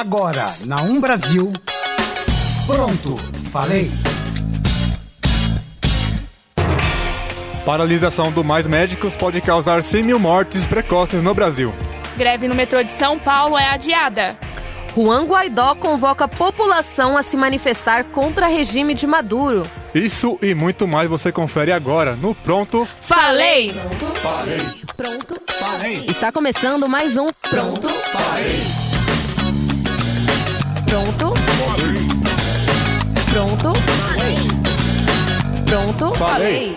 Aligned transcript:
Agora, 0.00 0.54
na 0.64 0.80
Um 0.80 0.98
Brasil. 0.98 1.52
Pronto, 2.66 3.18
falei. 3.52 3.90
Paralisação 7.66 8.32
do 8.32 8.42
Mais 8.42 8.66
Médicos 8.66 9.14
pode 9.14 9.42
causar 9.42 9.82
100 9.82 10.02
mil 10.02 10.18
mortes 10.18 10.64
precoces 10.64 11.20
no 11.20 11.34
Brasil. 11.34 11.74
Greve 12.16 12.48
no 12.48 12.54
metrô 12.54 12.82
de 12.82 12.92
São 12.92 13.18
Paulo 13.18 13.58
é 13.58 13.66
adiada. 13.68 14.38
Juan 14.96 15.26
Guaidó 15.26 15.74
convoca 15.74 16.24
a 16.24 16.28
população 16.28 17.18
a 17.18 17.22
se 17.22 17.36
manifestar 17.36 18.04
contra 18.04 18.46
regime 18.46 18.94
de 18.94 19.06
Maduro. 19.06 19.66
Isso 19.94 20.38
e 20.40 20.54
muito 20.54 20.88
mais 20.88 21.10
você 21.10 21.30
confere 21.30 21.72
agora 21.72 22.16
no 22.16 22.34
Pronto. 22.34 22.88
Falei! 23.02 23.70
Pronto, 24.96 25.38
falei. 25.46 26.06
Está 26.08 26.32
começando 26.32 26.88
mais 26.88 27.18
um 27.18 27.28
Pronto, 27.50 27.86
falei. 27.86 28.89
Pronto, 30.90 31.32
pronto, 33.32 33.72
pronto, 35.64 36.14
Falei. 36.18 36.76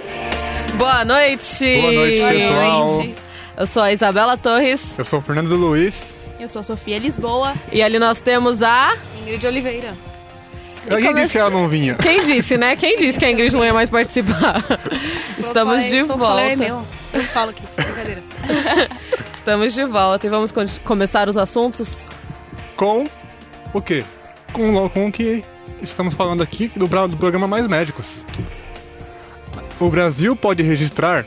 Boa 0.76 1.04
noite. 1.04 1.82
Boa 1.82 1.92
noite, 1.92 2.22
pessoal. 2.24 3.02
Gente, 3.02 3.16
Eu 3.58 3.66
sou 3.66 3.82
a 3.82 3.92
Isabela 3.92 4.38
Torres 4.38 4.98
Eu 4.98 5.04
sou 5.06 5.20
o 5.20 5.22
Fernando 5.22 5.56
Luiz. 5.56 6.20
eu 6.40 6.48
sou 6.48 6.62
Sofia 6.62 7.00
Lisboa. 7.00 7.56
e 7.72 7.82
ali 7.82 7.98
nós 7.98 8.22
temos 8.22 8.62
a 8.62 8.96
Ingrid 9.22 9.46
Oliveira. 9.48 9.94
Alguém 10.90 11.16
disse 11.16 11.32
que 11.32 11.38
ela 11.40 11.50
não 11.50 11.68
vinha. 11.68 11.96
Quem 11.96 12.24
disse, 12.24 12.56
né? 12.58 12.76
Quem 12.76 12.98
disse 12.98 13.18
que 13.18 13.26
a 13.26 13.32
Ingrid 13.32 13.54
não 13.54 13.66
ia 13.66 13.74
mais 13.74 13.90
participar? 13.90 14.64
Estamos 15.40 15.84
falei, 15.86 16.04
de 16.04 16.08
falei, 16.08 16.46
é 16.52 16.56
volta. 16.56 16.56
meu. 16.56 16.86
Eu 17.14 17.24
falo 17.30 17.50
aqui, 17.52 17.64
brincadeira. 17.76 18.24
Estamos 19.34 19.74
de 19.74 19.84
volta 19.86 20.28
e 20.28 20.30
vamos 20.30 20.54
começar 20.84 21.28
os 21.30 21.38
assuntos. 21.38 22.10
Com 22.76 23.06
o 23.74 23.82
quê? 23.82 24.04
Com, 24.52 24.88
com 24.90 25.08
o 25.08 25.12
que 25.12 25.44
estamos 25.82 26.14
falando 26.14 26.42
aqui 26.42 26.72
do, 26.76 26.88
do 26.88 27.18
programa 27.18 27.48
Mais 27.48 27.68
Médicos. 27.68 28.26
O 29.80 29.90
Brasil 29.90 30.36
pode 30.36 30.64
registrar 30.64 31.26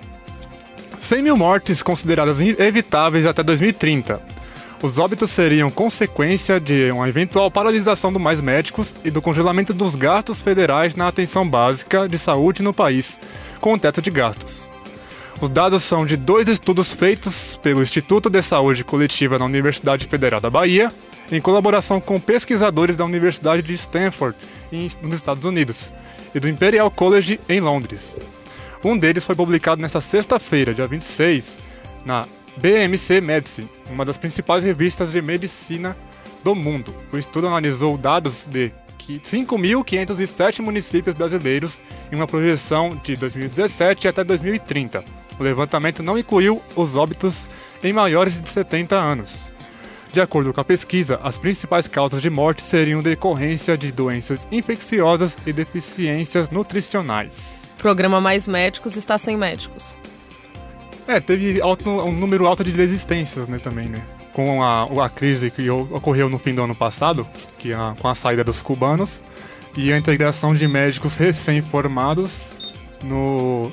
100 1.01 1.23
mil 1.23 1.37
mortes 1.37 1.83
consideradas 1.83 2.41
evitáveis 2.41 3.27
até 3.27 3.43
2030. 3.43 4.21
Os 4.83 4.99
óbitos 4.99 5.31
seriam 5.31 5.71
consequência 5.71 6.61
de 6.61 6.91
uma 6.91 7.09
eventual 7.09 7.51
paralisação 7.51 8.13
do 8.13 8.21
Mais 8.21 8.41
Médicos 8.41 8.95
e 9.05 9.11
do 9.11 9.23
congelamento 9.23 9.73
dos 9.73 9.95
gastos 9.95 10.43
federais 10.43 10.95
na 10.95 11.09
atenção 11.09 11.49
básica 11.49 12.09
de 12.09 12.19
saúde 12.19 12.63
no 12.63 12.75
país, 12.75 13.19
com 13.61 13.73
o 13.73 13.79
teto 13.79 14.03
de 14.03 14.11
gastos. 14.11 14.71
Os 15.41 15.49
dados 15.49 15.83
são 15.83 16.07
de 16.07 16.17
dois 16.17 16.49
estudos 16.49 16.93
feitos 16.93 17.59
pelo 17.63 17.83
Instituto 17.83 18.31
de 18.31 18.41
Saúde 18.43 18.85
Coletiva 18.85 19.39
na 19.39 19.45
Universidade 19.45 20.07
Federal 20.07 20.41
da 20.41 20.51
Bahia, 20.51 20.91
em 21.31 21.41
colaboração 21.41 22.01
com 22.01 22.21
pesquisadores 22.21 22.97
da 22.97 23.05
Universidade 23.05 23.63
de 23.63 23.75
Stanford, 23.75 24.37
nos 25.03 25.15
Estados 25.15 25.45
Unidos, 25.45 25.93
e 26.35 26.41
do 26.41 26.49
Imperial 26.49 26.91
College, 26.91 27.41
em 27.49 27.61
Londres. 27.61 28.19
Um 28.85 28.97
deles 28.97 29.25
foi 29.25 29.35
publicado 29.35 29.81
nesta 29.81 30.01
sexta-feira, 30.01 30.75
dia 30.75 30.87
26, 30.87 31.59
na 32.05 32.27
BMC 32.57 33.21
Medicine, 33.21 33.69
uma 33.91 34.05
das 34.05 34.17
principais 34.17 34.63
revistas 34.63 35.13
de 35.13 35.21
medicina 35.21 35.97
do 36.45 36.55
mundo. 36.55 36.95
O 37.13 37.19
estudo 37.19 37.49
analisou 37.49 37.99
dados 37.99 38.47
de 38.47 38.71
que 38.99 39.19
5.507 39.19 40.61
municípios 40.61 41.15
brasileiros 41.15 41.81
em 42.11 42.17
uma 42.17 42.27
projeção 42.27 42.91
de 43.03 43.17
2017 43.17 44.09
até 44.09 44.25
2030. 44.25 45.05
O 45.39 45.43
levantamento 45.43 46.03
não 46.03 46.19
incluiu 46.19 46.63
os 46.75 46.97
óbitos 46.97 47.49
em 47.85 47.93
maiores 47.93 48.41
de 48.41 48.49
70 48.49 48.97
anos. 48.97 49.53
De 50.17 50.21
acordo 50.23 50.51
com 50.51 50.59
a 50.63 50.65
pesquisa, 50.65 51.21
as 51.23 51.37
principais 51.37 51.87
causas 51.87 52.23
de 52.23 52.31
morte 52.31 52.63
seriam 52.63 53.03
decorrência 53.03 53.77
de 53.77 53.93
doenças 53.93 54.49
infecciosas 54.51 55.37
e 55.47 55.53
deficiências 55.53 56.49
nutricionais. 56.49 57.65
O 57.75 57.83
programa 57.83 58.19
Mais 58.19 58.49
Médicos 58.49 58.97
está 58.97 59.19
sem 59.19 59.37
médicos. 59.37 59.85
É, 61.07 61.21
teve 61.21 61.61
alto- 61.61 61.91
um 61.91 62.13
número 62.13 62.47
alto 62.47 62.65
de 62.65 62.73
desistências, 62.73 63.47
né, 63.47 63.59
também, 63.59 63.89
né? 63.91 64.03
Com 64.33 64.63
a, 64.65 64.85
a 65.05 65.09
crise 65.11 65.51
que 65.51 65.69
ocorreu 65.69 66.31
no 66.31 66.39
fim 66.39 66.55
do 66.55 66.63
ano 66.63 66.75
passado, 66.75 67.29
que 67.59 67.75
a- 67.75 67.95
com 68.01 68.09
a 68.09 68.15
saída 68.15 68.43
dos 68.43 68.63
cubanos, 68.63 69.23
e 69.77 69.93
a 69.93 69.99
integração 69.99 70.55
de 70.55 70.67
médicos 70.67 71.19
recém-formados 71.19 72.53
no, 73.05 73.71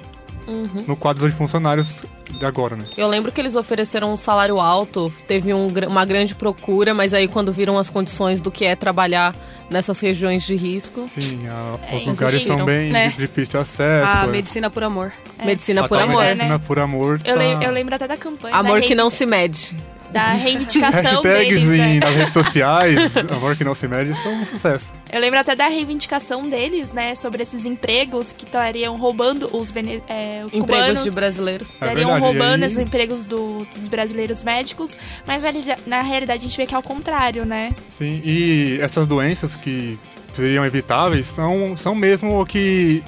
no 0.87 0.95
quadro 0.95 1.29
de 1.29 1.35
funcionários 1.35 2.03
de 2.39 2.45
agora, 2.45 2.75
né? 2.75 2.83
Eu 2.97 3.07
lembro 3.07 3.31
que 3.31 3.39
eles 3.39 3.55
ofereceram 3.55 4.11
um 4.13 4.17
salário 4.17 4.59
alto, 4.59 5.11
teve 5.27 5.53
um 5.53 5.67
uma 5.87 6.03
grande 6.05 6.33
procura, 6.35 6.93
mas 6.93 7.13
aí 7.13 7.27
quando 7.27 7.51
viram 7.53 7.77
as 7.77 7.89
condições 7.89 8.41
do 8.41 8.49
que 8.51 8.65
é 8.65 8.75
trabalhar 8.75 9.35
nessas 9.69 9.99
regiões 9.99 10.43
de 10.43 10.55
risco, 10.55 11.05
Sim, 11.07 11.47
a- 11.47 11.77
É, 11.91 11.95
os 11.97 12.05
lugares 12.05 12.43
são 12.43 12.63
bem 12.65 12.91
né? 12.91 13.09
de 13.09 13.17
difícil 13.17 13.59
acesso. 13.59 14.07
A 14.11 14.23
é. 14.25 14.27
medicina 14.27 14.69
por 14.69 14.83
amor. 14.83 15.11
medicina 15.43 15.87
por 15.87 15.97
Atual 15.97 16.09
amor. 16.11 16.23
né? 16.23 16.29
medicina 16.33 16.59
por 16.59 16.79
amor. 16.79 17.13
Eu, 17.25 17.33
tá- 17.33 17.35
lem- 17.35 17.63
eu 17.63 17.71
lembro 17.71 17.95
até 17.95 18.07
da 18.07 18.17
campanha. 18.17 18.55
Amor 18.55 18.81
da 18.81 18.87
que 18.87 18.95
não 18.95 19.09
se 19.09 19.25
mede. 19.25 19.75
Da 20.13 20.31
reivindicação 20.33 21.01
Hashtags 21.23 21.61
deles. 21.63 21.63
em, 21.63 21.99
né? 21.99 21.99
nas 21.99 22.15
redes 22.15 22.33
sociais, 22.33 22.95
amor 23.31 23.55
que 23.55 23.63
não 23.63 23.73
se 23.73 23.87
mede, 23.87 24.13
são 24.15 24.33
um 24.33 24.45
sucesso. 24.45 24.93
Eu 25.11 25.19
lembro 25.19 25.39
até 25.39 25.55
da 25.55 25.67
reivindicação 25.67 26.47
deles, 26.49 26.91
né? 26.93 27.15
Sobre 27.15 27.43
esses 27.43 27.65
empregos 27.65 28.31
que 28.31 28.45
estariam 28.45 28.95
roubando 28.97 29.49
os, 29.55 29.71
bene- 29.71 30.01
é, 30.07 30.43
os 30.45 30.53
Empregos 30.53 30.81
cubanos. 30.87 31.03
de 31.03 31.11
brasileiros. 31.11 31.69
É 31.69 31.73
Estariam 31.73 32.11
verdade, 32.11 32.25
roubando 32.25 32.63
aí- 32.63 32.69
os 32.69 32.77
empregos 32.77 33.25
do- 33.25 33.65
dos 33.75 33.87
brasileiros 33.87 34.43
médicos, 34.43 34.97
mas 35.25 35.41
na, 35.43 35.49
na 35.87 36.01
realidade 36.01 36.39
a 36.39 36.47
gente 36.47 36.55
vê 36.57 36.65
que 36.67 36.73
é 36.73 36.77
ao 36.77 36.83
contrário, 36.83 37.45
né? 37.45 37.71
Sim, 37.89 38.21
e 38.23 38.77
essas 38.81 39.07
doenças 39.07 39.55
que 39.55 39.97
seriam 40.35 40.65
evitáveis 40.65 41.25
são, 41.25 41.75
são 41.77 41.95
mesmo 41.95 42.39
o 42.41 42.45
que. 42.45 43.03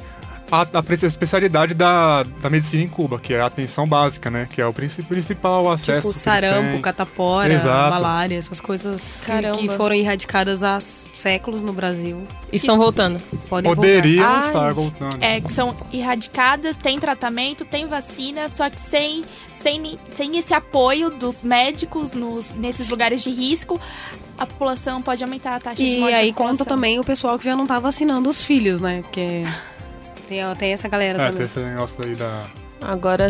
A, 0.52 0.62
a 0.62 1.06
especialidade 1.08 1.74
da, 1.74 2.24
da 2.42 2.50
medicina 2.50 2.84
em 2.84 2.88
Cuba, 2.88 3.18
que 3.20 3.34
é 3.34 3.42
a 3.42 3.48
atenção 3.48 3.88
básica, 3.88 4.30
né? 4.30 4.48
Que 4.50 4.62
é 4.62 4.66
o 4.68 4.72
princi- 4.72 5.02
principal 5.04 5.72
acesso. 5.72 6.08
Tipo, 6.08 6.14
sarampo, 6.20 6.80
catapora, 6.82 7.52
Exato. 7.54 7.90
malária, 7.90 8.38
essas 8.38 8.62
coisas 8.62 9.22
que, 9.26 9.58
que 9.68 9.70
foram 9.76 9.96
erradicadas 9.96 10.62
há 10.64 10.80
séculos 10.80 11.62
no 11.64 11.74
Brasil. 11.74 12.26
Estão 12.54 12.78
voltando. 12.78 13.20
Podem 13.50 13.74
Poderiam 13.74 14.24
Ai. 14.26 14.46
estar 14.48 14.74
voltando. 14.74 15.18
É, 15.24 15.42
que 15.42 15.52
são 15.52 15.76
erradicadas, 15.92 16.76
tem 16.76 17.00
tratamento, 17.00 17.66
tem 17.66 17.88
vacina, 17.88 18.48
só 18.50 18.70
que 18.70 18.80
sem, 18.80 19.24
sem, 19.60 19.98
sem 20.12 20.38
esse 20.38 20.54
apoio 20.54 21.10
dos 21.10 21.42
médicos 21.42 22.12
nos, 22.12 22.50
nesses 22.52 22.90
lugares 22.90 23.24
de 23.24 23.32
risco, 23.32 23.82
a 24.38 24.46
população 24.46 25.02
pode 25.02 25.24
aumentar 25.24 25.56
a 25.56 25.60
taxa 25.60 25.76
de 25.84 25.90
E 25.90 26.00
morte. 26.00 26.12
da 26.12 26.18
aí 26.20 26.32
conta 26.34 26.64
também 26.66 27.00
o 27.00 27.04
pessoal 27.04 27.40
que 27.40 27.46
já 27.46 27.56
não 27.56 27.66
tá 27.66 27.80
vacinando 27.80 28.30
os 28.30 28.46
filhos, 28.46 28.80
né? 28.80 29.02
Porque 29.02 29.44
tem, 30.28 30.40
tem 30.58 30.74
essa 30.74 30.88
galera 30.88 31.18
É, 31.20 31.24
tem 31.24 31.32
também. 31.32 31.46
esse 31.46 31.60
negócio 31.60 32.00
aí 32.06 32.16
da. 32.16 32.44
Agora 32.82 33.30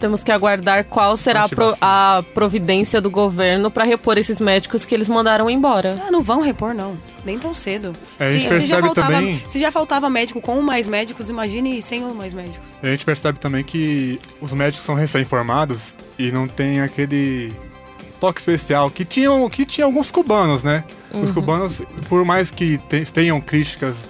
temos 0.00 0.22
que 0.24 0.30
aguardar 0.32 0.84
qual 0.84 1.14
será 1.16 1.44
a, 1.44 1.48
pro- 1.48 1.76
a 1.80 2.24
providência 2.32 3.00
do 3.00 3.10
governo 3.10 3.70
para 3.70 3.84
repor 3.84 4.16
esses 4.16 4.38
médicos 4.40 4.86
que 4.86 4.94
eles 4.94 5.08
mandaram 5.08 5.50
embora. 5.50 6.00
Ah, 6.06 6.10
não 6.10 6.22
vão 6.22 6.40
repor, 6.40 6.72
não. 6.72 6.96
Nem 7.24 7.38
tão 7.38 7.52
cedo. 7.52 7.92
É, 8.18 8.26
a 8.26 8.30
gente 8.30 8.42
se, 8.44 8.48
percebe 8.48 8.66
já 8.68 8.80
faltava, 8.80 9.12
também- 9.12 9.42
se 9.48 9.58
já 9.60 9.70
faltava 9.72 10.08
médico 10.08 10.40
com 10.40 10.62
mais 10.62 10.86
médicos, 10.86 11.28
imagine 11.28 11.82
sem 11.82 12.00
mais 12.14 12.32
médicos. 12.32 12.60
A 12.82 12.86
gente 12.86 13.04
percebe 13.04 13.38
também 13.40 13.62
que 13.64 14.18
os 14.40 14.52
médicos 14.54 14.86
são 14.86 14.94
recém-formados 14.94 15.96
e 16.18 16.30
não 16.30 16.46
tem 16.48 16.80
aquele 16.80 17.52
toque 18.20 18.38
especial 18.38 18.88
que 18.90 19.04
tinham 19.04 19.50
que 19.50 19.66
tinha 19.66 19.84
alguns 19.84 20.10
cubanos, 20.10 20.62
né? 20.62 20.82
Os 21.12 21.28
Uhum. 21.28 21.34
cubanos, 21.34 21.82
por 22.08 22.24
mais 22.24 22.50
que 22.50 22.78
te- 22.88 23.04
tenham 23.12 23.38
críticas, 23.40 24.06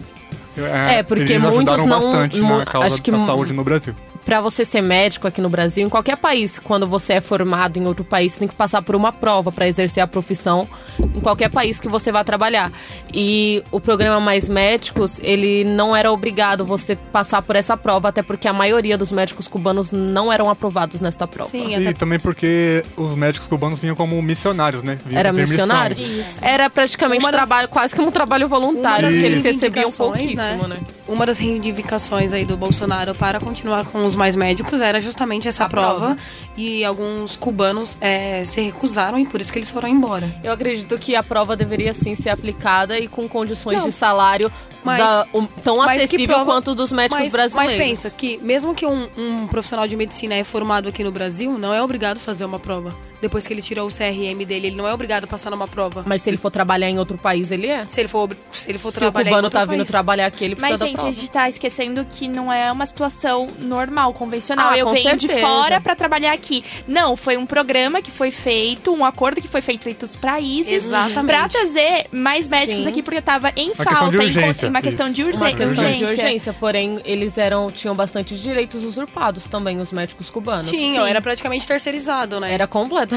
É, 0.56 1.02
porque 1.02 1.32
eles 1.32 1.42
muitos 1.42 1.76
não- 1.78 1.88
bastante 1.88 2.40
na 2.40 2.64
causa 2.64 2.86
acho 2.88 3.02
que 3.02 3.10
da 3.10 3.18
saúde 3.26 3.52
no 3.52 3.64
Brasil. 3.64 3.94
Pra 4.24 4.40
você 4.40 4.64
ser 4.64 4.80
médico 4.80 5.28
aqui 5.28 5.40
no 5.40 5.48
Brasil, 5.50 5.84
em 5.86 5.88
qualquer 5.90 6.16
país, 6.16 6.58
quando 6.58 6.86
você 6.86 7.14
é 7.14 7.20
formado 7.20 7.78
em 7.78 7.86
outro 7.86 8.04
país, 8.04 8.32
você 8.32 8.38
tem 8.38 8.48
que 8.48 8.54
passar 8.54 8.80
por 8.82 8.94
uma 8.96 9.12
prova 9.12 9.52
para 9.52 9.68
exercer 9.68 10.02
a 10.02 10.06
profissão 10.06 10.66
em 10.98 11.20
qualquer 11.20 11.50
país 11.50 11.78
que 11.78 11.88
você 11.88 12.10
vá 12.10 12.24
trabalhar. 12.24 12.72
E 13.12 13.62
o 13.70 13.78
programa 13.80 14.18
Mais 14.20 14.48
Médicos, 14.48 15.18
ele 15.22 15.62
não 15.64 15.94
era 15.94 16.10
obrigado 16.10 16.64
você 16.64 16.96
passar 16.96 17.42
por 17.42 17.54
essa 17.54 17.76
prova, 17.76 18.08
até 18.08 18.22
porque 18.22 18.48
a 18.48 18.52
maioria 18.52 18.96
dos 18.96 19.12
médicos 19.12 19.46
cubanos 19.46 19.92
não 19.92 20.32
eram 20.32 20.48
aprovados 20.48 21.00
nesta 21.02 21.26
prova. 21.26 21.50
Sim, 21.50 21.68
E 21.70 21.74
até 21.74 21.92
também 21.92 22.18
porque 22.18 22.82
os 22.96 23.14
médicos 23.14 23.46
cubanos 23.46 23.78
vinham 23.78 23.94
como 23.94 24.20
missionários, 24.22 24.82
né? 24.82 24.98
Vinham 25.04 25.20
Era 25.20 25.32
missionários? 25.32 25.98
Isso. 25.98 26.38
Era 26.42 26.70
praticamente 26.70 27.22
das- 27.22 27.30
trabalho, 27.30 27.68
quase 27.68 27.94
que 27.94 28.00
um 28.00 28.10
trabalho 28.10 28.48
voluntário, 28.48 29.08
que 29.08 29.14
eles 29.16 29.42
recebiam 29.42 29.90
reivindicações, 29.90 30.34
pouquíssimo, 30.34 30.66
né? 30.68 30.78
Uma 31.06 31.26
das 31.26 31.36
reivindicações 31.38 32.32
aí 32.32 32.44
do 32.46 32.56
Bolsonaro 32.56 33.14
para 33.14 33.38
continuar 33.38 33.84
com 33.84 34.06
os 34.06 34.13
mais 34.14 34.34
médicos 34.36 34.80
era 34.80 35.00
justamente 35.00 35.48
essa 35.48 35.68
prova. 35.68 35.98
prova. 35.98 36.16
E 36.56 36.84
alguns 36.84 37.36
cubanos 37.36 37.98
é, 38.00 38.44
se 38.44 38.60
recusaram 38.60 39.18
e 39.18 39.26
por 39.26 39.40
isso 39.40 39.52
que 39.52 39.58
eles 39.58 39.70
foram 39.70 39.88
embora. 39.88 40.28
Eu 40.42 40.52
acredito 40.52 40.96
que 40.98 41.16
a 41.16 41.22
prova 41.22 41.56
deveria 41.56 41.92
sim 41.92 42.14
ser 42.14 42.30
aplicada 42.30 42.98
e 42.98 43.08
com 43.08 43.28
condições 43.28 43.78
Não, 43.78 43.86
de 43.86 43.92
salário 43.92 44.50
mas- 44.84 44.98
da- 44.98 45.26
um- 45.34 45.46
tão 45.46 45.80
acessível 45.82 46.26
prova- 46.26 46.44
quanto 46.44 46.74
dos 46.74 46.92
médicos 46.92 47.22
Mas, 47.24 47.32
brasileiros. 47.32 47.76
mas 47.78 47.86
pensa 47.88 48.10
que 48.10 48.38
mesmo 48.42 48.74
que 48.74 48.86
um, 48.86 49.08
um 49.16 49.46
profissional 49.46 49.86
de 49.86 49.96
medicina 49.96 50.34
é 50.34 50.44
formado 50.44 50.88
aqui 50.88 51.02
no 51.02 51.10
Brasil, 51.10 51.58
não 51.58 51.72
é 51.74 51.82
obrigado 51.82 52.16
a 52.18 52.20
fazer 52.20 52.44
uma 52.44 52.58
prova. 52.58 52.94
Depois 53.24 53.46
que 53.46 53.54
ele 53.54 53.62
tirou 53.62 53.88
o 53.88 53.90
CRM 53.90 54.44
dele, 54.44 54.66
ele 54.66 54.76
não 54.76 54.86
é 54.86 54.92
obrigado 54.92 55.24
a 55.24 55.26
passar 55.26 55.50
numa 55.50 55.66
prova. 55.66 56.02
Mas 56.06 56.20
se 56.20 56.28
ele 56.28 56.36
for 56.36 56.50
trabalhar 56.50 56.90
em 56.90 56.98
outro 56.98 57.16
país, 57.16 57.50
ele 57.50 57.66
é. 57.68 57.86
Se 57.86 58.00
ele 58.02 58.08
for, 58.08 58.28
se 58.52 58.68
ele 58.70 58.78
for 58.78 58.92
Se 58.92 58.98
o 58.98 59.00
trabalhar 59.00 59.28
em 59.28 59.30
cubano 59.30 59.46
outro 59.46 59.58
tá 59.58 59.64
vindo 59.64 59.78
país. 59.78 59.88
trabalhar 59.90 60.26
aqui, 60.26 60.44
ele 60.44 60.54
precisa 60.54 60.72
Mas, 60.72 60.80
da 60.80 60.86
gente, 60.86 60.96
a 60.96 60.98
prova. 60.98 61.12
gente 61.14 61.30
tá 61.30 61.48
esquecendo 61.48 62.04
que 62.12 62.28
não 62.28 62.52
é 62.52 62.70
uma 62.70 62.84
situação 62.84 63.46
normal, 63.60 64.12
convencional. 64.12 64.68
Ah, 64.70 64.78
eu 64.78 64.90
venho 64.92 65.16
de 65.16 65.26
certeza. 65.26 65.40
fora 65.40 65.80
pra 65.80 65.96
trabalhar 65.96 66.32
aqui. 66.32 66.62
Não, 66.86 67.16
foi 67.16 67.38
um 67.38 67.46
programa 67.46 68.02
que 68.02 68.10
foi 68.10 68.30
feito, 68.30 68.92
um 68.92 69.04
acordo 69.06 69.40
que 69.40 69.48
foi 69.48 69.62
feito 69.62 69.88
entre 69.88 70.04
os 70.04 70.14
países 70.14 70.84
Exatamente. 70.84 71.26
pra 71.26 71.48
trazer 71.48 72.06
mais 72.12 72.46
médicos 72.48 72.82
Sim. 72.82 72.88
aqui, 72.90 73.02
porque 73.02 73.22
tava 73.22 73.50
em 73.56 73.68
questão 73.72 73.84
falta, 73.84 74.10
de 74.10 74.16
em 74.22 74.26
urgência, 74.26 74.68
uma 74.68 74.82
questão 74.82 75.10
de 75.10 75.22
urgência. 75.22 75.38
Uma 75.48 75.56
questão 75.56 75.74
de 75.74 75.80
urgência. 75.90 76.08
urgência, 76.24 76.52
porém 76.52 77.00
eles 77.06 77.38
eram 77.38 77.70
tinham 77.70 77.94
bastante 77.94 78.36
direitos 78.36 78.84
usurpados 78.84 79.48
também, 79.48 79.80
os 79.80 79.90
médicos 79.92 80.28
cubanos. 80.28 80.68
Tinham, 80.68 81.04
Sim. 81.04 81.10
era 81.10 81.22
praticamente 81.22 81.66
terceirizado, 81.66 82.38
né? 82.40 82.52
Era 82.52 82.66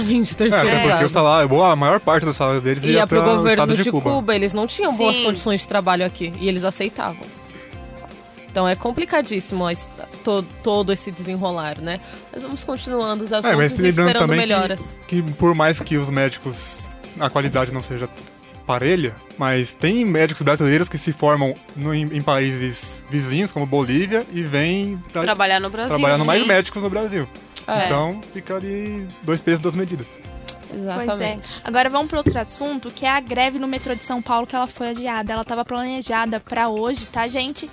completamente 0.04 0.32
É, 0.32 0.34
até 0.34 0.50
terceirizado. 0.50 0.90
porque 0.92 1.06
o 1.06 1.10
salário, 1.10 1.50
boa, 1.50 1.72
a 1.72 1.76
maior 1.76 2.00
parte 2.00 2.26
do 2.26 2.34
salário 2.34 2.62
deles 2.62 2.84
ia, 2.84 2.92
Ia 2.92 3.08
pro 3.08 3.22
para 3.22 3.30
o 3.34 3.36
governo 3.38 3.50
estado 3.64 3.76
de, 3.76 3.84
de 3.84 3.92
Cuba. 3.92 4.10
Cuba. 4.12 4.36
eles 4.36 4.54
não 4.54 4.68
tinham 4.68 4.96
boas 4.96 5.16
Sim. 5.16 5.24
condições 5.24 5.62
de 5.62 5.68
trabalho 5.68 6.06
aqui 6.06 6.32
e 6.40 6.48
eles 6.48 6.64
aceitavam. 6.64 7.26
Então 8.50 8.68
é 8.68 8.76
complicadíssimo 8.76 9.66
a 9.66 9.72
his- 9.74 9.88
to- 10.24 10.44
todo 10.64 10.92
esse 10.92 11.12
desenrolar, 11.12 11.80
né? 11.80 12.00
Mas 12.34 12.42
vamos 12.42 12.64
continuando 12.64 13.24
os 13.24 13.32
assuntos 13.32 13.52
É, 13.52 13.56
mas 13.56 13.72
lembrando 13.74 13.90
esperando 13.90 14.20
também 14.20 14.38
melhoras. 14.40 14.82
que, 15.08 15.22
que 15.22 15.32
por 15.34 15.54
mais 15.54 15.80
que 15.80 15.96
os 15.98 16.10
médicos, 16.10 16.86
a 17.20 17.30
qualidade 17.30 17.72
não 17.72 17.84
seja 17.84 18.10
parelha, 18.66 19.16
mas 19.38 19.76
tem 19.76 20.04
médicos 20.04 20.42
brasileiros 20.42 20.90
que 20.90 20.98
se 20.98 21.14
formam 21.14 21.54
no- 21.76 21.94
em, 21.94 22.02
em 22.12 22.22
países 22.22 23.04
vizinhos, 23.10 23.52
como 23.52 23.66
Bolívia, 23.66 24.26
e 24.34 24.42
vêm 24.42 25.02
Trabalhar 25.14 25.60
no 25.60 25.70
Brasil. 25.70 25.96
trabalhando 25.96 26.26
mais 26.26 26.42
sim. 26.42 26.48
médicos 26.48 26.82
no 26.82 26.90
Brasil. 26.90 27.28
É, 27.68 27.86
Então 27.86 28.22
fica 28.34 28.56
ali 28.56 29.08
dois 29.24 29.42
pesos, 29.42 29.60
duas 29.60 29.76
medidas. 29.76 30.20
Pois 30.70 30.82
é. 30.82 31.04
exatamente. 31.04 31.62
Agora 31.64 31.90
vamos 31.90 32.08
para 32.08 32.18
outro 32.18 32.38
assunto, 32.40 32.90
que 32.92 33.06
é 33.06 33.10
a 33.10 33.20
greve 33.20 33.58
no 33.58 33.68
metrô 33.68 33.96
de 33.96 34.04
São 34.04 34.22
Paulo, 34.22 34.46
que 34.46 34.56
ela 34.56 34.68
foi 34.68 34.90
adiada. 34.90 35.32
Ela 35.34 35.42
estava 35.42 35.64
planejada 35.64 36.40
para 36.40 36.68
hoje, 36.70 37.06
tá, 37.08 37.28
gente? 37.28 37.70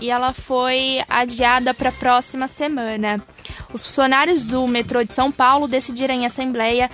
E 0.00 0.10
ela 0.10 0.32
foi 0.32 1.00
adiada 1.08 1.74
para 1.74 1.88
a 1.90 1.92
próxima 1.92 2.46
semana. 2.48 3.20
Os 3.72 3.86
funcionários 3.86 4.44
do 4.44 4.66
metrô 4.66 5.02
de 5.04 5.12
São 5.12 5.30
Paulo 5.30 5.66
decidiram 5.68 6.14
em 6.14 6.24
assembleia 6.24 6.90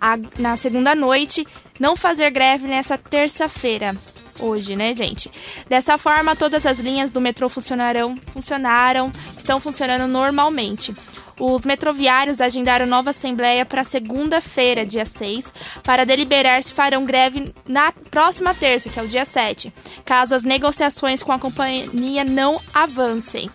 a- 0.00 0.18
na 0.38 0.56
segunda 0.56 0.94
noite 0.94 1.46
não 1.80 1.96
fazer 1.96 2.30
greve 2.30 2.68
nessa 2.68 2.96
terça-feira. 2.98 3.96
Hoje, 4.38 4.74
né, 4.76 4.94
gente? 4.96 5.30
Dessa 5.68 5.98
forma, 5.98 6.34
todas 6.36 6.64
as 6.66 6.78
linhas 6.80 7.10
do 7.10 7.20
metrô 7.20 7.48
funcionarão, 7.48 8.16
funcionaram, 8.32 9.12
estão 9.36 9.58
funcionando 9.60 10.06
normalmente. 10.08 10.94
Os 11.38 11.64
metroviários 11.64 12.40
agendaram 12.40 12.86
nova 12.86 13.10
assembleia 13.10 13.64
para 13.64 13.84
segunda-feira, 13.84 14.84
dia 14.86 15.04
6, 15.06 15.52
para 15.82 16.04
deliberar 16.04 16.62
se 16.62 16.72
farão 16.72 17.04
greve 17.04 17.52
na 17.66 17.90
próxima 17.92 18.54
terça, 18.54 18.88
que 18.88 18.98
é 18.98 19.02
o 19.02 19.08
dia 19.08 19.24
7, 19.24 19.72
caso 20.04 20.34
as 20.34 20.44
negociações 20.44 21.22
com 21.22 21.32
a 21.32 21.38
companhia 21.38 22.24
não 22.24 22.60
avancem. 22.72 23.50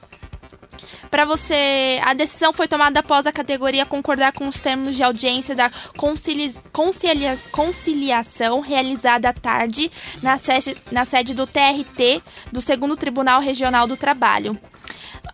Para 1.10 1.24
você, 1.24 2.02
a 2.04 2.14
decisão 2.14 2.52
foi 2.52 2.68
tomada 2.68 3.00
após 3.00 3.26
a 3.26 3.32
categoria 3.32 3.86
concordar 3.86 4.34
com 4.34 4.46
os 4.46 4.60
termos 4.60 4.94
de 4.94 5.04
audiência 5.04 5.56
da 5.56 5.72
concili- 5.96 6.54
concilia- 6.74 7.40
conciliação 7.52 8.60
realizada 8.60 9.30
à 9.30 9.34
tarde 9.34 9.90
na 10.22 10.38
sede, 10.38 10.76
na 10.92 11.06
sede 11.06 11.34
do 11.34 11.48
TRT 11.48 12.22
do 12.52 12.60
Segundo 12.60 12.98
Tribunal 12.98 13.40
Regional 13.40 13.88
do 13.88 13.96
Trabalho. 13.96 14.60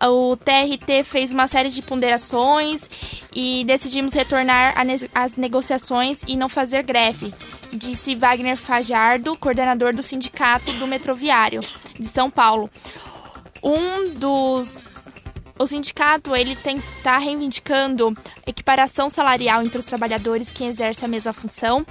O 0.06 0.36
TRT 0.36 1.02
fez 1.04 1.32
uma 1.32 1.46
série 1.46 1.70
de 1.70 1.80
ponderações 1.80 2.90
e 3.34 3.64
decidimos 3.64 4.12
retornar 4.12 4.74
às 5.14 5.36
negociações 5.36 6.22
e 6.26 6.36
não 6.36 6.48
fazer 6.48 6.82
greve, 6.82 7.32
disse 7.72 8.14
Wagner 8.14 8.56
Fajardo, 8.56 9.36
coordenador 9.36 9.94
do 9.94 10.02
Sindicato 10.02 10.72
do 10.74 10.86
Metroviário 10.86 11.62
de 11.98 12.06
São 12.06 12.30
Paulo. 12.30 12.70
Um 13.62 14.12
dos 14.14 14.76
o 15.56 15.66
sindicato 15.66 16.34
ele 16.34 16.56
tem 16.56 16.82
tá 17.02 17.16
reivindicando 17.16 18.12
equiparação 18.44 19.08
salarial 19.08 19.62
entre 19.62 19.78
os 19.78 19.84
trabalhadores 19.84 20.52
que 20.52 20.64
exercem 20.64 21.06
a 21.06 21.08
mesma 21.08 21.32
função 21.32 21.86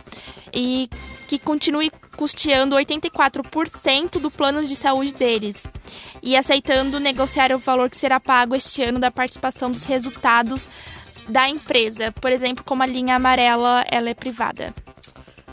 e 0.53 0.89
que 1.33 1.39
continue 1.39 1.91
custeando 2.15 2.75
84% 2.75 4.19
do 4.19 4.29
plano 4.29 4.63
de 4.67 4.75
saúde 4.75 5.15
deles 5.15 5.65
e 6.21 6.37
aceitando 6.37 6.99
negociar 6.99 7.51
o 7.51 7.57
valor 7.57 7.89
que 7.89 7.97
será 7.97 8.19
pago 8.19 8.53
este 8.53 8.83
ano 8.83 8.99
da 8.99 9.09
participação 9.09 9.71
dos 9.71 9.83
resultados 9.83 10.69
da 11.27 11.49
empresa. 11.49 12.11
Por 12.11 12.31
exemplo, 12.31 12.63
como 12.63 12.83
a 12.83 12.85
linha 12.85 13.15
amarela 13.15 13.83
ela 13.89 14.11
é 14.11 14.13
privada. 14.13 14.75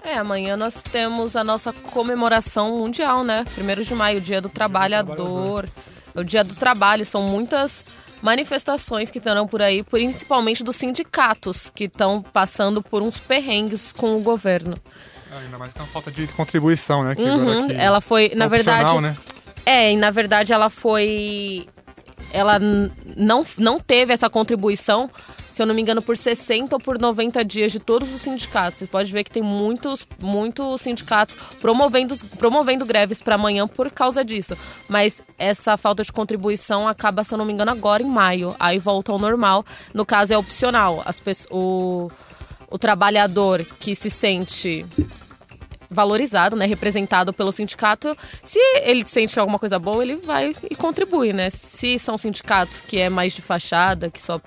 É, 0.04 0.18
amanhã 0.18 0.54
nós 0.54 0.82
temos 0.82 1.34
a 1.34 1.42
nossa 1.42 1.72
comemoração 1.72 2.76
mundial, 2.76 3.24
né? 3.24 3.46
Primeiro 3.54 3.82
de 3.82 3.94
maio, 3.94 4.20
Dia 4.20 4.42
do 4.42 4.50
Trabalhador. 4.50 5.66
O 6.14 6.22
Dia 6.22 6.44
do 6.44 6.54
Trabalho, 6.54 7.06
são 7.06 7.22
muitas 7.22 7.86
manifestações 8.20 9.10
que 9.10 9.16
estarão 9.16 9.46
por 9.46 9.62
aí, 9.62 9.82
principalmente 9.82 10.62
dos 10.62 10.76
sindicatos, 10.76 11.70
que 11.74 11.84
estão 11.84 12.20
passando 12.20 12.82
por 12.82 13.00
uns 13.02 13.18
perrengues 13.18 13.94
com 13.94 14.14
o 14.14 14.20
governo. 14.20 14.76
É, 15.32 15.38
ainda 15.44 15.58
mais 15.58 15.72
com 15.72 15.82
a 15.82 15.86
falta 15.86 16.10
de 16.10 16.26
contribuição, 16.28 17.04
né? 17.04 17.14
que 17.14 17.22
Uhum, 17.22 17.68
que 17.68 17.74
ela 17.74 18.00
foi, 18.00 18.32
na 18.34 18.46
é 18.46 18.48
verdade, 18.48 19.00
né? 19.00 19.16
É, 19.64 19.92
e 19.92 19.96
na 19.96 20.10
verdade 20.10 20.52
ela 20.52 20.68
foi. 20.68 21.68
Ela 22.32 22.58
não, 23.16 23.44
não 23.58 23.80
teve 23.80 24.12
essa 24.12 24.30
contribuição, 24.30 25.10
se 25.50 25.60
eu 25.60 25.66
não 25.66 25.74
me 25.74 25.82
engano, 25.82 26.00
por 26.00 26.16
60 26.16 26.76
ou 26.76 26.80
por 26.80 26.98
90 26.98 27.44
dias 27.44 27.72
de 27.72 27.80
todos 27.80 28.12
os 28.12 28.20
sindicatos. 28.22 28.78
Você 28.78 28.86
pode 28.86 29.10
ver 29.10 29.24
que 29.24 29.30
tem 29.30 29.42
muitos, 29.42 30.06
muitos 30.20 30.80
sindicatos 30.80 31.36
promovendo, 31.60 32.16
promovendo 32.38 32.86
greves 32.86 33.20
para 33.20 33.34
amanhã 33.34 33.66
por 33.66 33.90
causa 33.90 34.24
disso. 34.24 34.56
Mas 34.88 35.22
essa 35.38 35.76
falta 35.76 36.04
de 36.04 36.12
contribuição 36.12 36.86
acaba, 36.86 37.24
se 37.24 37.34
eu 37.34 37.38
não 37.38 37.44
me 37.44 37.52
engano, 37.52 37.70
agora 37.70 38.02
em 38.02 38.06
maio. 38.06 38.54
Aí 38.60 38.78
volta 38.78 39.10
ao 39.10 39.18
normal. 39.18 39.64
No 39.92 40.06
caso, 40.06 40.32
é 40.32 40.38
opcional. 40.38 41.02
As 41.04 41.18
pessoas, 41.18 41.48
o, 41.50 42.10
o 42.70 42.78
trabalhador 42.78 43.64
que 43.80 43.96
se 43.96 44.08
sente 44.08 44.86
valorizado, 45.90 46.54
né, 46.54 46.66
representado 46.66 47.32
pelo 47.32 47.50
sindicato. 47.50 48.16
Se 48.44 48.58
ele 48.82 49.04
sente 49.06 49.32
que 49.32 49.38
é 49.38 49.42
alguma 49.42 49.58
coisa 49.58 49.78
boa, 49.78 50.02
ele 50.02 50.16
vai 50.16 50.54
e 50.70 50.76
contribui, 50.76 51.32
né? 51.32 51.50
Se 51.50 51.98
são 51.98 52.16
sindicatos 52.16 52.81
que 52.81 52.98
é 52.98 53.08
mais 53.08 53.32
de 53.32 53.42
fachada, 53.42 54.08
que 54.10 54.20
só 54.20 54.40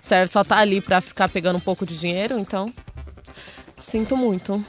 serve, 0.00 0.28
só 0.32 0.42
tá 0.42 0.56
ali 0.58 0.80
pra 0.80 1.00
ficar 1.00 1.28
pegando 1.28 1.56
um 1.56 1.60
pouco 1.60 1.86
de 1.86 1.96
dinheiro, 1.96 2.38
então 2.38 2.72
sinto 3.78 4.16
muito. 4.16 4.64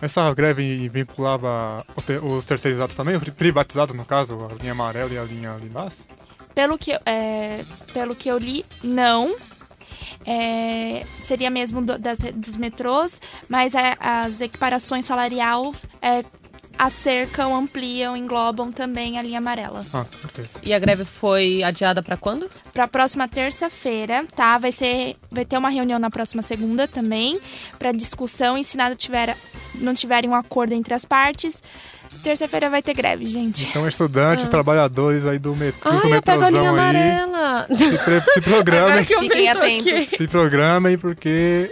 Essa 0.00 0.32
greve 0.34 0.88
vinculava 0.90 1.84
os, 1.96 2.04
te- 2.04 2.18
os 2.18 2.44
terceirizados 2.44 2.94
também, 2.94 3.16
os 3.16 3.22
privatizados 3.30 3.94
no 3.94 4.04
caso, 4.04 4.38
a 4.50 4.54
linha 4.60 4.72
amarela 4.72 5.12
e 5.12 5.18
a 5.18 5.24
linha 5.24 5.56
lilás? 5.60 6.06
Pelo 6.54 6.76
que, 6.78 6.92
é, 7.06 7.64
pelo 7.92 8.14
que 8.14 8.28
eu 8.30 8.38
li, 8.38 8.64
não. 8.82 9.36
É, 10.24 11.04
seria 11.22 11.50
mesmo 11.50 11.80
do- 11.82 11.98
das, 11.98 12.18
dos 12.34 12.56
metrôs, 12.56 13.20
mas 13.48 13.74
a- 13.74 13.96
as 14.26 14.40
equiparações 14.40 15.04
salariais 15.04 15.84
é, 16.02 16.24
acercam, 16.78 17.54
ampliam, 17.56 18.14
englobam 18.16 18.70
também 18.70 19.18
a 19.18 19.22
linha 19.22 19.38
amarela. 19.38 19.86
Ah, 19.92 20.04
com 20.04 20.18
certeza. 20.18 20.58
E 20.62 20.74
a 20.74 20.78
greve 20.78 21.04
foi 21.04 21.62
adiada 21.62 22.02
pra 22.02 22.16
quando? 22.18 22.50
Para 22.72 22.84
a 22.84 22.88
próxima 22.88 23.26
terça-feira, 23.26 24.26
tá? 24.34 24.58
Vai 24.58 24.72
ser, 24.72 25.16
vai 25.30 25.44
ter 25.44 25.56
uma 25.56 25.70
reunião 25.70 25.98
na 25.98 26.10
próxima 26.10 26.42
segunda 26.42 26.86
também 26.86 27.40
para 27.78 27.92
discussão 27.92 28.58
e 28.58 28.64
se 28.64 28.76
nada 28.76 28.94
tiver, 28.94 29.34
não 29.76 29.94
tiverem 29.94 30.28
um 30.28 30.34
acordo 30.34 30.74
entre 30.74 30.92
as 30.92 31.06
partes, 31.06 31.62
terça-feira 32.22 32.68
vai 32.70 32.82
ter 32.82 32.94
greve, 32.94 33.24
gente. 33.24 33.68
Então, 33.68 33.86
estudantes, 33.88 34.48
trabalhadores 34.48 35.24
aí 35.26 35.38
do 35.38 35.54
metrô, 35.56 35.90
do 35.90 35.96
Ai, 36.06 36.12
eu 36.18 36.22
pego 36.22 36.44
a 36.44 36.50
linha 36.50 36.72
metrôzão 36.72 36.90
aí, 36.90 37.20
amarela. 37.20 37.66
se, 37.76 38.32
se 38.34 38.40
programem, 38.40 38.88
Agora 38.90 39.04
que 39.04 39.14
eu 39.14 39.20
Fiquem 39.20 39.48
atentos. 39.48 40.06
se 40.08 40.28
programem, 40.28 40.98
porque 40.98 41.70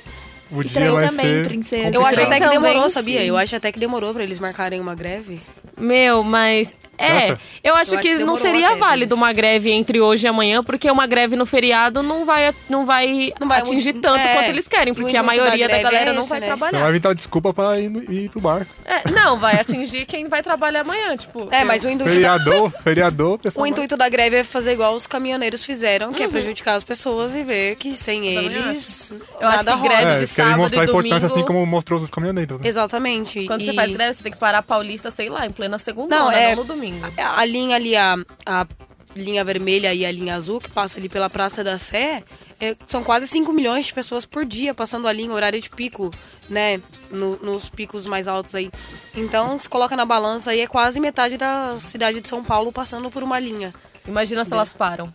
o 0.50 0.62
E 0.62 0.68
dia 0.68 0.92
vai 0.92 1.08
também, 1.08 1.24
ser 1.26 1.46
princesa. 1.48 1.90
Eu 1.96 2.04
acho 2.06 2.20
até 2.22 2.34
que 2.38 2.44
Também, 2.44 2.60
demorou, 2.60 2.88
sim. 2.88 2.94
sabia? 2.94 3.24
Eu 3.24 3.36
acho 3.36 3.56
até 3.56 3.72
que 3.72 3.80
demorou 3.80 4.12
pra 4.14 4.22
eles 4.22 4.38
marcarem 4.38 4.80
uma 4.80 4.94
greve. 4.94 5.40
Meu, 5.78 6.22
mas. 6.22 6.74
É, 6.98 7.08
eu 7.10 7.14
acho 7.34 7.38
Eu 7.62 7.74
acho 7.74 7.98
que 7.98 8.16
que 8.18 8.24
não 8.24 8.36
seria 8.36 8.76
válido 8.76 9.14
uma 9.14 9.32
greve 9.32 9.70
entre 9.70 10.00
hoje 10.00 10.26
e 10.26 10.28
amanhã, 10.28 10.62
porque 10.62 10.90
uma 10.90 11.06
greve 11.06 11.36
no 11.36 11.46
feriado 11.46 12.02
não 12.02 12.24
vai, 12.24 12.54
não 12.68 12.84
vai, 12.86 13.32
Não 13.40 13.48
vai 13.48 13.60
atingir 13.60 13.94
tanto 13.94 14.20
é, 14.20 14.34
quanto 14.34 14.48
eles 14.48 14.68
querem, 14.68 14.94
porque 14.94 15.16
a 15.16 15.20
intuito 15.20 15.36
da 15.36 15.44
maioria 15.44 15.66
da, 15.68 15.74
greve 15.74 15.82
galera 15.82 16.10
é 16.10 16.12
não 16.12 16.20
esse, 16.20 16.28
vai 16.30 16.40
né? 16.40 16.46
Então 16.46 16.58
vai 16.58 16.68
trabalhar. 16.70 16.90
inventar 16.90 17.14
desculpa 17.14 17.52
pra 17.52 17.78
ir, 17.80 17.90
ir 18.10 18.28
pro 18.30 18.40
bar. 18.40 18.66
É, 18.84 19.10
não, 19.10 19.36
vai 19.38 19.58
atingir 19.60 20.04
quem 20.06 20.28
vai 20.28 20.42
trabalhar 20.42 20.80
amanhã, 20.82 21.16
tipo. 21.16 21.48
É, 21.50 21.64
mas 21.64 21.84
o 21.84 21.88
intuito, 21.88 22.04
da, 22.04 22.10
Feriador, 22.14 22.72
feriador, 22.82 23.38
pessoal. 23.38 23.64
o 23.64 23.66
intuito 23.66 23.96
da 23.96 24.08
greve 24.08 24.36
é 24.36 24.44
fazer 24.44 24.72
igual 24.72 24.94
os 24.94 25.06
caminhoneiros 25.06 25.64
fizeram, 25.64 26.12
que 26.12 26.22
é 26.22 26.28
prejudicar 26.28 26.74
as 26.76 26.84
pessoas 26.84 27.34
e 27.34 27.42
ver 27.42 27.76
que 27.76 27.96
sem 27.96 28.26
Eu 28.28 28.42
eles 28.42 29.10
Eu 29.40 29.48
acho 29.48 29.56
nada 29.58 29.72
que 29.72 29.78
rola. 29.78 29.88
greve 29.88 30.02
É, 30.04 30.14
de 30.14 30.20
eles 30.20 30.32
querem 30.32 30.50
sábado 30.50 30.62
mostrar 30.62 30.82
e 30.82 30.86
a 30.86 30.88
importância 30.88 31.28
domingo- 31.28 31.34
assim 31.34 31.46
como 31.46 31.66
mostrou 31.66 31.98
os 32.00 32.10
caminhoneiros, 32.10 32.58
né? 32.60 32.68
Exatamente. 32.68 33.46
Quando 33.46 33.62
e... 33.62 33.64
você 33.66 33.72
faz 33.74 33.92
greve, 33.92 34.14
você 34.14 34.22
tem 34.22 34.32
que 34.32 34.38
parar 34.38 34.58
a 34.58 34.62
Paulista, 34.62 35.10
sei 35.10 35.28
lá, 35.28 35.46
em 35.46 35.50
plena 35.50 35.78
segunda, 35.78 36.14
Não, 36.14 36.24
não, 36.26 36.32
é- 36.32 36.54
no 36.54 36.64
domingo. 36.64 36.83
A 37.18 37.40
a 37.40 37.44
linha 37.44 37.76
ali, 37.76 37.96
a, 37.96 38.16
a 38.46 38.66
linha 39.16 39.44
vermelha 39.44 39.92
e 39.94 40.04
a 40.04 40.10
linha 40.10 40.34
azul, 40.34 40.60
que 40.60 40.70
passa 40.70 40.98
ali 40.98 41.08
pela 41.08 41.30
Praça 41.30 41.62
da 41.62 41.78
Sé, 41.78 42.22
é, 42.60 42.74
são 42.86 43.02
quase 43.04 43.28
5 43.28 43.52
milhões 43.52 43.86
de 43.86 43.94
pessoas 43.94 44.24
por 44.26 44.44
dia 44.44 44.74
passando 44.74 45.06
ali 45.06 45.22
em 45.24 45.30
horário 45.30 45.60
de 45.60 45.70
pico, 45.70 46.10
né? 46.48 46.80
No- 47.10 47.36
nos 47.36 47.68
picos 47.68 48.06
mais 48.06 48.26
altos 48.26 48.54
aí. 48.54 48.70
Então, 49.14 49.58
se 49.58 49.68
coloca 49.68 49.94
na 49.96 50.04
balança 50.04 50.50
aí, 50.50 50.60
é 50.60 50.66
quase 50.66 50.98
metade 51.00 51.36
da 51.36 51.76
cidade 51.78 52.20
de 52.20 52.28
São 52.28 52.42
Paulo 52.42 52.72
passando 52.72 53.10
por 53.10 53.22
uma 53.22 53.38
linha. 53.38 53.72
Imagina 54.06 54.44
se 54.44 54.52
elas 54.52 54.72
param. 54.72 55.12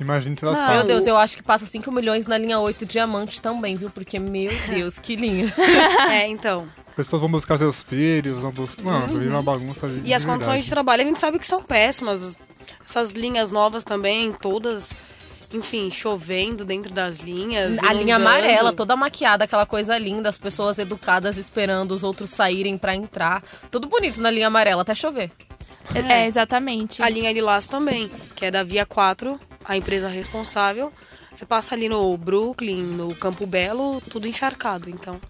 Imagina 0.00 0.36
se 0.36 0.44
elas 0.44 0.58
Não. 0.58 0.68
Meu 0.74 0.84
Deus, 0.84 1.06
eu 1.06 1.16
acho 1.16 1.36
que 1.36 1.42
passa 1.42 1.64
5 1.66 1.90
milhões 1.90 2.26
na 2.26 2.38
linha 2.38 2.58
8 2.60 2.86
diamante 2.86 3.42
também, 3.42 3.76
viu? 3.76 3.90
Porque, 3.90 4.18
meu 4.18 4.52
Deus, 4.70 4.98
que 4.98 5.16
linha. 5.16 5.52
é, 6.10 6.26
então. 6.28 6.66
Pessoas 6.98 7.22
vão 7.22 7.30
buscar 7.30 7.56
seus 7.56 7.84
filhos, 7.84 8.40
vão 8.40 8.50
buscar. 8.50 8.82
Mano, 8.82 9.20
vira 9.20 9.30
uma 9.30 9.40
bagunça. 9.40 9.86
de 9.88 9.94
Uhum. 9.94 10.00
E 10.04 10.12
as 10.12 10.24
verdade. 10.24 10.26
condições 10.26 10.64
de 10.64 10.70
trabalho 10.70 11.02
a 11.02 11.06
gente 11.06 11.20
sabe 11.20 11.38
que 11.38 11.46
são 11.46 11.62
péssimas. 11.62 12.36
Essas 12.84 13.12
linhas 13.12 13.52
novas 13.52 13.84
também, 13.84 14.32
todas, 14.32 14.92
enfim, 15.52 15.92
chovendo 15.92 16.64
dentro 16.64 16.92
das 16.92 17.18
linhas. 17.18 17.78
A 17.84 17.92
linha 17.92 18.16
amarela, 18.16 18.72
toda 18.72 18.96
maquiada, 18.96 19.44
aquela 19.44 19.64
coisa 19.64 19.96
linda, 19.96 20.28
as 20.28 20.36
pessoas 20.36 20.80
educadas 20.80 21.36
esperando 21.36 21.92
os 21.92 22.02
outros 22.02 22.30
saírem 22.30 22.76
pra 22.76 22.96
entrar. 22.96 23.44
Tudo 23.70 23.86
bonito 23.86 24.20
na 24.20 24.28
linha 24.28 24.48
amarela, 24.48 24.82
até 24.82 24.92
chover. 24.92 25.30
É, 25.94 26.26
exatamente. 26.26 27.00
A 27.00 27.08
linha 27.08 27.32
de 27.32 27.40
laço 27.40 27.68
também, 27.68 28.10
que 28.34 28.44
é 28.44 28.50
da 28.50 28.64
Via 28.64 28.84
4, 28.84 29.38
a 29.64 29.76
empresa 29.76 30.08
responsável. 30.08 30.92
Você 31.32 31.46
passa 31.46 31.76
ali 31.76 31.88
no 31.88 32.16
Brooklyn, 32.16 32.82
no 32.82 33.14
Campo 33.14 33.46
Belo, 33.46 34.00
tudo 34.10 34.26
encharcado, 34.26 34.90
então. 34.90 35.20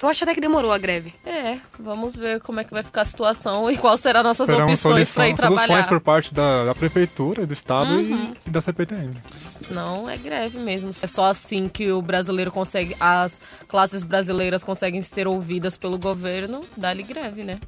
Eu 0.00 0.08
acho 0.08 0.22
até 0.22 0.32
que 0.34 0.40
demorou 0.40 0.72
a 0.72 0.78
greve. 0.78 1.12
É, 1.26 1.58
vamos 1.78 2.14
ver 2.14 2.40
como 2.40 2.60
é 2.60 2.64
que 2.64 2.72
vai 2.72 2.84
ficar 2.84 3.02
a 3.02 3.04
situação 3.04 3.68
e 3.70 3.76
quais 3.76 4.00
serão 4.00 4.22
nossas 4.22 4.48
Esperamos 4.48 4.74
opções 4.74 5.12
pra 5.12 5.28
ir 5.28 5.30
solução- 5.36 5.46
soluções 5.48 5.66
trabalhar. 5.66 5.88
por 5.88 6.00
parte 6.00 6.32
da, 6.32 6.66
da 6.66 6.74
prefeitura, 6.74 7.44
do 7.46 7.52
estado 7.52 7.90
Uhum. 7.90 8.32
e, 8.44 8.48
e 8.48 8.50
da 8.50 8.60
CPTM. 8.60 9.12
Senão 9.60 10.08
é 10.08 10.16
greve 10.16 10.58
mesmo. 10.58 10.90
É 10.90 11.06
só 11.08 11.24
assim 11.24 11.68
que 11.68 11.90
o 11.90 12.00
brasileiro 12.00 12.52
consegue, 12.52 12.96
as 13.00 13.40
classes 13.66 14.02
brasileiras 14.04 14.62
conseguem 14.62 15.00
ser 15.00 15.26
ouvidas 15.26 15.76
pelo 15.76 15.98
governo, 15.98 16.64
dá-lhe 16.76 17.02
greve, 17.02 17.42
né? 17.42 17.58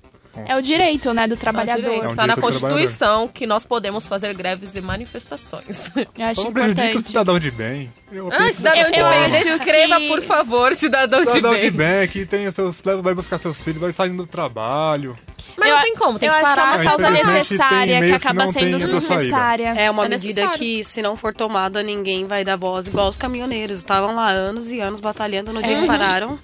É 0.47 0.57
o 0.57 0.63
direito, 0.63 1.13
né, 1.13 1.27
do 1.27 1.35
É 1.35 1.37
o 1.37 1.41
trabalhador. 1.41 2.05
É 2.05 2.09
um 2.09 2.15
Tá 2.15 2.27
na 2.27 2.37
Constituição 2.37 3.27
que 3.29 3.47
nós 3.47 3.65
podemos 3.65 4.07
fazer 4.07 4.33
greves 4.35 4.77
e 4.77 4.81
manifestações. 4.81 5.91
Eu 6.17 6.25
acho 6.27 6.41
Então 6.41 6.53
prejudica 6.53 6.81
o 6.83 6.85
importante. 6.91 7.07
cidadão 7.09 7.39
de 7.39 7.51
bem. 7.51 7.93
Eu 8.13 8.29
Ah, 8.33 8.53
cidadão 8.53 8.91
de 8.91 9.01
Eu 9.01 9.09
bem, 9.09 9.29
descreva, 9.29 10.01
que- 10.01 10.09
por 10.09 10.23
favor, 10.23 10.75
cidadão 10.75 11.25
de 11.25 11.33
Cidadão 11.33 11.53
bem. 11.53 11.61
de 11.63 11.71
bem 11.71 12.09
que 12.09 12.25
tem 12.27 12.47
os 12.47 12.55
seus, 12.55 12.81
vai 13.03 13.15
buscar 13.15 13.39
seus 13.39 13.61
filhos, 13.63 13.81
vai 13.81 13.93
saindo 13.93 14.17
do 14.23 14.27
trabalho. 14.27 15.17
Mas 15.57 15.69
Eu 15.69 15.75
não 15.77 15.83
tem 15.83 15.95
como, 15.97 16.19
tem 16.19 16.29
eu 16.29 16.33
que 16.35 16.41
acho 16.41 16.47
que 16.55 16.61
é 16.61 16.63
parar. 16.63 16.73
uma 16.75 16.83
É, 16.83 16.85
causa 16.87 17.11
necessária 17.11 18.01
que 18.01 18.07
que 18.07 18.13
acaba 18.15 18.45
não 18.45 18.53
tem 18.53 18.63
sendo 18.73 18.79
desnecessária. 18.79 19.69
É 19.77 19.91
uma 19.91 20.07
É 20.07 20.09
medida 20.09 20.41
necessário. 20.43 20.59
que, 20.59 20.85
se 20.85 21.03
não 21.03 21.17
for 21.17 21.35
tomada, 21.35 21.83
ninguém 21.83 22.27
vai 22.27 22.45
dar 22.45 22.57
voz 22.57 22.87
igual 22.87 23.09
os 23.09 23.17
caminhoneiros. 23.17 23.79
Estavam 23.79 24.15
lá 24.15 24.29
anos 24.31 24.71
e 24.71 24.81
anos 24.81 25.01
batalhando 25.01 25.53
no 25.53 25.63
dia 25.63 25.77
É. 25.77 25.81
que 25.81 25.87
pararam. 25.87 26.39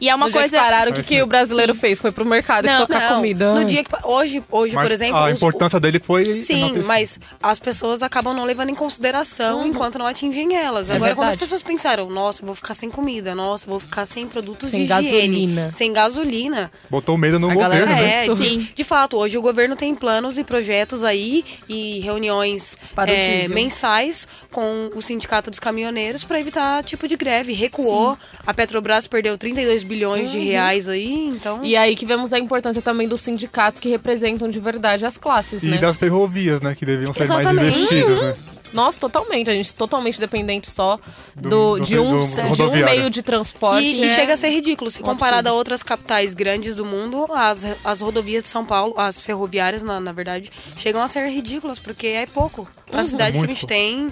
E 0.00 0.08
é 0.08 0.14
uma 0.14 0.26
No 0.26 0.32
dia 0.32 0.40
coisa. 0.40 0.56
que 0.56 0.62
pararam, 0.62 0.92
o 0.92 0.94
que, 0.94 1.02
que 1.02 1.22
o 1.22 1.26
brasileiro 1.26 1.74
fez? 1.74 1.98
Foi 1.98 2.10
pro 2.12 2.24
mercado 2.24 2.64
Não, 2.66 2.72
estocar 2.74 3.02
Não, 3.10 3.16
comida. 3.16 3.54
No 3.54 3.64
dia 3.64 3.84
que. 3.84 3.90
Hoje, 4.04 4.42
hoje 4.50 4.74
Mas 4.74 4.86
por 4.88 4.92
exemplo. 4.92 5.16
a 5.16 5.26
os- 5.26 5.32
importância 5.36 5.78
dele 5.78 5.98
foi. 6.00 6.40
Sim, 6.40 6.82
mas 6.84 7.18
as 7.42 7.58
pessoas 7.58 8.02
acabam 8.02 8.34
não 8.34 8.44
levando 8.44 8.70
em 8.70 8.74
consideração 8.74 9.66
enquanto 9.66 9.98
não 9.98 10.06
atingem 10.06 10.56
elas. 10.56 10.90
É 10.90 10.96
Agora, 10.96 11.14
quando 11.14 11.28
as 11.28 11.30
verdade. 11.32 11.38
pessoas 11.38 11.62
pensaram, 11.62 12.08
nossa, 12.10 12.42
eu 12.42 12.46
vou 12.46 12.54
ficar 12.54 12.74
sem 12.74 12.90
comida, 12.90 13.34
nossa, 13.34 13.64
eu 13.66 13.70
vou 13.70 13.80
ficar 13.80 14.04
sem 14.06 14.26
produtos 14.26 14.70
Sem 14.70 14.86
de 14.86 14.92
higiene, 14.92 15.10
gasolina. 15.46 15.72
sem 15.72 15.92
gasolina. 15.92 16.70
Botou 16.90 17.16
medo 17.16 17.38
no 17.38 17.50
A 17.50 17.54
governo, 17.54 17.86
galera- 17.86 18.02
né? 18.02 18.26
É, 18.26 18.34
Sim. 18.34 18.68
de 18.74 18.84
fato, 18.84 19.16
hoje 19.16 19.36
o 19.38 19.42
governo 19.42 19.76
tem 19.76 19.94
planos 19.94 20.38
e 20.38 20.44
projetos 20.44 21.04
aí 21.04 21.44
e 21.68 22.00
reuniões 22.00 22.76
é, 23.06 23.46
mensais 23.48 24.26
com 24.50 24.90
o 24.94 25.00
sindicato 25.00 25.50
dos 25.50 25.58
caminhoneiros 25.60 26.24
para 26.24 26.38
evitar 26.40 26.82
tipo 26.82 27.06
de 27.08 27.16
greve. 27.16 27.52
Recuou. 27.52 28.16
A 28.46 28.52
Petrobras 28.54 29.06
perdeu 29.06 29.36
32 29.38 29.82
bilhões 29.82 29.91
de 30.30 30.38
reais 30.38 30.88
aí, 30.88 31.28
então. 31.28 31.60
E 31.62 31.76
aí 31.76 31.94
que 31.94 32.04
vemos 32.06 32.32
a 32.32 32.38
importância 32.38 32.80
também 32.82 33.06
dos 33.08 33.20
sindicatos 33.20 33.78
que 33.80 33.88
representam 33.88 34.48
de 34.48 34.58
verdade 34.60 35.04
as 35.06 35.16
classes, 35.16 35.62
E 35.62 35.66
né? 35.68 35.78
das 35.78 35.98
ferrovias, 35.98 36.60
né? 36.60 36.74
Que 36.74 36.84
deviam 36.86 37.12
ser 37.12 37.24
Exatamente. 37.24 37.54
mais 37.56 37.76
investidas, 37.76 38.20
né? 38.20 38.36
Nós 38.72 38.96
totalmente, 38.96 39.50
a 39.50 39.54
gente 39.54 39.74
totalmente 39.74 40.18
dependente 40.18 40.70
só 40.70 40.98
do, 41.36 41.50
Do- 41.50 41.76
do- 41.76 41.80
de, 41.84 41.98
um, 41.98 42.26
do 42.26 42.54
de 42.56 42.62
um 42.62 42.70
meio 42.84 43.10
de 43.10 43.22
transporte. 43.22 43.84
E, 43.84 44.00
e 44.00 44.04
é- 44.04 44.14
chega 44.14 44.32
a 44.32 44.36
ser 44.36 44.48
ridículo. 44.48 44.90
Se 44.90 45.02
comparado 45.02 45.40
absurdo. 45.40 45.54
a 45.54 45.58
outras 45.58 45.82
capitais 45.82 46.32
grandes 46.32 46.74
do 46.76 46.82
mundo, 46.86 47.26
as, 47.34 47.66
as 47.84 48.00
rodovias 48.00 48.42
de 48.44 48.48
São 48.48 48.64
Paulo, 48.64 48.94
as 48.96 49.20
ferroviárias, 49.20 49.82
na, 49.82 50.00
na 50.00 50.10
verdade, 50.12 50.50
chegam 50.74 51.02
a 51.02 51.06
ser 51.06 51.28
ridículas, 51.28 51.78
porque 51.78 52.06
é 52.06 52.24
pouco. 52.24 52.66
Pra 52.90 53.00
Uhum. 53.02 53.04
cidade 53.04 53.38
que 53.38 53.44
a 53.44 53.46
gente 53.46 53.60
pouco. 53.60 53.66
tem, 53.74 54.08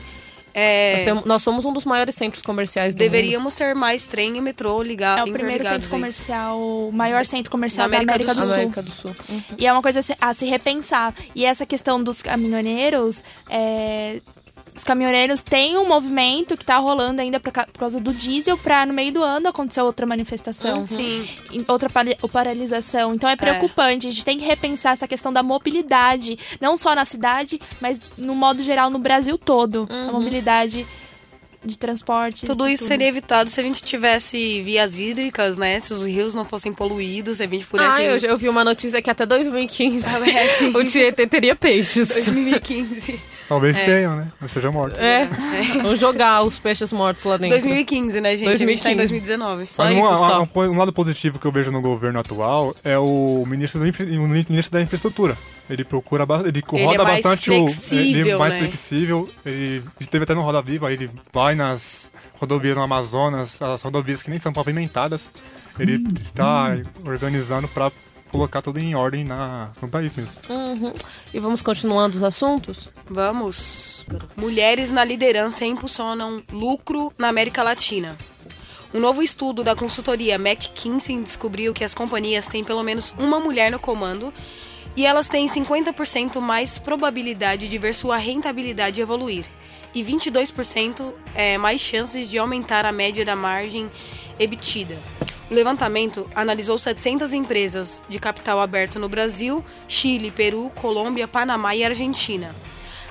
é, 0.54 0.94
Nós, 0.94 1.04
temos- 1.04 1.24
nós 1.24 1.42
somos 1.42 1.64
um 1.64 1.72
dos 1.72 1.84
maiores 1.84 2.14
centros 2.14 2.42
comerciais 2.42 2.94
do 2.94 2.98
mundo. 3.02 3.10
deveríamos 3.10 3.54
ter 3.54 3.74
mais 3.74 4.06
trem 4.06 4.36
e 4.36 4.40
metrô 4.40 4.82
ligado, 4.82 5.20
É 5.20 5.24
o 5.24 5.32
primeiro 5.32 5.64
centro 5.64 5.88
comercial, 5.88 6.58
o 6.58 6.90
maior 6.92 7.24
centro 7.24 7.50
comercial 7.50 7.88
Da 7.88 7.96
da 7.96 8.02
América 8.02 8.34
do, 8.34 8.42
Sul. 8.42 8.52
América 8.52 8.82
do 8.82 8.90
Sul. 8.90 9.16
Uhum. 9.28 9.42
E 9.58 9.66
é 9.66 9.72
uma 9.72 9.82
coisa 9.82 10.00
a 10.00 10.02
se- 10.02 10.16
a 10.20 10.34
se 10.34 10.46
repensar. 10.46 11.14
E 11.34 11.44
essa 11.44 11.64
questão 11.64 12.02
dos 12.02 12.22
caminhoneiros, 12.22 13.22
é, 13.48 14.20
os 14.74 14.84
caminhoneiros 14.84 15.42
têm 15.42 15.76
um 15.78 15.86
movimento 15.86 16.56
que 16.56 16.64
tá 16.64 16.76
rolando 16.78 17.20
ainda 17.20 17.38
por, 17.40 17.52
ca- 17.52 17.66
por 17.66 17.78
causa 17.78 18.00
do 18.00 18.12
diesel 18.12 18.56
pra 18.58 18.84
no 18.86 18.92
meio 18.92 19.12
do 19.12 19.22
ano 19.22 19.48
acontecer 19.48 19.80
outra 19.82 20.06
manifestação. 20.06 20.86
Sim. 20.86 21.28
em- 21.52 21.64
Outra 21.68 21.88
paralisação. 22.32 23.14
Então 23.14 23.28
é 23.28 23.36
preocupante. 23.36 24.06
A 24.06 24.10
gente 24.10 24.24
tem 24.24 24.38
que 24.38 24.44
repensar 24.44 24.92
essa 24.92 25.06
questão 25.08 25.32
da 25.32 25.42
mobilidade, 25.42 26.38
não 26.60 26.76
só 26.78 26.94
na 26.94 27.04
cidade, 27.04 27.60
mas 27.80 28.00
no 28.16 28.34
modo 28.34 28.62
geral 28.62 28.90
no 28.90 28.98
Brasil 28.98 29.36
todo. 29.38 29.86
A 29.90 30.12
mobilidade 30.12 30.86
de 31.64 31.76
transporte. 31.78 32.46
Tudo 32.46 32.66
isso 32.68 32.84
seria 32.86 33.06
evitado 33.08 33.50
se 33.50 33.60
a 33.60 33.62
gente 33.62 33.82
tivesse 33.82 34.62
vias 34.62 34.98
hídricas, 34.98 35.56
né? 35.58 35.78
Se 35.80 35.92
os 35.92 36.04
rios 36.06 36.34
não 36.34 36.44
fossem 36.44 36.72
poluídos, 36.72 37.36
se 37.36 37.42
a 37.42 37.46
gente 37.46 37.66
pudesse... 37.66 38.00
Ah, 38.00 38.02
eu, 38.02 38.18
já- 38.18 38.28
eu 38.28 38.38
vi 38.38 38.48
uma 38.48 38.64
notícia 38.64 39.00
que 39.02 39.10
até 39.10 39.26
2015 39.26 40.04
Ah, 40.06 40.30
é, 40.30 40.68
o 40.78 40.84
Tietê 40.84 41.26
teria 41.26 41.54
peixes. 41.54 42.08
2015. 42.08 43.20
Talvez 43.48 43.76
tenham, 43.76 44.16
né? 44.16 44.28
Ou 44.40 44.48
seja, 44.48 44.70
mortos. 44.70 45.00
É, 45.00 45.28
vamos 45.82 45.98
jogar 45.98 46.42
os 46.44 46.58
peixes 46.58 46.92
mortos 46.92 47.24
lá 47.24 47.36
dentro. 47.36 47.58
2015, 47.58 48.20
né, 48.20 48.36
gente? 48.36 48.48
A 48.48 48.54
gente 48.56 48.82
tá 48.82 48.92
em 48.92 48.96
2019. 48.96 49.66
Só 49.66 49.82
Mas 49.84 49.98
isso, 49.98 50.08
um, 50.12 50.16
só. 50.16 50.42
um- 50.42 50.60
um 50.70 50.78
lado 50.78 50.92
positivo 50.92 51.38
que 51.38 51.46
eu 51.46 51.52
vejo 51.52 51.70
no 51.72 51.80
governo 51.80 52.20
atual 52.20 52.74
é 52.84 52.96
o 52.96 53.44
ministro, 53.46 53.84
infra- 53.86 54.06
o 54.06 54.28
ministro 54.28 54.70
da 54.72 54.80
infraestrutura. 54.80 55.36
Ele 55.70 55.84
procura, 55.84 56.26
ele 56.44 56.62
roda 56.84 57.02
é 57.02 57.04
mais 57.04 57.22
bastante 57.22 57.50
o. 57.50 57.52
Ele 57.52 57.62
é 57.62 57.68
flexível, 57.68 58.38
mais 58.38 58.52
né? 58.54 58.58
flexível. 58.60 59.28
Ele 59.46 59.84
esteve 60.00 60.24
até 60.24 60.34
no 60.34 60.42
Roda 60.42 60.60
Viva, 60.60 60.92
ele 60.92 61.10
vai 61.32 61.54
nas 61.54 62.10
rodovias 62.38 62.76
no 62.76 62.82
Amazonas, 62.82 63.60
as 63.62 63.82
rodovias 63.82 64.22
que 64.22 64.30
nem 64.30 64.38
são 64.38 64.52
pavimentadas. 64.52 65.32
Ele 65.78 65.98
Hum. 65.98 66.14
tá 66.34 66.76
organizando 67.04 67.68
pra 67.68 67.90
colocar 68.30 68.62
tudo 68.62 68.78
em 68.78 68.94
ordem 68.94 69.24
na, 69.24 69.70
no 69.80 69.88
país 69.88 70.14
mesmo. 70.14 70.32
Uhum. 70.48 70.92
E 71.32 71.40
vamos 71.40 71.62
continuando 71.62 72.16
os 72.16 72.22
assuntos? 72.22 72.88
Vamos. 73.08 74.06
Mulheres 74.36 74.90
na 74.90 75.04
liderança 75.04 75.64
impulsionam 75.64 76.42
lucro 76.52 77.12
na 77.18 77.28
América 77.28 77.62
Latina. 77.62 78.16
Um 78.92 78.98
novo 78.98 79.22
estudo 79.22 79.62
da 79.62 79.76
consultoria 79.76 80.34
McKinsey 80.34 81.22
descobriu 81.22 81.72
que 81.72 81.84
as 81.84 81.94
companhias 81.94 82.46
têm 82.48 82.64
pelo 82.64 82.82
menos 82.82 83.14
uma 83.18 83.38
mulher 83.38 83.70
no 83.70 83.78
comando 83.78 84.32
e 85.00 85.06
elas 85.06 85.28
têm 85.30 85.48
50% 85.48 86.40
mais 86.42 86.78
probabilidade 86.78 87.68
de 87.68 87.78
ver 87.78 87.94
sua 87.94 88.18
rentabilidade 88.18 89.00
evoluir 89.00 89.46
e 89.94 90.04
22% 90.04 91.14
é, 91.34 91.56
mais 91.56 91.80
chances 91.80 92.28
de 92.28 92.36
aumentar 92.36 92.84
a 92.84 92.92
média 92.92 93.24
da 93.24 93.34
margem 93.34 93.90
EBITDA. 94.38 94.98
O 95.50 95.54
levantamento 95.54 96.28
analisou 96.34 96.76
700 96.76 97.32
empresas 97.32 98.02
de 98.10 98.18
capital 98.18 98.60
aberto 98.60 98.98
no 98.98 99.08
Brasil, 99.08 99.64
Chile, 99.88 100.30
Peru, 100.30 100.70
Colômbia, 100.74 101.26
Panamá 101.26 101.74
e 101.74 101.82
Argentina. 101.82 102.54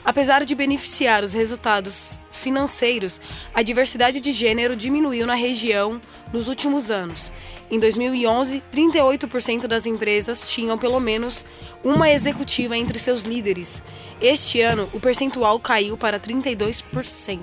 Apesar 0.05 0.45
de 0.45 0.53
beneficiar 0.53 1.23
os 1.23 1.33
resultados 1.33 2.19
financeiros, 2.31 3.19
a 3.51 3.63
diversidade 3.63 4.19
de 4.19 4.31
gênero 4.31 4.75
diminuiu 4.75 5.25
na 5.25 5.33
região 5.33 5.99
nos 6.31 6.47
últimos 6.47 6.91
anos. 6.91 7.31
Em 7.71 7.79
2011, 7.79 8.63
38% 8.73 9.67
das 9.67 9.85
empresas 9.85 10.49
tinham 10.49 10.77
pelo 10.77 10.99
menos 10.99 11.45
uma 11.83 12.09
executiva 12.11 12.75
entre 12.77 12.97
seus 12.99 13.21
líderes. 13.21 13.83
Este 14.21 14.59
ano, 14.61 14.89
o 14.91 14.99
percentual 14.99 15.59
caiu 15.59 15.95
para 15.95 16.19
32%. 16.19 17.39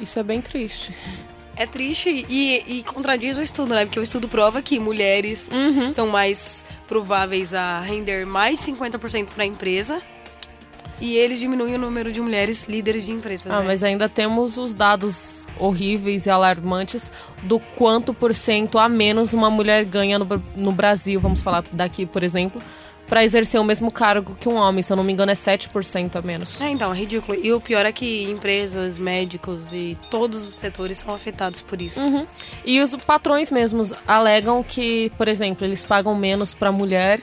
Isso 0.00 0.18
é 0.18 0.22
bem 0.22 0.40
triste. 0.40 0.92
É 1.56 1.66
triste 1.66 2.26
e, 2.28 2.78
e 2.78 2.82
contradiz 2.82 3.36
o 3.36 3.42
estudo, 3.42 3.74
né? 3.74 3.84
Porque 3.86 4.00
o 4.00 4.02
estudo 4.02 4.28
prova 4.28 4.60
que 4.60 4.80
mulheres 4.80 5.48
Uhum. 5.52 5.92
são 5.92 6.08
mais 6.08 6.64
prováveis 6.88 7.54
a 7.54 7.80
render 7.80 8.26
mais 8.26 8.58
de 8.58 8.72
50% 8.72 9.26
para 9.28 9.44
a 9.44 9.46
empresa. 9.46 10.02
E 11.04 11.18
eles 11.18 11.38
diminuem 11.38 11.74
o 11.74 11.78
número 11.78 12.10
de 12.10 12.18
mulheres 12.18 12.64
líderes 12.64 13.04
de 13.04 13.12
empresas. 13.12 13.52
Ah, 13.52 13.60
né? 13.60 13.66
mas 13.66 13.82
ainda 13.82 14.08
temos 14.08 14.56
os 14.56 14.74
dados 14.74 15.46
horríveis 15.58 16.24
e 16.24 16.30
alarmantes 16.30 17.12
do 17.42 17.60
quanto 17.60 18.14
por 18.14 18.34
cento 18.34 18.78
a 18.78 18.88
menos 18.88 19.34
uma 19.34 19.50
mulher 19.50 19.84
ganha 19.84 20.18
no, 20.18 20.26
no 20.56 20.72
Brasil. 20.72 21.20
Vamos 21.20 21.42
falar 21.42 21.62
daqui, 21.72 22.06
por 22.06 22.22
exemplo. 22.22 22.62
pra 23.06 23.22
exercer 23.22 23.60
o 23.60 23.64
mesmo 23.64 23.90
cargo 23.90 24.34
que 24.40 24.48
um 24.48 24.56
homem. 24.56 24.82
Se 24.82 24.92
eu 24.92 24.96
não 24.96 25.04
me 25.04 25.12
engano, 25.12 25.30
é 25.30 25.34
7% 25.34 26.16
a 26.16 26.22
menos. 26.22 26.58
É, 26.58 26.70
então, 26.70 26.92
é 26.92 26.96
ridículo. 26.96 27.38
E 27.38 27.52
o 27.52 27.60
pior 27.60 27.84
é 27.84 27.92
que 27.92 28.24
empresas, 28.30 28.96
médicos 28.96 29.74
e 29.74 29.96
todos 30.10 30.48
os 30.48 30.54
setores 30.54 30.96
são 30.98 31.14
afetados 31.14 31.60
por 31.60 31.82
isso. 31.82 32.00
Uhum. 32.00 32.26
E 32.64 32.80
os 32.80 32.96
patrões 32.96 33.50
mesmos 33.50 33.92
alegam 34.06 34.62
que, 34.62 35.10
por 35.18 35.28
exemplo, 35.28 35.66
eles 35.66 35.84
pagam 35.84 36.14
menos 36.14 36.54
pra 36.54 36.72
mulher 36.72 37.20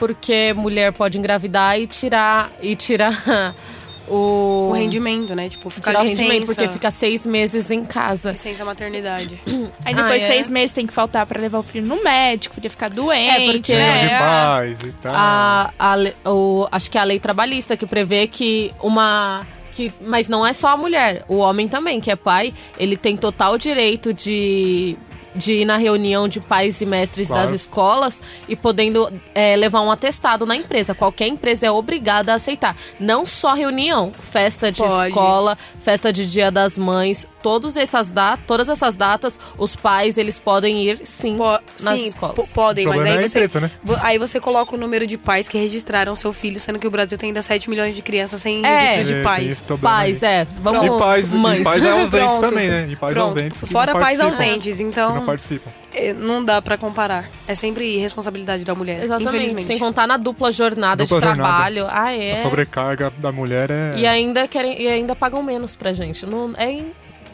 porque 0.00 0.52
mulher 0.54 0.92
pode 0.92 1.16
engravidar 1.18 1.78
e 1.78 1.86
tirar 1.86 2.50
e 2.60 2.74
tirar 2.74 3.54
o, 4.08 4.70
O 4.70 4.72
rendimento, 4.72 5.34
né? 5.34 5.48
Tipo, 5.48 5.68
ficar 5.70 5.90
tirar 5.90 6.00
o 6.00 6.02
licença, 6.04 6.22
rendimento 6.22 6.46
porque 6.46 6.66
fica 6.68 6.90
seis 6.90 7.24
meses 7.26 7.70
em 7.70 7.84
casa. 7.84 8.32
licença 8.32 8.64
maternidade. 8.64 9.38
Aí 9.84 9.94
depois 9.94 10.22
Ah, 10.22 10.24
é? 10.24 10.26
seis 10.26 10.50
meses 10.50 10.72
tem 10.72 10.86
que 10.86 10.92
faltar 10.92 11.24
pra 11.26 11.38
levar 11.40 11.58
o 11.58 11.62
filho 11.62 11.86
no 11.86 12.02
médico, 12.02 12.54
podia 12.56 12.70
ficar 12.70 12.88
doente, 12.90 13.52
porque- 13.52 13.74
Reunião 13.74 13.94
né? 13.94 14.08
de 14.08 14.18
paz 14.18 14.78
e 14.82 14.92
tal. 15.00 15.12
a, 15.14 15.72
a 15.78 16.30
o, 16.30 16.66
acho 16.72 16.90
que 16.90 16.96
é 16.98 17.00
a 17.00 17.04
lei 17.04 17.20
trabalhista 17.20 17.76
que 17.76 17.86
prevê 17.86 18.26
que 18.26 18.72
uma. 18.82 19.46
Que, 19.72 19.92
mas 20.00 20.26
não 20.26 20.44
é 20.44 20.52
só 20.52 20.68
a 20.68 20.76
mulher, 20.76 21.24
o 21.28 21.36
homem 21.36 21.68
também, 21.68 22.00
que 22.00 22.10
é 22.10 22.16
pai, 22.16 22.52
ele 22.76 22.96
tem 22.96 23.16
total 23.16 23.56
direito 23.56 24.12
de, 24.12 24.96
de 25.34 25.52
ir 25.54 25.64
na 25.64 25.76
reunião 25.76 26.26
de 26.28 26.40
pais 26.40 26.80
e 26.80 26.86
mestres 26.86 27.28
Claro. 27.28 27.42
das 27.50 27.60
escolas 27.60 28.20
e 28.48 28.56
podendo 28.56 29.10
é, 29.34 29.54
levar 29.56 29.80
um 29.82 29.90
atestado 29.90 30.44
na 30.44 30.56
empresa. 30.56 30.94
Qualquer 30.94 31.28
empresa 31.28 31.66
é 31.66 31.70
obrigada 31.70 32.32
a 32.32 32.34
aceitar. 32.36 32.76
Não 32.98 33.24
só 33.24 33.54
reunião, 33.54 34.12
festa 34.12 34.70
de 34.72 34.78
Pode. 34.82 35.08
escola, 35.08 35.56
festa 35.82 36.12
de 36.12 36.28
dia 36.28 36.50
das 36.50 36.76
mães, 36.76 37.26
todas 37.42 37.76
essas, 37.76 38.10
datas, 38.10 38.44
todas 38.46 38.68
essas 38.68 38.96
datas, 38.96 39.38
os 39.56 39.74
pais 39.76 40.18
eles 40.18 40.38
podem 40.38 40.82
ir 40.84 41.00
sim 41.06 41.36
Po- 41.36 41.58
nas 41.80 41.98
sim, 41.98 42.06
escolas. 42.08 42.34
po- 42.34 42.46
podem, 42.54 42.86
mas 42.86 43.00
aí 43.00 43.08
é 43.08 43.10
a 43.12 43.14
você, 43.20 43.26
empresa, 43.26 43.60
né? 43.60 43.70
aí 44.02 44.18
você 44.18 44.38
coloca 44.40 44.74
o 44.74 44.78
número 44.78 45.06
de 45.06 45.16
pais 45.16 45.48
que 45.48 45.56
registraram 45.56 46.14
seu 46.14 46.32
filho, 46.32 46.60
sendo 46.60 46.78
que 46.78 46.86
o 46.86 46.90
Brasil 46.90 47.16
tem 47.16 47.28
ainda 47.28 47.40
7 47.40 47.70
milhões 47.70 47.94
de 47.94 48.02
crianças 48.02 48.40
sem 48.42 48.64
É. 48.66 48.90
registro 48.90 49.16
de 49.16 49.22
pais. 49.22 49.60
problema 49.62 49.96
Pais, 49.96 50.22
aí. 50.22 50.30
é. 50.34 50.46
Vamos, 50.60 50.84
E 50.86 50.98
pais, 50.98 51.32
mães. 51.32 51.60
e 51.60 51.64
pais 51.64 51.84
ausentes 51.86 52.40
também, 52.40 52.68
né? 52.68 52.86
E 52.90 52.96
pais 52.96 53.14
Pronto. 53.14 53.28
ausentes. 53.28 53.60
Fora 53.70 53.92
pais 53.92 54.20
ausentes, 54.20 54.76
Que 54.80 55.19
não 55.20 55.26
participam. 55.26 55.70
eh, 55.94 56.12
não 56.12 56.44
dá 56.44 56.60
pra 56.60 56.76
comparar. 56.76 57.28
É 57.46 57.54
sempre 57.54 57.96
responsabilidade 57.98 58.64
da 58.64 58.74
mulher, 58.74 59.02
Exatamente, 59.02 59.28
infelizmente. 59.36 59.66
sem 59.66 59.78
contar 59.78 60.06
na 60.06 60.16
dupla 60.16 60.50
jornada 60.52 61.04
Dupla 61.04 61.20
de 61.20 61.26
jornada. 61.28 61.48
trabalho. 61.48 61.86
Ah, 61.88 62.12
é. 62.12 62.32
A 62.32 62.36
sobrecarga 62.42 63.12
da 63.18 63.30
mulher 63.32 63.70
é. 63.70 63.94
E 63.98 64.06
ainda 64.06 64.46
querem 64.48 64.80
e 64.82 64.88
ainda 64.88 65.14
pagam 65.14 65.42
menos 65.42 65.76
pra 65.76 65.92
gente. 65.92 66.26
Não, 66.26 66.52
é, 66.56 66.84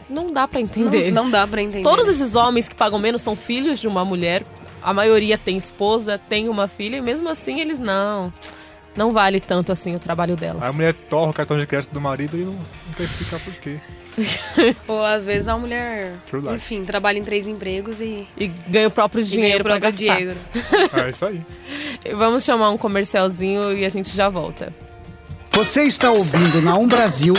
não 0.09 0.31
dá 0.31 0.47
pra 0.47 0.59
entender. 0.61 1.11
Não, 1.11 1.23
não 1.25 1.29
dá 1.31 1.45
pra 1.47 1.61
entender. 1.61 1.83
Todos 1.83 2.07
esses 2.07 2.35
homens 2.35 2.67
que 2.69 2.75
pagam 2.75 2.99
menos 2.99 3.21
são 3.21 3.35
filhos 3.35 3.79
de 3.79 3.87
uma 3.87 4.05
mulher. 4.05 4.43
A 4.83 4.93
maioria 4.93 5.37
tem 5.37 5.57
esposa, 5.57 6.17
tem 6.29 6.47
uma 6.47 6.67
filha, 6.67 6.97
e 6.97 7.01
mesmo 7.01 7.27
assim 7.27 7.59
eles 7.59 7.79
não. 7.79 8.31
Não 8.95 9.11
vale 9.11 9.39
tanto 9.39 9.71
assim 9.71 9.95
o 9.95 9.99
trabalho 9.99 10.35
delas. 10.35 10.63
A 10.63 10.71
mulher 10.73 10.93
torra 10.93 11.29
o 11.31 11.33
cartão 11.33 11.59
de 11.59 11.67
crédito 11.67 11.91
do 11.93 12.01
marido 12.01 12.35
e 12.37 12.41
não, 12.41 12.53
não 12.53 12.93
quer 12.95 13.03
explicar 13.03 13.39
por 13.39 13.53
quê. 13.55 13.77
Ou 14.87 15.03
às 15.05 15.25
vezes 15.25 15.47
a 15.47 15.57
mulher, 15.57 16.13
enfim, 16.55 16.83
trabalha 16.83 17.19
em 17.19 17.23
três 17.23 17.47
empregos 17.47 18.01
e, 18.01 18.27
E 18.37 18.47
ganha 18.47 18.87
o 18.87 18.91
próprio 18.91 19.21
e 19.21 19.23
ganha 19.23 19.31
dinheiro 19.31 19.61
o 19.61 19.63
próprio 19.63 19.91
gastar. 19.91 20.15
dinheiro. 20.17 20.37
É 20.93 21.09
isso 21.09 21.25
aí. 21.25 21.41
Vamos 22.15 22.43
chamar 22.43 22.71
um 22.71 22.77
comercialzinho 22.77 23.77
e 23.77 23.85
a 23.85 23.89
gente 23.89 24.15
já 24.15 24.29
volta. 24.29 24.73
Você 25.51 25.83
está 25.83 26.11
ouvindo 26.11 26.61
na 26.61 26.75
Um 26.75 26.87
Brasil. 26.87 27.33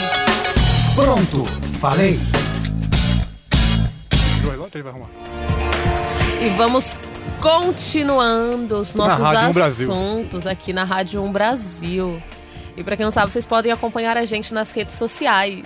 Pronto, 0.95 1.45
falei. 1.81 2.19
E 6.41 6.49
vamos 6.57 6.97
continuando 7.41 8.81
os 8.81 8.95
Na 8.95 9.07
nossos 9.07 9.25
Rádio 9.25 9.61
Um 9.61 9.65
assuntos 9.65 10.47
aqui 10.47 10.73
na 10.73 10.85
Rádio 10.85 11.23
1 11.23 11.33
Brasil. 11.33 12.23
E 12.77 12.83
pra 12.85 12.97
quem 12.97 13.05
não 13.05 13.11
sabe, 13.13 13.33
vocês 13.33 13.45
podem 13.45 13.73
acompanhar 13.73 14.17
a 14.17 14.25
gente 14.25 14.55
nas 14.55 14.71
redes 14.73 14.95
sociais. 14.97 15.65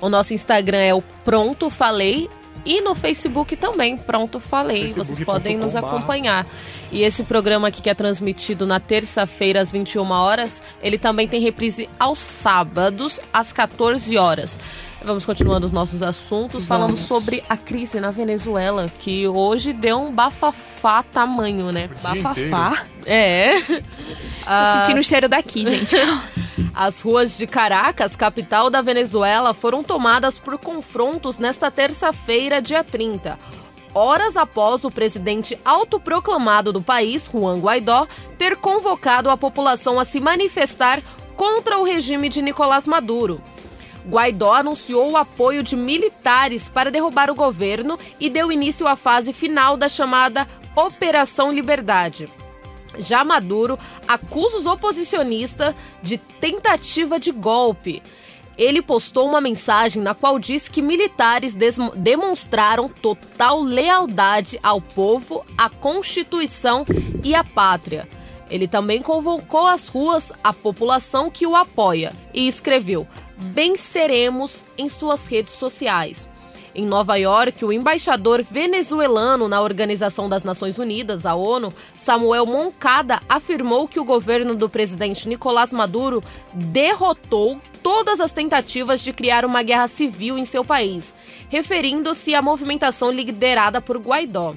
O 0.00 0.08
nosso 0.08 0.32
Instagram 0.34 0.78
é 0.78 0.94
o 0.94 1.02
Pronto 1.02 1.68
Falei 1.68 2.28
e 2.64 2.80
no 2.80 2.94
Facebook 2.94 3.56
também, 3.56 3.96
Pronto 3.96 4.38
Falei. 4.38 4.88
Vocês 4.92 5.22
podem 5.24 5.56
nos 5.56 5.74
acompanhar. 5.74 6.46
E 6.92 7.02
esse 7.02 7.22
programa 7.22 7.68
aqui 7.68 7.80
que 7.80 7.88
é 7.88 7.94
transmitido 7.94 8.66
na 8.66 8.78
terça-feira 8.78 9.60
às 9.60 9.72
21 9.72 10.10
horas, 10.10 10.62
ele 10.82 10.98
também 10.98 11.26
tem 11.26 11.40
reprise 11.40 11.88
aos 11.98 12.18
sábados 12.18 13.20
às 13.32 13.52
14 13.52 14.16
horas. 14.18 14.58
Vamos 15.02 15.24
continuando 15.24 15.66
os 15.66 15.72
nossos 15.72 16.02
assuntos, 16.02 16.66
falando 16.66 16.94
Vamos. 16.94 17.08
sobre 17.08 17.42
a 17.48 17.56
crise 17.56 17.98
na 17.98 18.10
Venezuela, 18.10 18.90
que 18.98 19.26
hoje 19.26 19.72
deu 19.72 19.98
um 19.98 20.12
bafafá 20.12 21.02
tamanho, 21.02 21.72
né? 21.72 21.88
Bafafá. 22.02 22.84
É. 23.06 23.60
Tô 23.60 24.78
sentindo 24.78 25.00
o 25.00 25.04
cheiro 25.04 25.28
daqui, 25.28 25.66
gente. 25.66 25.96
as 26.74 27.00
ruas 27.00 27.36
de 27.36 27.46
Caracas, 27.46 28.14
capital 28.14 28.68
da 28.68 28.82
Venezuela, 28.82 29.54
foram 29.54 29.82
tomadas 29.82 30.38
por 30.38 30.58
confrontos 30.58 31.38
nesta 31.38 31.70
terça-feira, 31.70 32.60
dia 32.60 32.84
30. 32.84 33.38
Horas 33.94 34.36
após 34.36 34.84
o 34.84 34.90
presidente 34.90 35.58
autoproclamado 35.64 36.72
do 36.72 36.82
país, 36.82 37.28
Juan 37.32 37.58
Guaidó, 37.58 38.06
ter 38.38 38.56
convocado 38.56 39.30
a 39.30 39.36
população 39.36 39.98
a 39.98 40.04
se 40.04 40.20
manifestar 40.20 41.02
contra 41.36 41.78
o 41.78 41.84
regime 41.84 42.28
de 42.28 42.42
Nicolás 42.42 42.86
Maduro. 42.86 43.40
Guaidó 44.08 44.54
anunciou 44.54 45.10
o 45.10 45.16
apoio 45.16 45.62
de 45.62 45.76
militares 45.76 46.68
para 46.68 46.90
derrubar 46.90 47.30
o 47.30 47.34
governo 47.34 47.98
e 48.18 48.30
deu 48.30 48.50
início 48.50 48.86
à 48.86 48.96
fase 48.96 49.32
final 49.32 49.76
da 49.76 49.88
chamada 49.88 50.46
Operação 50.74 51.50
Liberdade. 51.50 52.28
Já 52.98 53.24
Maduro 53.24 53.78
acusa 54.06 54.58
os 54.58 54.66
oposicionistas 54.66 55.74
de 56.02 56.18
tentativa 56.18 57.20
de 57.20 57.30
golpe. 57.30 58.02
Ele 58.58 58.82
postou 58.82 59.28
uma 59.28 59.40
mensagem 59.40 60.02
na 60.02 60.14
qual 60.14 60.38
diz 60.38 60.68
que 60.68 60.82
militares 60.82 61.54
demonstraram 61.96 62.88
total 62.88 63.62
lealdade 63.62 64.58
ao 64.62 64.80
povo, 64.80 65.44
à 65.56 65.70
Constituição 65.70 66.84
e 67.22 67.34
à 67.34 67.42
pátria. 67.42 68.08
Ele 68.50 68.66
também 68.66 69.00
convocou 69.00 69.66
às 69.66 69.86
ruas 69.86 70.32
a 70.42 70.52
população 70.52 71.30
que 71.30 71.46
o 71.46 71.54
apoia 71.54 72.12
e 72.34 72.48
escreveu: 72.48 73.06
Venceremos 73.40 74.64
em 74.76 74.88
suas 74.88 75.26
redes 75.26 75.54
sociais. 75.54 76.28
Em 76.74 76.84
Nova 76.84 77.16
York, 77.16 77.64
o 77.64 77.72
embaixador 77.72 78.44
venezuelano 78.44 79.48
na 79.48 79.60
Organização 79.60 80.28
das 80.28 80.44
Nações 80.44 80.78
Unidas, 80.78 81.26
a 81.26 81.34
ONU, 81.34 81.72
Samuel 81.96 82.46
Moncada, 82.46 83.18
afirmou 83.28 83.88
que 83.88 83.98
o 83.98 84.04
governo 84.04 84.54
do 84.54 84.68
presidente 84.68 85.28
Nicolás 85.28 85.72
Maduro 85.72 86.22
derrotou 86.52 87.58
todas 87.82 88.20
as 88.20 88.30
tentativas 88.30 89.00
de 89.00 89.12
criar 89.12 89.44
uma 89.44 89.62
guerra 89.62 89.88
civil 89.88 90.38
em 90.38 90.44
seu 90.44 90.64
país, 90.64 91.12
referindo-se 91.48 92.34
à 92.34 92.42
movimentação 92.42 93.10
liderada 93.10 93.80
por 93.80 93.96
Guaidó. 93.96 94.54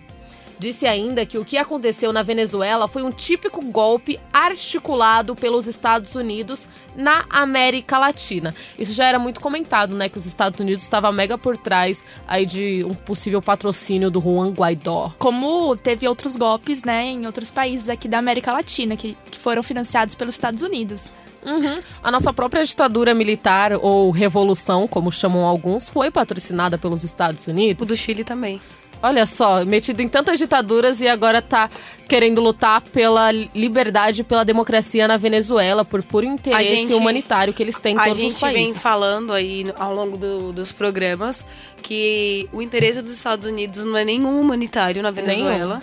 Disse 0.60 0.86
ainda 0.86 1.26
que 1.26 1.38
o 1.38 1.46
que 1.46 1.58
aconteceu 1.58 2.14
na 2.14 2.24
Venezuela 2.24 2.88
foi 2.88 3.04
um 3.04 3.12
típico 3.12 3.64
golpe 3.66 4.20
articulado 4.32 5.36
pelos 5.36 5.68
Estados 5.68 6.16
Unidos 6.16 6.68
na 6.96 7.26
América 7.30 7.98
Latina. 7.98 8.54
Isso 8.78 8.94
já 8.94 9.06
era 9.06 9.20
muito 9.20 9.40
comentado, 9.40 9.96
né? 9.96 10.10
Que 10.10 10.18
os 10.18 10.26
Estados 10.26 10.60
Unidos 10.60 10.84
estavam 10.84 11.12
mega 11.12 11.38
por 11.38 11.58
trás 11.58 12.04
aí 12.28 12.46
de 12.46 12.84
um 12.86 12.94
possível 12.94 13.42
patrocínio 13.42 14.10
do 14.10 14.22
Juan 14.22 14.52
Guaidó. 14.52 15.14
Como 15.20 15.76
teve 15.76 16.08
outros 16.08 16.36
golpes, 16.36 16.84
né, 16.84 17.06
em 17.06 17.26
outros 17.26 17.52
países 17.52 17.90
aqui 17.90 18.08
da 18.08 18.18
América 18.20 18.52
Latina, 18.52 18.96
que, 18.96 19.18
que 19.30 19.38
foram 19.38 19.64
financiados 19.64 20.16
pelos 20.16 20.36
Estados 20.36 20.62
Unidos. 20.62 21.12
Uhum. 21.46 21.80
A 22.02 22.12
nossa 22.12 22.32
própria 22.34 22.64
ditadura 22.64 23.14
militar, 23.14 23.74
ou 23.74 24.12
revolução, 24.12 24.88
como 24.88 25.12
chamam 25.12 25.46
alguns, 25.46 25.90
foi 25.90 26.10
patrocinada 26.10 26.78
pelos 26.78 27.04
Estados 27.04 27.48
O 27.48 27.52
Unidos. 27.52 27.88
do 27.88 27.98
Chile 27.98 28.24
também. 28.24 28.62
Olha 29.04 29.26
só, 29.26 29.66
metido 29.66 30.00
em 30.02 30.08
tantas 30.08 30.40
ditaduras 30.40 31.02
e 31.02 31.08
agora 31.10 31.42
tá 31.42 31.70
querendo 32.08 32.40
lutar 32.40 32.80
pela 32.80 33.32
liberdade 33.34 34.24
pela 34.24 34.46
democracia 34.46 35.06
na 35.10 35.18
Venezuela, 35.18 35.84
por 35.84 36.02
puro 36.02 36.26
interesse 36.26 36.76
gente- 36.78 36.94
humanitário 36.94 37.54
que 37.54 37.62
eles 37.62 37.78
têm 37.78 37.96
em 37.96 38.00
A 38.00 38.04
todos 38.06 38.18
os 38.18 38.24
gente 38.30 38.40
países. 38.40 38.64
vem 38.64 38.74
falando 38.74 39.34
aí 39.34 39.66
ao 39.78 39.94
longo 39.94 40.16
do- 40.16 40.54
dos 40.54 40.72
programas 40.72 41.46
que 41.82 42.48
o 42.54 42.62
interesse 42.62 43.02
dos 43.02 43.12
Estados 43.12 43.46
Unidos 43.46 43.84
não 43.84 43.98
é 43.98 44.06
nenhum 44.06 44.40
humanitário 44.40 45.04
na 45.04 45.12
Venezuela. 45.12 45.82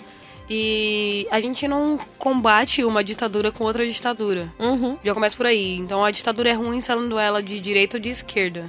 E 0.49 1.27
a 1.31 1.39
gente 1.39 1.65
não 1.67 1.97
combate 2.17 2.83
uma 2.83 3.03
ditadura 3.03 3.51
com 3.53 3.63
outra 3.63 3.87
ditadura. 3.87 4.51
Uhum. 4.59 4.97
Já 5.01 5.13
começa 5.13 5.37
por 5.37 5.45
aí. 5.45 5.77
Então 5.77 6.03
a 6.03 6.11
ditadura 6.11 6.49
é 6.49 6.53
ruim 6.53 6.81
sendo 6.81 7.17
ela 7.17 7.41
de 7.41 7.59
direita 7.59 7.95
ou 7.97 8.01
de 8.01 8.09
esquerda. 8.09 8.65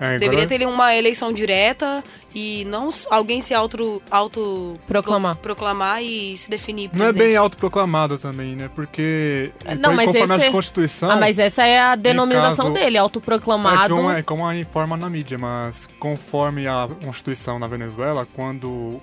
É, 0.00 0.18
Deveria 0.18 0.46
ter 0.46 0.66
uma 0.66 0.96
eleição 0.96 1.30
direta 1.30 2.02
e 2.34 2.64
não 2.64 2.88
alguém 3.10 3.42
se 3.42 3.52
auto, 3.52 4.00
auto 4.10 4.74
Proclamar. 4.88 5.34
pro- 5.36 5.42
proclamar 5.54 6.02
e 6.02 6.36
se 6.38 6.48
definir. 6.48 6.84
Não 6.94 7.04
é 7.04 7.08
presidente. 7.08 7.22
bem 7.28 7.36
autoproclamado 7.36 8.16
também, 8.16 8.56
né? 8.56 8.70
Porque 8.74 9.50
Não, 9.78 9.92
mas 9.94 10.06
conforme 10.06 10.36
esse- 10.36 10.46
a 10.46 10.50
Constituição... 10.50 11.10
Ah, 11.10 11.16
mas 11.16 11.38
essa 11.38 11.66
é 11.66 11.78
a 11.78 11.96
denominação 11.96 12.66
caso- 12.72 12.72
dele, 12.72 12.96
É 12.96 13.00
autoproclamado. 13.00 13.94
como, 13.94 14.10
é 14.10 14.22
como 14.22 14.46
a 14.46 14.56
informa 14.56 14.96
na 14.96 15.10
mídia, 15.10 15.36
mas 15.36 15.86
conforme 15.98 16.66
a 16.66 16.88
Constituição 17.04 17.58
na 17.58 17.66
Venezuela, 17.66 18.26
quando 18.34 18.98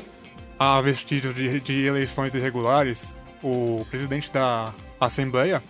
há 0.58 0.82
vestígios 0.82 1.36
de, 1.36 1.60
de 1.60 1.86
eleições 1.86 2.34
irregulares, 2.34 3.16
o 3.44 3.86
presidente 3.92 4.32
da 4.32 4.74
Assembleia, 5.00 5.62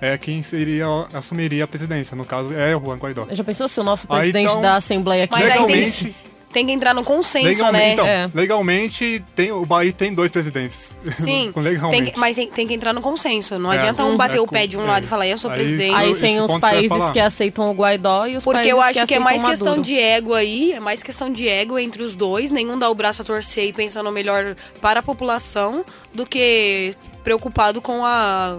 é 0.00 0.16
quem 0.18 0.42
seria, 0.42 0.86
assumiria 1.12 1.64
a 1.64 1.66
presidência. 1.66 2.16
No 2.16 2.24
caso, 2.24 2.52
é 2.52 2.76
o 2.76 2.80
Juan 2.80 2.96
Guaidó. 2.96 3.26
Já 3.30 3.42
pensou 3.44 3.68
se 3.68 3.80
o 3.80 3.84
nosso 3.84 4.06
Aí, 4.10 4.18
presidente 4.20 4.50
então, 4.50 4.60
da 4.60 4.76
Assembleia 4.76 5.24
aqui... 5.24 5.32
Mas 5.32 5.44
aí 5.44 5.50
tem, 5.58 5.66
Legalmente- 5.66 6.16
tem 6.52 6.64
que 6.64 6.72
entrar 6.72 6.94
no 6.94 7.04
consenso, 7.04 7.44
Legalmente, 7.46 7.84
né? 7.86 7.92
então, 7.92 8.06
É. 8.06 8.30
legalmente 8.32 9.22
tem, 9.34 9.52
o 9.52 9.66
país 9.66 9.92
tem 9.92 10.14
dois 10.14 10.30
presidentes. 10.30 10.96
Sim, 11.18 11.50
tem 11.54 11.62
legalmente. 11.62 12.10
que- 12.12 12.18
mas 12.18 12.34
tem, 12.34 12.48
tem 12.48 12.66
que 12.66 12.72
entrar 12.72 12.94
no 12.94 13.02
consenso. 13.02 13.58
Não 13.58 13.70
É. 13.70 13.76
adianta 13.76 14.02
um 14.04 14.12
Hum. 14.14 14.16
bater 14.16 14.38
É, 14.38 14.40
o 14.40 14.46
pé 14.46 14.66
de 14.66 14.74
um 14.74 14.84
é. 14.84 14.86
lado 14.86 15.04
e 15.04 15.06
falar, 15.06 15.26
eu 15.26 15.36
sou 15.36 15.50
Aí 15.50 15.60
presidente. 15.60 15.92
Aí 15.94 16.14
tem 16.14 16.40
os 16.40 16.50
que 16.54 16.58
países 16.60 17.10
que 17.10 17.20
aceitam 17.20 17.70
o 17.70 17.74
Guaidó 17.74 18.26
e 18.26 18.38
os 18.38 18.44
Porque 18.44 18.56
países 18.58 18.72
eu 18.72 18.80
acho 18.80 19.00
que 19.00 19.06
que, 19.06 19.14
é 19.14 19.18
mais 19.18 19.42
questão 19.44 19.82
de 19.82 19.98
ego 19.98 20.32
aí, 20.32 20.72
é 20.72 20.80
mais 20.80 21.02
questão 21.02 21.30
de 21.30 21.46
ego 21.46 21.78
entre 21.78 22.02
os 22.02 22.16
dois, 22.16 22.50
nenhum 22.50 22.78
dá 22.78 22.88
o 22.88 22.94
braço 22.94 23.20
a 23.20 23.24
torcer 23.24 23.64
e 23.66 23.72
pensando 23.74 24.10
melhor 24.10 24.56
para 24.80 25.00
a 25.00 25.02
população 25.02 25.84
do 26.14 26.24
que 26.24 26.94
preocupado 27.22 27.82
com 27.82 28.02
a, 28.02 28.56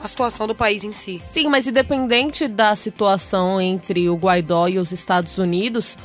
a 0.00 0.08
situação 0.08 0.46
do 0.46 0.54
país 0.54 0.84
em 0.84 0.92
si. 0.92 1.20
Sim, 1.20 1.48
mas 1.48 1.66
independente 1.66 2.46
da 2.46 2.74
situação 2.74 3.60
entre 3.60 4.08
o 4.08 4.16
Guaidó 4.16 4.68
e 4.68 4.78
os 4.78 4.92
Estados 4.92 5.38
Unidos, 5.38 5.96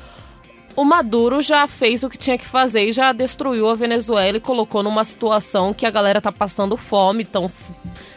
o 0.76 0.84
Maduro 0.84 1.42
já 1.42 1.68
fez 1.68 2.04
o 2.04 2.10
que 2.10 2.18
tinha 2.18 2.38
que 2.38 2.46
fazer 2.46 2.90
e 2.90 2.92
já 2.92 3.12
destruiu 3.12 3.68
a 3.70 3.76
Venezuela 3.76 4.38
e 4.38 4.42
colocou 4.42 4.82
numa 4.82 5.04
situação 5.04 5.74
que 5.74 5.86
a 5.86 5.92
galera 5.92 6.22
tá 6.22 6.32
passando 6.32 6.78
fome, 6.78 7.24
estão 7.24 7.52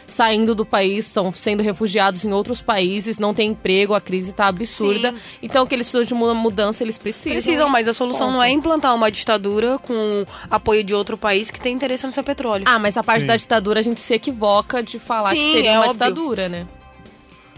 saindo 0.07 0.53
do 0.53 0.65
país, 0.65 1.07
estão 1.07 1.31
sendo 1.33 1.63
refugiados 1.63 2.23
em 2.23 2.31
outros 2.31 2.61
países, 2.61 3.17
não 3.17 3.33
tem 3.33 3.49
emprego, 3.51 3.93
a 3.93 4.01
crise 4.01 4.33
tá 4.33 4.47
absurda. 4.47 5.11
Sim. 5.11 5.17
Então, 5.43 5.65
que 5.65 5.73
eles 5.75 5.87
precisam 5.87 6.05
de 6.05 6.13
uma 6.13 6.33
mudança, 6.33 6.83
eles 6.83 6.97
precisam. 6.97 7.31
Precisam, 7.33 7.69
mas 7.69 7.87
a 7.87 7.93
solução 7.93 8.27
Ponto. 8.27 8.35
não 8.35 8.43
é 8.43 8.49
implantar 8.51 8.93
uma 8.95 9.11
ditadura 9.11 9.77
com 9.79 10.25
apoio 10.49 10.83
de 10.83 10.93
outro 10.93 11.17
país 11.17 11.49
que 11.51 11.59
tem 11.59 11.73
interesse 11.73 12.05
no 12.05 12.11
seu 12.11 12.23
petróleo. 12.23 12.65
Ah, 12.67 12.79
mas 12.79 12.97
a 12.97 13.03
parte 13.03 13.21
Sim. 13.21 13.27
da 13.27 13.37
ditadura 13.37 13.79
a 13.79 13.83
gente 13.83 13.99
se 14.01 14.13
equivoca 14.13 14.81
de 14.81 14.99
falar 14.99 15.29
Sim, 15.29 15.35
que 15.35 15.53
seria 15.53 15.71
é 15.71 15.79
uma 15.79 15.89
óbvio. 15.89 15.93
ditadura, 15.93 16.49
né? 16.49 16.67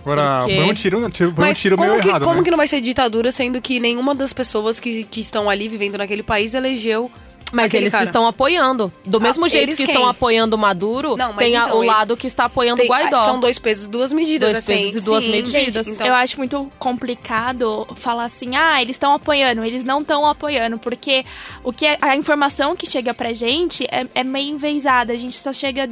Agora, 0.01 0.39
Porque- 0.39 0.55
foi 0.55 0.65
um 0.65 0.73
tiro, 0.73 1.09
tiro, 1.09 1.33
foi 1.35 1.49
um 1.49 1.53
tiro 1.53 1.75
como, 1.77 1.89
meio 1.89 2.01
que, 2.01 2.07
errado, 2.07 2.23
como 2.23 2.37
né? 2.37 2.43
que 2.43 2.49
não 2.51 2.57
vai 2.57 2.67
ser 2.67 2.79
ditadura, 2.79 3.29
sendo 3.29 3.61
que 3.61 3.77
nenhuma 3.77 4.15
das 4.15 4.31
pessoas 4.31 4.79
que, 4.79 5.03
que 5.03 5.19
estão 5.19 5.49
ali 5.49 5.67
vivendo 5.67 5.97
naquele 5.97 6.23
país 6.23 6.53
elegeu 6.53 7.11
Mas 7.51 7.65
aquele 7.67 7.83
eles 7.85 7.91
cara? 7.93 8.03
estão 8.05 8.27
apoiando. 8.27 8.91
Do 9.05 9.19
mesmo 9.21 9.45
Ah, 9.45 9.47
jeito 9.49 9.69
que 9.75 9.85
quem? 9.85 9.85
estão 9.85 10.07
apoiando 10.07 10.55
o 10.55 10.59
Maduro, 10.59 11.15
Não, 11.17 11.33
tem 11.33 11.55
a- 11.55 11.65
então, 11.65 11.77
o 11.77 11.83
ele- 11.83 11.87
lado 11.91 12.17
que 12.17 12.27
está 12.27 12.45
apoiando 12.45 12.77
Tem- 12.81 12.85
o 12.89 12.89
Guaidó. 12.93 13.19
São 13.25 13.39
dois 13.39 13.57
pesos, 13.59 13.87
duas 13.87 14.11
medidas. 14.11 14.51
Dois 14.51 14.57
assim, 14.57 14.73
pesos 14.85 14.95
e 15.03 15.05
duas 15.05 15.23
sim. 15.23 15.31
medidas. 15.31 15.51
Gente, 15.85 15.89
Então, 15.95 16.07
eu 16.07 16.13
acho 16.13 16.37
muito 16.37 16.69
complicado 16.77 17.87
falar 17.95 18.25
assim, 18.25 18.55
ah, 18.55 18.81
eles 18.81 18.95
estão 18.95 19.13
apoiando, 19.13 19.63
eles 19.63 19.83
não 19.83 20.01
estão 20.01 20.25
apoiando, 20.25 20.77
porque 20.77 21.23
o 21.63 21.71
que 21.71 21.85
é- 21.85 21.97
a 22.01 22.15
informação 22.15 22.75
que 22.75 22.89
chega 22.89 23.13
pra 23.13 23.33
gente 23.33 23.85
é, 23.91 24.05
é 24.13 24.23
meio 24.23 24.49
envezada, 24.55 25.13
a 25.13 25.17
gente 25.17 25.35
só 25.37 25.53
chega 25.53 25.89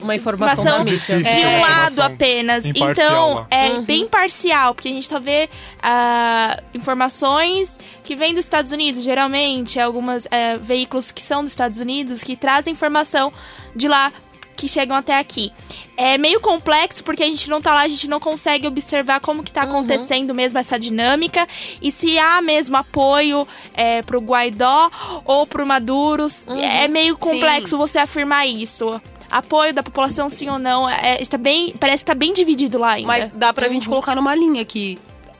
Uma 0.00 0.14
informação 0.16 0.84
difícil. 0.84 1.22
de 1.22 1.28
É. 1.42 1.48
um 1.48 1.60
lado 1.60 2.00
apenas. 2.02 2.64
imparcial 2.64 2.90
Então, 3.06 3.34
lá. 3.34 3.46
é 3.50 3.70
Uhum. 3.70 3.82
bem 3.82 4.06
parcial, 4.06 4.74
porque 4.74 4.88
a 4.88 4.92
gente 4.92 5.06
só 5.08 5.18
vê 5.20 5.48
ah, 5.82 6.60
informações 6.74 7.78
que 8.04 8.14
vêm 8.16 8.34
dos 8.34 8.44
Estados 8.44 8.72
Unidos, 8.72 9.02
geralmente, 9.02 9.78
alguns 9.80 10.26
veículos 10.62 11.10
que 11.12 11.22
são 11.22 11.42
dos 11.42 11.52
Estados 11.52 11.78
Unidos, 11.78 12.22
que 12.22 12.36
trazem 12.36 12.72
informação 12.72 13.32
de 13.74 13.88
lá 13.88 14.12
que 14.56 14.68
chegam 14.68 14.96
até 14.96 15.18
aqui. 15.18 15.52
É 15.98 16.16
meio 16.16 16.40
complexo 16.40 17.04
porque 17.04 17.22
a 17.22 17.26
gente 17.26 17.48
não 17.50 17.60
tá 17.60 17.74
lá, 17.74 17.82
a 17.82 17.88
gente 17.88 18.08
não 18.08 18.18
consegue 18.18 18.66
observar 18.66 19.20
como 19.20 19.42
que 19.42 19.50
tá 19.52 19.62
Uhum. 19.64 19.68
acontecendo 19.68 20.34
mesmo 20.34 20.58
essa 20.58 20.78
dinâmica 20.78 21.46
e 21.82 21.92
se 21.92 22.18
há 22.18 22.40
mesmo 22.40 22.74
apoio 22.76 23.46
é, 23.74 24.00
pro 24.02 24.18
Guaidó 24.18 24.90
ou 25.26 25.46
pro 25.46 25.66
Maduro. 25.66 26.26
Uhum. 26.46 26.58
É 26.58 26.88
meio 26.88 27.16
complexo 27.18 27.76
você 27.76 27.98
afirmar 27.98 28.46
isso. 28.46 28.98
Apoio 29.38 29.74
da 29.74 29.82
população, 29.82 30.30
sim 30.30 30.48
ou 30.48 30.58
não, 30.58 30.88
é, 30.88 31.20
está 31.20 31.36
bem, 31.36 31.74
parece 31.78 31.98
que 31.98 32.06
tá 32.06 32.14
bem 32.14 32.32
dividido 32.32 32.78
lá 32.78 32.92
ainda. 32.92 33.06
Mas 33.06 33.30
dá 33.34 33.52
pra 33.52 33.68
gente 33.68 33.88
colocar 33.88 34.14
numa 34.14 34.34
linha 34.34 34.64
que 34.64 34.98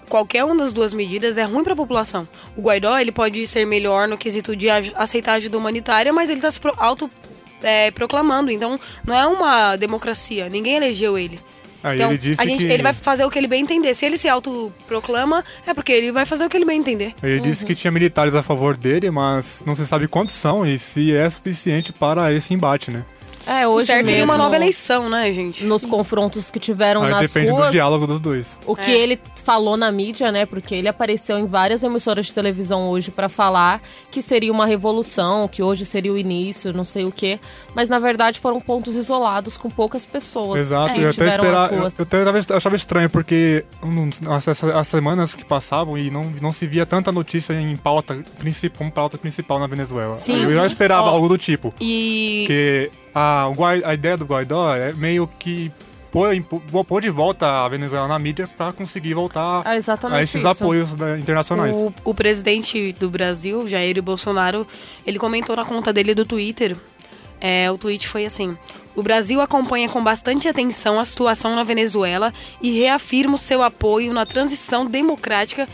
qualquer 0.09 0.45
uma 0.45 0.57
das 0.57 0.73
duas 0.73 0.93
medidas 0.93 1.37
é 1.37 1.45
ruim 1.45 1.65
pra 1.65 1.75
população. 1.75 2.29
O 2.57 2.63
Guaidó, 2.63 2.99
ele 2.99 3.13
pode 3.13 3.47
ser 3.47 3.65
melhor 3.65 4.09
no 4.09 4.19
quesito 4.19 4.55
de 4.55 4.69
aceitar 4.71 5.35
ajuda 5.35 5.57
humanitária, 5.57 6.13
mas 6.13 6.31
ele 6.31 6.41
tá 6.41 6.51
se 6.51 6.61
auto 6.77 7.11
é, 7.63 7.91
proclamando. 7.91 8.51
Então, 8.51 8.79
não 9.05 9.15
é 9.15 9.27
uma 9.27 9.77
democracia. 9.77 10.49
Ninguém 10.49 10.77
elegeu 10.77 11.19
ele. 11.19 11.41
Aí 11.83 11.97
Então, 11.97 12.11
ele 12.11 12.19
disse 12.19 12.43
a 12.43 12.45
gente, 12.45 12.67
que... 12.67 12.73
ele 12.73 12.83
vai 12.83 12.93
fazer 12.93 13.25
o 13.25 13.31
que 13.31 13.39
ele 13.39 13.47
bem 13.47 13.63
entender. 13.63 13.95
Se 13.95 14.05
ele 14.05 14.19
se 14.19 14.29
autoproclama, 14.29 15.45
é 15.67 15.73
porque 15.73 15.93
ele 15.93 16.11
vai 16.11 16.27
fazer 16.27 16.45
o 16.45 16.49
que 16.49 16.57
ele 16.57 16.65
bem 16.65 16.81
entender. 16.81 17.15
Ele 17.23 17.41
disse 17.41 17.65
que 17.65 17.75
tinha 17.75 17.91
militares 17.93 18.35
a 18.35 18.43
favor 18.43 18.77
dele, 18.77 19.11
mas 19.11 19.63
não 19.65 19.75
se 19.75 19.87
sabe 19.87 20.09
quantos 20.09 20.35
são 20.35 20.67
e 20.67 20.79
se 20.79 21.15
é 21.15 21.29
suficiente 21.31 21.93
para 21.93 22.33
esse 22.33 22.53
embate, 22.53 22.91
né? 22.91 23.05
É, 23.47 23.67
O 23.67 23.73
hoje 23.73 23.87
certo 23.87 24.07
seria 24.07 24.21
mesmo, 24.23 24.33
uma 24.33 24.39
nova 24.39 24.57
eleição, 24.57 25.09
né, 25.09 25.33
gente? 25.33 25.65
nos 25.65 25.85
confrontos 25.85 26.51
que 26.51 26.59
tiveram 26.59 27.03
Aí 27.03 27.11
nas 27.11 27.23
depende 27.23 27.51
ruas, 27.53 27.67
do 27.67 27.73
diálogo 27.73 28.07
dos 28.07 28.19
dois. 28.21 28.59
o 28.67 28.75
que 28.75 28.91
É. 28.91 28.99
ele 28.99 29.21
falou 29.45 29.77
na 29.77 29.93
mídia, 29.93 30.33
né? 30.33 30.45
Porque 30.45 30.75
ele 30.75 30.89
apareceu 30.89 31.39
em 31.39 31.47
várias 31.47 31.83
emissoras 31.85 32.27
de 32.27 32.35
televisão 32.35 32.89
hoje 32.89 33.13
pra 33.13 33.29
falar 33.29 33.81
que 34.11 34.21
seria 34.21 34.51
uma 34.53 34.67
revolução, 34.67 35.47
que 35.47 35.63
hoje 35.63 35.87
seria 35.87 36.13
o 36.13 36.19
início, 36.19 36.73
não 36.73 36.85
sei 36.85 37.05
o 37.05 37.13
quê. 37.13 37.39
Mas 37.75 37.89
na 37.89 37.99
verdade 38.01 38.41
foram 38.41 38.61
pontos 38.61 38.97
isolados 38.97 39.57
com 39.57 39.71
poucas 39.71 40.05
pessoas. 40.05 40.61
Exato, 40.61 40.93
que 40.95 41.01
eu 41.03 41.11
até 41.11 41.29
esperava, 41.29 41.75
eu, 41.75 41.83
eu 41.83 41.87
até 41.87 42.23
achava- 42.23 42.57
achava 42.57 42.77
estranho, 42.77 43.09
porque 43.09 43.65
as, 44.29 44.49
as- 44.49 44.65
as 44.65 44.89
semanas 44.89 45.35
que 45.37 45.45
passavam 45.45 45.97
e 45.97 46.11
não, 46.11 46.25
não 46.43 46.53
se 46.53 46.67
via 46.67 46.85
tanta 46.85 47.13
notícia 47.13 47.53
em 47.55 47.77
pauta 47.77 48.17
principal, 48.39 48.79
como 48.79 48.91
pauta 48.91 49.17
principal 49.17 49.61
na 49.61 49.67
Venezuela. 49.69 50.17
Sim, 50.19 50.43
eu 50.43 50.53
já 50.53 50.67
esperava 50.67 51.07
Ó, 51.09 51.11
algo 51.11 51.29
do 51.29 51.39
tipo. 51.39 51.73
E 51.81 52.43
Porque 52.47 52.91
a, 53.15 53.36
a 53.85 53.95
ideia 53.95 54.17
do 54.17 54.25
Guaidó 54.25 54.75
é 54.75 54.93
meio 54.93 55.29
que 55.39 55.71
pôr, 56.11 56.29
pôr- 56.87 57.03
de 57.03 57.11
volta 57.11 57.65
a 57.65 57.69
Venezuela 57.69 58.09
na 58.09 58.19
mídia 58.19 58.47
para 58.49 58.73
conseguir 58.73 59.15
voltar 59.15 59.63
Ah, 59.65 59.77
exatamente 59.77 60.19
a 60.21 60.23
esses 60.23 60.37
isso. 60.37 60.49
apoios 60.49 60.97
né, 60.97 61.19
internacionais. 61.19 61.77
O, 61.77 61.93
o 62.05 62.15
presidente 62.15 62.93
do 62.95 63.11
Brasil, 63.11 63.69
Jair 63.69 64.03
Bolsonaro, 64.03 64.67
ele 65.07 65.19
comentou 65.19 65.55
na 65.57 65.65
conta 65.65 65.93
dele 65.93 66.15
do 66.15 66.25
Twitter. 66.25 66.77
é, 67.41 67.71
o 67.71 67.77
tweet 67.77 68.09
foi 68.09 68.25
assim: 68.25 68.57
O 68.95 69.03
Brasil 69.03 69.41
acompanha 69.43 69.89
com 69.91 70.03
bastante 70.03 70.49
atenção 70.49 70.99
a 70.99 71.05
situação 71.05 71.55
na 71.55 71.63
Venezuela 71.65 72.33
e 72.63 72.79
reafirma 72.79 73.35
o 73.35 73.39
seu 73.39 73.63
apoio 73.63 74.13
na 74.15 74.25
transição 74.25 74.87
democrática 74.87 75.69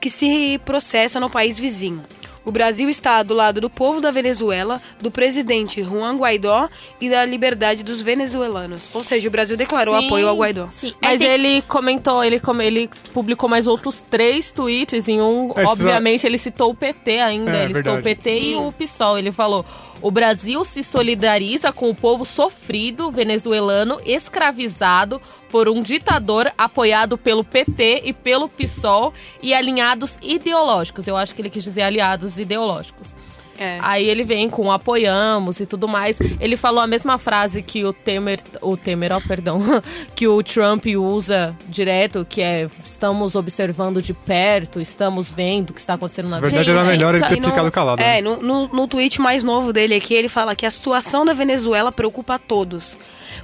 que 0.00 0.10
se 0.10 0.60
processa 0.64 1.20
no 1.20 1.30
país 1.30 1.58
vizinho. 1.58 2.02
O 2.44 2.52
Brasil 2.52 2.90
está 2.90 3.22
do 3.22 3.32
lado 3.34 3.60
do 3.60 3.70
povo 3.70 4.00
da 4.00 4.10
Venezuela, 4.10 4.80
do 5.00 5.10
presidente 5.10 5.82
Juan 5.82 6.16
Guaidó 6.16 6.68
e 7.00 7.08
da 7.08 7.24
liberdade 7.24 7.82
dos 7.82 8.02
venezuelanos. 8.02 8.88
Ou 8.94 9.02
seja, 9.02 9.28
o 9.28 9.30
Brasil 9.30 9.56
declarou 9.56 9.98
Sim. 9.98 10.06
apoio 10.06 10.28
ao 10.28 10.36
Guaidó. 10.36 10.68
Sim, 10.70 10.92
Mas 11.02 11.20
tem- 11.20 11.28
ele 11.28 11.62
comentou, 11.62 12.22
ele, 12.22 12.40
ele 12.62 12.90
publicou 13.14 13.48
mais 13.48 13.66
outros 13.66 14.02
três 14.10 14.52
tweets. 14.52 15.08
Em 15.08 15.20
um, 15.22 15.52
É, 15.56 15.64
obviamente, 15.64 16.26
ele 16.26 16.36
citou 16.36 16.70
o 16.70 16.74
PT 16.74 17.18
ainda. 17.20 17.56
É, 17.56 17.64
ele 17.64 17.74
citou 17.74 17.92
o 17.92 17.96
verdade. 17.96 18.16
PT 18.22 18.38
e 18.40 18.54
o 18.56 18.70
PSOL. 18.72 19.18
Ele 19.18 19.32
falou: 19.32 19.64
o 20.04 20.10
Brasil 20.10 20.62
se 20.66 20.84
solidariza 20.84 21.72
com 21.72 21.88
o 21.88 21.94
povo 21.94 22.26
sofrido 22.26 23.10
venezuelano 23.10 23.98
escravizado 24.04 25.18
por 25.48 25.66
um 25.66 25.80
ditador 25.80 26.52
apoiado 26.58 27.16
pelo 27.16 27.42
PT 27.42 28.02
e 28.04 28.12
pelo 28.12 28.46
PSOL 28.46 29.14
e 29.42 29.54
alinhados 29.54 30.18
ideológicos. 30.20 31.06
Eu 31.06 31.16
acho 31.16 31.34
que 31.34 31.40
ele 31.40 31.48
quis 31.48 31.64
dizer 31.64 31.80
aliados 31.80 32.38
ideológicos. 32.38 33.16
É. 33.58 33.78
Aí 33.82 34.08
ele 34.08 34.24
vem 34.24 34.48
com 34.50 34.70
apoiamos 34.72 35.60
e 35.60 35.66
tudo 35.66 35.86
mais. 35.86 36.18
Ele 36.40 36.56
falou 36.56 36.80
a 36.80 36.86
mesma 36.86 37.18
frase 37.18 37.62
que 37.62 37.84
o 37.84 37.92
Temer, 37.92 38.40
o 38.60 38.76
Temer, 38.76 39.12
ó, 39.12 39.20
perdão, 39.20 39.60
que 40.14 40.26
o 40.26 40.42
Trump 40.42 40.86
usa 40.86 41.56
direto, 41.68 42.26
que 42.28 42.40
é 42.42 42.68
estamos 42.82 43.34
observando 43.34 44.02
de 44.02 44.12
perto, 44.12 44.80
estamos 44.80 45.30
vendo 45.30 45.70
o 45.70 45.72
que 45.74 45.80
está 45.80 45.94
acontecendo 45.94 46.28
na 46.28 46.36
Na 46.36 46.40
verdade, 46.40 46.64
Gente, 46.64 46.76
era 46.76 46.84
melhor 46.88 47.14
ele 47.14 47.26
ter 47.26 47.40
no- 47.40 47.48
ficado 47.48 47.70
calado. 47.70 48.02
É, 48.02 48.20
né? 48.20 48.22
no, 48.22 48.42
no, 48.42 48.68
no 48.68 48.88
tweet 48.88 49.20
mais 49.20 49.42
novo 49.42 49.72
dele 49.72 49.94
aqui, 49.94 50.14
ele 50.14 50.28
fala 50.28 50.54
que 50.56 50.66
a 50.66 50.70
situação 50.70 51.24
da 51.24 51.32
Venezuela 51.32 51.92
preocupa 51.92 52.34
a 52.34 52.38
todos. 52.38 52.96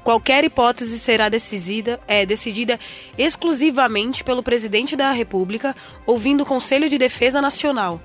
Qualquer 0.05 0.44
hipótese 0.44 0.99
será 0.99 1.29
decidida, 1.29 2.01
é, 2.09 2.25
decidida 2.25 2.79
exclusivamente 3.18 4.23
pelo 4.25 4.42
presidente 4.42 4.96
da 4.96 5.12
República, 5.12 5.75
ouvindo 6.07 6.42
o 6.42 6.46
Conselho 6.46 6.88
de 6.88 6.99
Defesa 6.99 7.40
Nacional. 7.40 8.01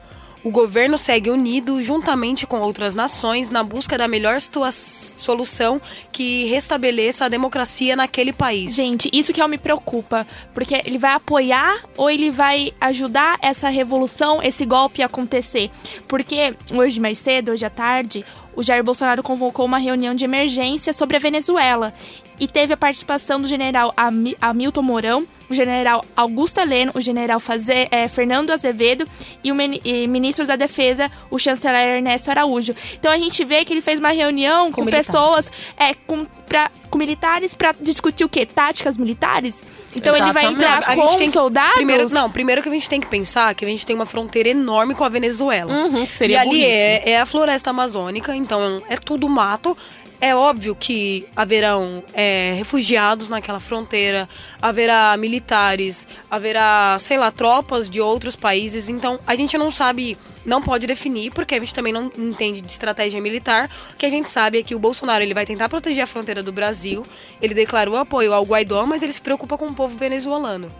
O 0.45 0.51
governo 0.51 0.95
segue 0.95 1.31
unido, 1.31 1.81
juntamente 1.81 2.45
com 2.45 2.59
outras 2.59 2.93
nações, 2.93 3.49
na 3.49 3.63
busca 3.63 3.97
da 3.97 4.07
melhor 4.07 4.37
solução 4.39 5.81
que 6.11 6.45
restabeleça 6.45 7.25
a 7.25 7.29
democracia 7.29 7.95
naquele 7.95 8.31
país. 8.31 8.75
Gente, 8.75 9.09
isso 9.11 9.33
que 9.33 9.41
eu 9.41 9.47
me 9.47 9.57
preocupa, 9.57 10.27
porque 10.53 10.79
ele 10.85 10.99
vai 10.99 11.13
apoiar 11.13 11.83
ou 11.97 12.11
ele 12.11 12.29
vai 12.29 12.71
ajudar 12.79 13.39
essa 13.41 13.69
revolução, 13.69 14.39
esse 14.43 14.67
golpe 14.67 15.01
acontecer? 15.01 15.71
Porque 16.07 16.53
hoje 16.71 16.99
mais 16.99 17.17
cedo, 17.17 17.51
hoje 17.51 17.65
à 17.65 17.69
tarde, 17.71 18.23
o 18.55 18.61
Jair 18.61 18.83
Bolsonaro 18.83 19.23
convocou 19.23 19.65
uma 19.65 19.79
reunião 19.79 20.13
de 20.13 20.25
emergência 20.25 20.93
sobre 20.93 21.17
a 21.17 21.19
Venezuela 21.19 21.91
e 22.39 22.47
teve 22.47 22.71
a 22.71 22.77
participação 22.77 23.41
do 23.41 23.47
general 23.47 23.91
Ami- 23.97 24.37
Hamilton 24.39 24.81
Mourão, 24.83 25.27
o 25.49 25.53
general 25.53 26.03
Augusto 26.15 26.59
Heleno, 26.59 26.91
o 26.95 27.01
general 27.01 27.39
Faze, 27.39 27.87
é, 27.91 28.07
Fernando 28.07 28.51
Azevedo 28.51 29.07
e 29.43 29.51
o 29.51 29.55
e 29.83 30.07
ministro 30.07 30.45
da 30.45 30.55
Defesa, 30.55 31.11
o 31.29 31.37
chanceler 31.39 31.97
Ernesto 31.97 32.29
Araújo. 32.29 32.75
Então 32.99 33.11
a 33.11 33.17
gente 33.17 33.43
vê 33.43 33.63
que 33.65 33.73
ele 33.73 33.81
fez 33.81 33.99
uma 33.99 34.09
reunião 34.09 34.71
com, 34.71 34.81
militares. 34.81 35.07
pessoas, 35.07 35.51
é, 35.77 35.93
com, 35.93 36.25
pra, 36.47 36.71
com 36.89 36.97
militares 36.97 37.53
para 37.53 37.73
discutir 37.79 38.23
o 38.23 38.29
quê? 38.29 38.45
Táticas 38.45 38.97
militares? 38.97 39.55
Então 39.95 40.15
ele 40.15 40.33
vai 40.33 40.45
Exatamente. 40.45 40.65
entrar 40.65 40.95
com 40.95 41.17
tem 41.17 41.31
soldados? 41.31 41.75
Primeiro, 41.75 42.09
não, 42.09 42.29
primeiro 42.29 42.61
que 42.61 42.67
a 42.67 42.71
gente 42.71 42.89
tem 42.89 42.99
que 42.99 43.07
pensar 43.07 43.55
que 43.55 43.63
a 43.63 43.67
gente 43.67 43.85
tem 43.85 43.95
uma 43.95 44.05
fronteira 44.05 44.49
enorme 44.49 44.93
com 44.93 45.03
a 45.03 45.09
Venezuela. 45.09 45.71
Uhum, 45.71 46.05
que 46.05 46.13
seria 46.13 46.35
e 46.35 46.39
ali 46.39 46.65
é, 46.65 47.11
é 47.11 47.21
a 47.21 47.25
floresta 47.25 47.69
amazônica, 47.69 48.35
então 48.35 48.83
é 48.89 48.97
tudo 48.97 49.27
mato. 49.29 49.77
É 50.19 50.33
óbvio 50.35 50.75
que 50.75 51.27
haverão 51.35 52.03
é, 52.13 52.53
refugiados 52.57 53.29
naquela 53.29 53.59
fronteira, 53.59 54.27
haverá 54.61 55.15
militares, 55.17 56.07
haverá, 56.31 56.97
sei 56.99 57.17
lá, 57.17 57.31
tropas 57.31 57.89
de 57.89 57.99
outros 57.99 58.35
países. 58.35 58.87
Então 58.89 59.19
a 59.27 59.35
gente 59.35 59.57
não 59.57 59.69
sabe, 59.69 60.17
não 60.45 60.61
pode 60.61 60.87
definir, 60.87 61.31
porque 61.31 61.55
a 61.55 61.59
gente 61.59 61.73
também 61.73 61.93
não 61.93 62.11
entende 62.17 62.61
de 62.61 62.71
estratégia 62.71 63.21
militar. 63.21 63.69
O 63.93 63.97
que 63.97 64.05
a 64.05 64.09
gente 64.09 64.29
sabe 64.29 64.59
é 64.59 64.63
que 64.63 64.73
o 64.73 64.79
Bolsonaro 64.79 65.23
ele 65.23 65.33
vai 65.33 65.45
tentar 65.45 65.69
proteger 65.69 66.03
a 66.03 66.07
fronteira 66.07 66.41
do 66.41 66.51
Brasil. 66.51 67.05
Ele 67.41 67.53
declarou 67.53 67.97
apoio 67.97 68.33
ao 68.33 68.43
Guaidó, 68.43 68.85
mas 68.85 69.03
ele 69.03 69.13
se 69.13 69.21
preocupa 69.21 69.57
com 69.57 69.67
o 69.67 69.73
povo 69.73 69.97
venezuelano. 69.97 70.71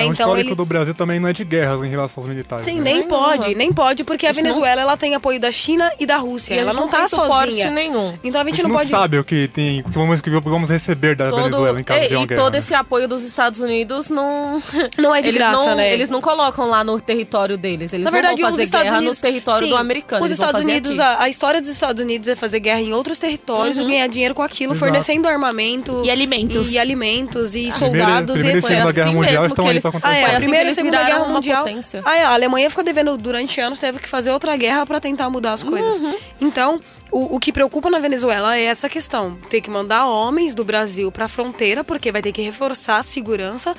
Até 0.00 0.08
o 0.08 0.12
então 0.12 0.26
histórico 0.26 0.48
ele 0.50 0.54
do 0.56 0.64
Brasil 0.64 0.94
também 0.94 1.18
não 1.20 1.28
é 1.28 1.32
de 1.32 1.44
guerras 1.44 1.82
em 1.84 1.88
relação 1.88 2.22
aos 2.22 2.28
militares. 2.30 2.64
Sim, 2.64 2.76
né? 2.78 2.84
nem 2.92 3.00
Não, 3.00 3.08
pode, 3.08 3.48
não. 3.48 3.54
nem 3.58 3.72
pode, 3.72 4.04
porque 4.04 4.26
a 4.26 4.30
A 4.30 4.32
gente 4.32 4.42
não- 4.44 4.50
Venezuela 4.52 4.80
ela 4.80 4.96
tem 4.96 5.14
apoio 5.14 5.38
da 5.40 5.50
China 5.52 5.90
e 5.98 6.06
da 6.06 6.16
Rússia. 6.16 6.54
E 6.54 6.58
ela 6.58 6.72
gente 6.72 6.80
não, 6.80 6.88
tá 6.88 6.98
tem 6.98 7.06
suporte 7.08 7.46
sozinha. 7.50 7.70
nenhum. 7.70 8.14
Então 8.24 8.40
a 8.40 8.44
A 8.44 8.46
gente, 8.46 8.56
gente 8.56 8.62
não 8.64 8.70
não 8.70 8.76
pode. 8.78 8.90
sabe 8.90 9.18
o 9.18 9.24
que 9.24 9.48
tem, 9.48 9.80
o 9.80 9.84
que 9.84 9.90
vamos, 9.90 10.20
que 10.20 10.30
vamos 10.30 10.70
receber 10.70 11.14
da 11.16 11.28
Todo- 11.30 11.42
Venezuela 11.44 11.80
em 11.80 11.84
caso 11.84 12.04
e, 12.04 12.08
de 12.08 12.14
uma 12.14 12.24
e 12.24 12.26
guerra. 12.26 12.40
todo 12.42 12.52
né? 12.52 12.58
esse 12.58 12.74
apoio 12.74 13.08
dos 13.08 13.22
Estados 13.22 13.60
Unidos 13.60 14.08
não. 14.08 14.62
Não 14.98 15.14
é 15.14 15.22
de 15.22 15.28
eles 15.28 15.38
graça, 15.38 15.64
não, 15.64 15.74
né? 15.76 15.92
Eles 15.92 16.08
não 16.10 16.20
colocam 16.20 16.66
lá 16.68 16.82
no 16.84 17.00
território 17.00 17.56
deles. 17.56 17.92
Eles 17.92 18.04
Na 18.04 18.10
verdade, 18.10 18.40
não 18.42 18.48
vão 18.48 18.50
os 18.50 18.54
fazer 18.56 18.64
Estados 18.64 18.84
guerra 18.84 18.96
Unidos. 18.98 19.16
no 19.16 19.22
território 19.22 19.64
Sim, 19.64 19.70
do 19.70 19.76
americano. 19.76 20.24
Os 20.24 20.30
Estados 20.30 20.62
Unidos, 20.62 20.98
a, 20.98 21.22
a 21.22 21.28
história 21.28 21.60
dos 21.60 21.70
Estados 21.70 22.02
Unidos 22.02 22.28
é 22.28 22.34
fazer 22.36 22.60
guerra 22.60 22.80
em 22.80 22.92
outros 22.92 23.18
territórios 23.18 23.78
Uhum. 23.78 23.84
e 23.84 23.88
ganhar 23.90 24.06
dinheiro 24.08 24.34
com 24.34 24.42
aquilo, 24.42 24.72
Exato. 24.72 24.78
fornecendo 24.86 25.28
armamento 25.28 26.02
E 26.04 26.10
alimentos. 26.10 26.70
e, 26.70 26.78
alimentos 26.78 27.54
e 27.54 27.70
soldados 27.72 28.32
primeira 28.32 28.58
e 28.58 28.58
e 28.58 28.62
Segunda 28.62 28.84
assim 28.84 28.92
Guerra 28.92 29.12
Mundial 29.12 29.46
estão 29.46 29.64
que 29.64 29.70
pra 29.90 30.00
Ah, 30.02 30.12
acontecer. 30.12 30.32
é, 30.32 30.36
a 30.36 30.40
Primeira 30.40 30.68
e 30.68 30.74
Segunda 30.74 31.02
Guerra 31.02 31.24
Mundial. 31.26 31.64
potência. 31.64 32.02
Ah, 32.04 32.16
é, 32.16 32.24
a 32.24 32.30
Alemanha 32.32 32.68
ficou 32.70 32.84
devendo 32.84 33.16
durante 33.16 33.60
anos, 33.60 33.78
teve 33.78 33.98
que 33.98 34.08
fazer 34.08 34.30
outra 34.30 34.56
guerra 34.56 34.84
pra 34.86 35.00
tentar 35.00 35.28
mudar 35.30 35.52
as 35.52 35.62
coisas. 35.62 35.96
Uhum. 35.96 36.14
Então, 36.40 36.80
o, 37.10 37.36
o 37.36 37.40
que 37.40 37.52
preocupa 37.52 37.88
na 37.90 37.98
Venezuela 37.98 38.56
é 38.56 38.64
essa 38.64 38.88
questão: 38.88 39.36
ter 39.48 39.60
que 39.60 39.70
mandar 39.70 40.06
homens 40.06 40.54
do 40.54 40.64
Brasil 40.64 41.10
pra 41.10 41.28
fronteira, 41.28 41.82
porque 41.82 42.12
vai 42.12 42.20
ter 42.22 42.32
que 42.32 42.42
reforçar 42.42 42.98
a 42.98 43.02
segurança. 43.02 43.74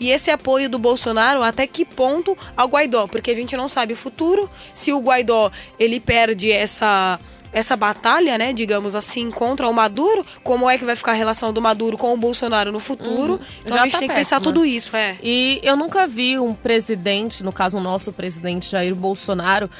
E 0.00 0.10
esse 0.10 0.28
apoio 0.30 0.68
do 0.68 0.76
Bolsonaro, 0.78 1.40
até 1.42 1.66
que 1.68 1.84
ponto 1.84 2.36
ao 2.56 2.66
Guaidó? 2.66 3.06
Porque 3.06 3.30
a 3.30 3.34
gente 3.34 3.56
não 3.56 3.68
sabe 3.68 3.92
o 3.92 3.96
futuro. 3.96 4.50
Se 4.74 4.92
o 4.92 4.98
Guaidó 4.98 5.52
ele 5.78 6.00
perde 6.00 6.50
essa 6.50 7.18
essa 7.54 7.76
batalha, 7.76 8.36
né, 8.36 8.52
digamos 8.52 8.96
assim, 8.96 9.30
contra 9.30 9.68
o 9.68 9.72
Maduro, 9.72 10.26
como 10.42 10.68
é 10.68 10.76
que 10.76 10.84
vai 10.84 10.96
ficar 10.96 11.12
a 11.12 11.14
relação 11.14 11.52
do 11.52 11.62
Maduro 11.62 11.96
com 11.96 12.12
o 12.12 12.16
Bolsonaro 12.16 12.72
no 12.72 12.80
futuro? 12.80 13.40
Então 13.64 13.76
Já 13.76 13.82
a 13.82 13.84
gente 13.84 13.92
tá 13.92 13.98
tem 14.00 14.08
que 14.08 14.14
pensar 14.14 14.40
tudo 14.40 14.66
isso, 14.66 14.96
é. 14.96 15.16
E 15.22 15.60
eu 15.62 15.76
nunca 15.76 16.06
vi 16.08 16.36
um 16.36 16.52
presidente, 16.52 17.44
no 17.44 17.52
caso 17.52 17.78
o 17.78 17.80
nosso 17.80 18.12
presidente 18.12 18.68
Jair 18.68 18.92
Bolsonaro, 18.92 19.70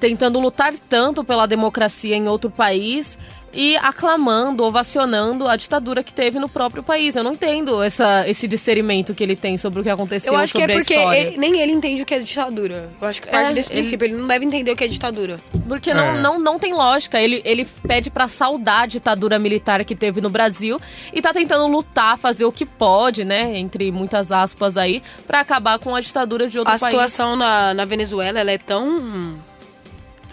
tentando 0.00 0.40
lutar 0.40 0.74
tanto 0.88 1.22
pela 1.22 1.46
democracia 1.46 2.16
em 2.16 2.26
outro 2.26 2.50
país 2.50 3.16
e 3.52 3.76
aclamando, 3.78 4.62
ovacionando 4.64 5.48
a 5.48 5.56
ditadura 5.56 6.02
que 6.02 6.12
teve 6.12 6.38
no 6.38 6.48
próprio 6.48 6.82
país. 6.82 7.16
Eu 7.16 7.24
não 7.24 7.32
entendo 7.32 7.82
essa, 7.82 8.28
esse 8.28 8.46
discernimento 8.46 9.14
que 9.14 9.22
ele 9.24 9.34
tem 9.36 9.56
sobre 9.56 9.80
o 9.80 9.82
que 9.82 9.90
aconteceu 9.90 10.32
Eu 10.32 10.38
acho 10.38 10.52
que 10.52 10.58
é 10.58 10.60
sobre 10.62 10.72
a 10.74 10.76
porque 10.78 10.94
história. 10.94 11.18
ele- 11.18 11.36
nem 11.38 11.60
ele 11.60 11.72
entende 11.72 12.02
o 12.02 12.06
que 12.06 12.14
é 12.14 12.18
ditadura. 12.20 12.90
Eu 13.00 13.08
acho 13.08 13.20
que 13.22 13.28
parte 13.28 13.50
É, 13.50 13.52
desse 13.52 13.70
ele- 13.72 13.80
princípio. 13.80 14.04
Ele 14.06 14.14
não 14.14 14.26
deve 14.28 14.44
entender 14.44 14.70
o 14.70 14.76
que 14.76 14.84
é 14.84 14.88
ditadura. 14.88 15.40
Porque 15.66 15.92
não, 15.92 16.04
É. 16.04 16.20
não, 16.20 16.38
não 16.38 16.58
tem 16.58 16.72
lógica. 16.72 17.20
Ele, 17.20 17.42
ele 17.44 17.64
pede 17.86 18.10
pra 18.10 18.28
saudar 18.28 18.82
a 18.82 18.86
ditadura 18.86 19.38
militar 19.38 19.84
que 19.84 19.94
teve 19.96 20.20
no 20.20 20.30
Brasil 20.30 20.78
e 21.12 21.20
tá 21.20 21.32
tentando 21.32 21.66
lutar, 21.66 22.16
fazer 22.18 22.44
o 22.44 22.52
que 22.52 22.64
pode, 22.64 23.24
né? 23.24 23.56
Entre 23.58 23.90
muitas 23.90 24.30
aspas 24.30 24.76
aí, 24.76 25.02
pra 25.26 25.40
acabar 25.40 25.78
com 25.78 25.94
a 25.94 26.00
ditadura 26.00 26.48
de 26.48 26.58
outro 26.58 26.72
a 26.74 26.78
país. 26.78 26.92
situação 26.92 27.34
na, 27.36 27.74
na 27.74 27.84
Venezuela 27.84 28.38
ela 28.40 28.50
é 28.50 28.58
tão 28.58 29.34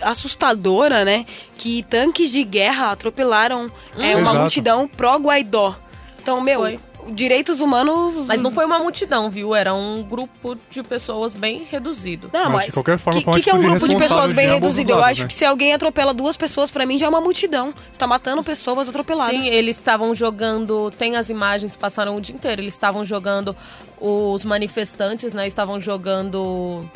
assustadora, 0.02 1.04
né? 1.06 1.26
Que 1.58 1.84
tanques 1.84 2.32
de 2.32 2.44
guerra 2.44 2.92
atropelaram 2.92 3.72
é, 3.98 4.16
uma 4.16 4.22
Exato. 4.22 4.38
multidão 4.40 4.88
pró-Guaidó. 4.88 5.76
Então, 6.22 6.42
meu, 6.42 6.60
Foi. 6.60 6.80
direitos 7.10 7.62
humanos. 7.62 8.26
Mas 8.28 8.42
não 8.42 8.52
foi 8.52 8.66
uma 8.66 8.80
multidão, 8.80 9.30
viu? 9.30 9.56
Era 9.56 9.74
um 9.74 10.04
grupo 10.04 10.58
de 10.70 10.84
pessoas 10.84 11.34
bem 11.34 11.66
reduzido. 11.70 12.30
Não, 12.34 12.46
Mas, 12.46 12.52
mas 12.52 12.66
de 12.66 12.72
qualquer 12.74 12.98
forma, 12.98 13.22
uma 13.22 13.36
que, 13.36 13.44
que 13.44 13.50
é 13.50 13.54
um 13.54 13.62
grupo 13.62 13.88
de 13.88 13.96
pessoas 13.96 14.34
bem 14.34 14.48
reduzido? 14.48 14.92
Eu 14.92 14.98
lados, 14.98 15.12
acho 15.12 15.22
né? 15.22 15.28
que 15.28 15.34
se 15.34 15.46
alguém 15.46 15.74
atropela 15.74 16.14
duas 16.14 16.36
pessoas, 16.36 16.70
pra 16.70 16.86
mim 16.86 16.98
já 16.98 17.06
é 17.06 17.10
uma 17.10 17.22
multidão. 17.22 17.74
Você 17.92 17.98
tá 17.98 18.08
matando 18.08 18.44
pessoas 18.44 18.90
atropeladas. 18.90 19.42
Sim, 19.42 19.50
eles 19.50 19.78
estavam 19.78 20.14
jogando. 20.14 20.92
Tem 20.98 21.16
as 21.16 21.30
imagens, 21.30 21.76
passaram 21.76 22.18
o 22.18 22.22
dia 22.22 22.36
inteiro. 22.36 22.62
Eles 22.62 22.74
estavam 22.74 23.06
jogando. 23.06 23.56
Os 24.00 24.44
manifestantes, 24.44 25.34
né? 25.34 25.48
Estavam 25.48 25.80
jogando. 25.80 26.88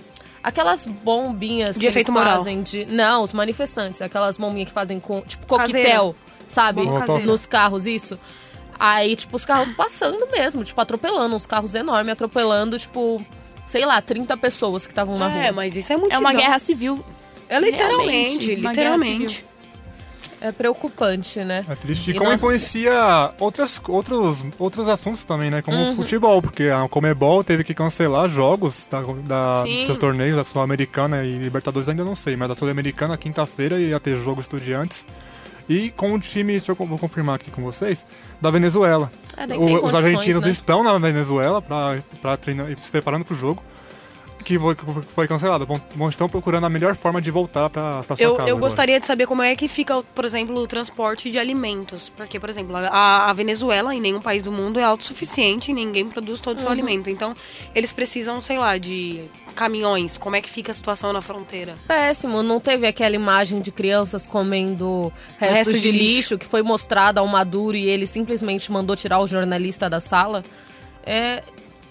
Aquelas 0.43 0.85
bombinhas 0.85 1.75
De 1.75 1.81
que 1.81 1.87
efeito 1.87 2.11
moral. 2.11 2.37
fazem 2.37 2.61
de. 2.63 2.85
Não, 2.85 3.23
os 3.23 3.31
manifestantes. 3.33 4.01
Aquelas 4.01 4.37
bombinhas 4.37 4.69
que 4.69 4.73
fazem 4.73 4.99
com. 4.99 5.21
Tipo, 5.21 5.45
Caseira. 5.57 5.79
coquetel, 5.79 6.15
sabe? 6.47 6.83
Bomba 6.83 6.99
caseira. 7.01 7.25
Nos 7.25 7.45
carros, 7.45 7.85
isso. 7.85 8.17
Aí, 8.79 9.15
tipo, 9.15 9.35
os 9.35 9.45
carros 9.45 9.71
passando 9.73 10.27
mesmo, 10.31 10.63
tipo, 10.63 10.81
atropelando. 10.81 11.35
Uns 11.35 11.45
carros 11.45 11.75
enormes, 11.75 12.11
atropelando, 12.13 12.79
tipo, 12.79 13.23
sei 13.67 13.85
lá, 13.85 14.01
30 14.01 14.35
pessoas 14.37 14.87
que 14.87 14.91
estavam 14.91 15.19
na 15.19 15.27
rua. 15.27 15.43
É, 15.43 15.51
mas 15.51 15.75
isso 15.75 15.91
é 15.91 15.95
É 15.95 15.97
multidão. 15.97 16.21
uma 16.21 16.33
guerra 16.33 16.57
civil. 16.57 17.03
É 17.47 17.59
literalmente, 17.59 18.55
literalmente. 18.55 19.45
É 20.41 20.51
preocupante, 20.51 21.39
né? 21.45 21.63
É 21.69 21.75
triste. 21.75 22.09
E 22.09 22.11
E 22.11 22.17
como 22.17 22.29
não- 22.29 22.35
influencia 22.35 23.31
outras, 23.39 23.79
outros, 23.87 24.43
outros 24.57 24.87
assuntos 24.89 25.23
também, 25.23 25.51
né? 25.51 25.61
Como 25.61 25.77
Uhum. 25.77 25.91
o 25.91 25.95
futebol, 25.95 26.41
porque 26.41 26.63
a 26.63 26.87
Comebol 26.89 27.43
teve 27.43 27.63
que 27.63 27.73
cancelar 27.75 28.27
jogos 28.27 28.87
da, 28.89 29.01
da, 29.01 29.63
seus 29.85 29.97
torneios, 29.99 30.35
da 30.35 30.43
Sul-Americana 30.43 31.23
e 31.23 31.37
Libertadores 31.37 31.87
ainda 31.87 32.03
não 32.03 32.15
sei, 32.15 32.35
mas 32.35 32.49
da 32.49 32.55
Sul-Americana, 32.55 33.15
quinta-feira, 33.17 33.79
ia 33.79 33.99
ter 33.99 34.15
jogo 34.17 34.41
Estudiantes. 34.41 35.05
E 35.69 35.91
com 35.91 36.11
o 36.13 36.19
time, 36.19 36.53
deixa 36.53 36.71
eu 36.71 36.75
vou 36.75 36.97
confirmar 36.97 37.35
aqui 37.35 37.51
com 37.51 37.61
vocês, 37.61 38.05
da 38.41 38.49
Venezuela. 38.49 39.11
É, 39.37 39.45
O- 39.55 39.85
os 39.85 39.93
argentinos 39.95 40.41
né? 40.41 40.49
estão 40.49 40.83
na 40.83 40.97
Venezuela 40.97 41.61
pra 41.61 42.35
treinar, 42.37 42.65
se 42.81 42.89
preparando 42.91 43.23
pro 43.23 43.35
jogo. 43.35 43.63
Que 44.43 44.57
foi, 45.15 45.27
cancelado. 45.27 45.65
Bom, 45.95 46.09
estão 46.09 46.27
procurando 46.27 46.65
a 46.65 46.69
melhor 46.69 46.95
forma 46.95 47.21
de 47.21 47.29
voltar 47.31 47.69
pra, 47.69 48.03
pra 48.03 48.15
sua 48.15 48.23
Eu, 48.23 48.35
casa. 48.35 48.49
eu 48.49 48.55
agora. 48.55 48.69
gostaria 48.69 48.99
de 48.99 49.05
saber 49.05 49.25
como 49.27 49.41
é 49.41 49.55
que 49.55 49.67
fica, 49.67 50.01
por 50.15 50.25
exemplo, 50.25 50.55
o 50.59 50.67
transporte 50.67 51.29
de 51.31 51.37
alimentos. 51.39 52.09
Porque, 52.09 52.39
por 52.39 52.49
exemplo, 52.49 52.75
a, 52.75 53.29
a 53.29 53.33
Venezuela, 53.33 53.93
em 53.95 54.01
nenhum 54.01 54.21
país 54.21 54.41
do 54.43 54.51
mundo, 54.51 54.79
é 54.79 54.83
autossuficiente 54.83 55.71
e 55.71 55.73
ninguém 55.73 56.07
produz 56.09 56.39
todo 56.39 56.57
o 56.57 56.59
seu 56.61 56.67
Uhum. 56.69 56.73
alimento. 56.73 57.09
Então, 57.09 57.35
eles 57.75 57.91
precisam, 57.91 58.41
sei 58.41 58.57
lá, 58.57 58.77
de 58.77 59.21
caminhões. 59.55 60.17
Como 60.17 60.35
é 60.35 60.41
que 60.41 60.49
fica 60.49 60.71
a 60.71 60.73
situação 60.73 61.11
na 61.13 61.21
fronteira? 61.21 61.75
Péssimo, 61.87 62.41
não 62.41 62.59
teve 62.59 62.87
aquela 62.87 63.15
imagem 63.15 63.61
de 63.61 63.71
crianças 63.71 64.25
comendo 64.27 65.11
restos 65.37 65.57
Resto 65.57 65.73
de, 65.73 65.79
de 65.81 65.91
lixo. 65.91 66.03
lixo. 66.15 66.37
que 66.37 66.45
foi 66.45 66.61
mostrada 66.61 67.19
ao 67.19 67.27
Maduro 67.27 67.75
e 67.77 67.85
ele 67.89 68.07
simplesmente 68.07 68.71
mandou 68.71 68.95
tirar 68.95 69.19
o 69.19 69.27
jornalista 69.27 69.89
da 69.89 69.99
sala. 69.99 70.43
É, 71.05 71.43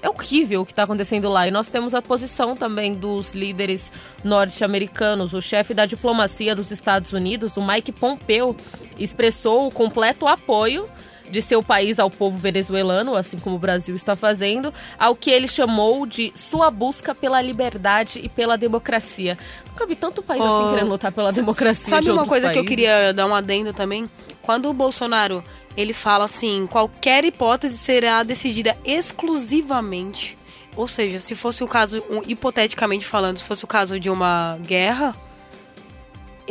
é 0.02 0.08
horrível 0.08 0.62
o 0.62 0.64
que 0.66 0.72
está 0.72 0.82
acontecendo 0.84 1.28
lá. 1.28 1.46
E 1.46 1.50
nós 1.50 1.68
temos 1.68 1.94
a 1.94 2.00
posição 2.02 2.56
também 2.56 2.94
dos 2.94 3.32
líderes 3.32 3.92
norte-americanos. 4.24 5.34
O 5.34 5.40
chefe 5.40 5.74
da 5.74 5.86
diplomacia 5.86 6.54
dos 6.54 6.70
Estados 6.70 7.12
Unidos, 7.12 7.56
o 7.56 7.62
Mike 7.66 7.92
Pompeo, 7.92 8.56
expressou 8.98 9.66
o 9.66 9.70
completo 9.70 10.26
apoio 10.26 10.88
de 11.30 11.40
seu 11.40 11.62
país 11.62 12.00
ao 12.00 12.10
povo 12.10 12.36
venezuelano, 12.36 13.14
assim 13.14 13.38
como 13.38 13.54
o 13.54 13.58
Brasil 13.58 13.94
está 13.94 14.16
fazendo, 14.16 14.74
ao 14.98 15.14
que 15.14 15.30
ele 15.30 15.46
chamou 15.46 16.04
de 16.04 16.32
sua 16.34 16.72
busca 16.72 17.14
pela 17.14 17.40
liberdade 17.40 18.20
e 18.20 18.28
pela 18.28 18.58
democracia. 18.58 19.38
Nunca 19.68 19.86
vi 19.86 19.94
tanto 19.94 20.22
país 20.22 20.42
assim 20.42 20.64
Oh, 20.64 20.70
querendo 20.70 20.88
lutar 20.88 21.12
pela 21.12 21.32
democracia 21.32 21.88
Sabe 21.88 22.02
de 22.06 22.10
uma 22.10 22.26
coisa 22.26 22.50
que 22.50 22.58
eu 22.58 22.64
países. 22.64 22.68
queria 22.68 23.14
dar 23.14 23.26
um 23.26 23.34
adendo 23.34 23.72
também? 23.72 24.10
Quando 24.42 24.68
o 24.68 24.72
Bolsonaro 24.72 25.44
ele 25.76 25.92
fala 25.92 26.24
assim, 26.24 26.66
qualquer 26.66 27.24
hipótese 27.24 27.78
será 27.78 28.22
decidida 28.22 28.76
exclusivamente. 28.84 30.36
Ou 30.76 30.86
seja, 30.86 31.18
se 31.18 31.34
fosse 31.34 31.64
o 31.64 31.68
caso, 31.68 32.02
hipoteticamente 32.26 33.04
falando, 33.04 33.38
se 33.38 33.44
fosse 33.44 33.64
o 33.64 33.68
caso 33.68 33.98
de 33.98 34.08
uma 34.08 34.58
guerra, 34.62 35.14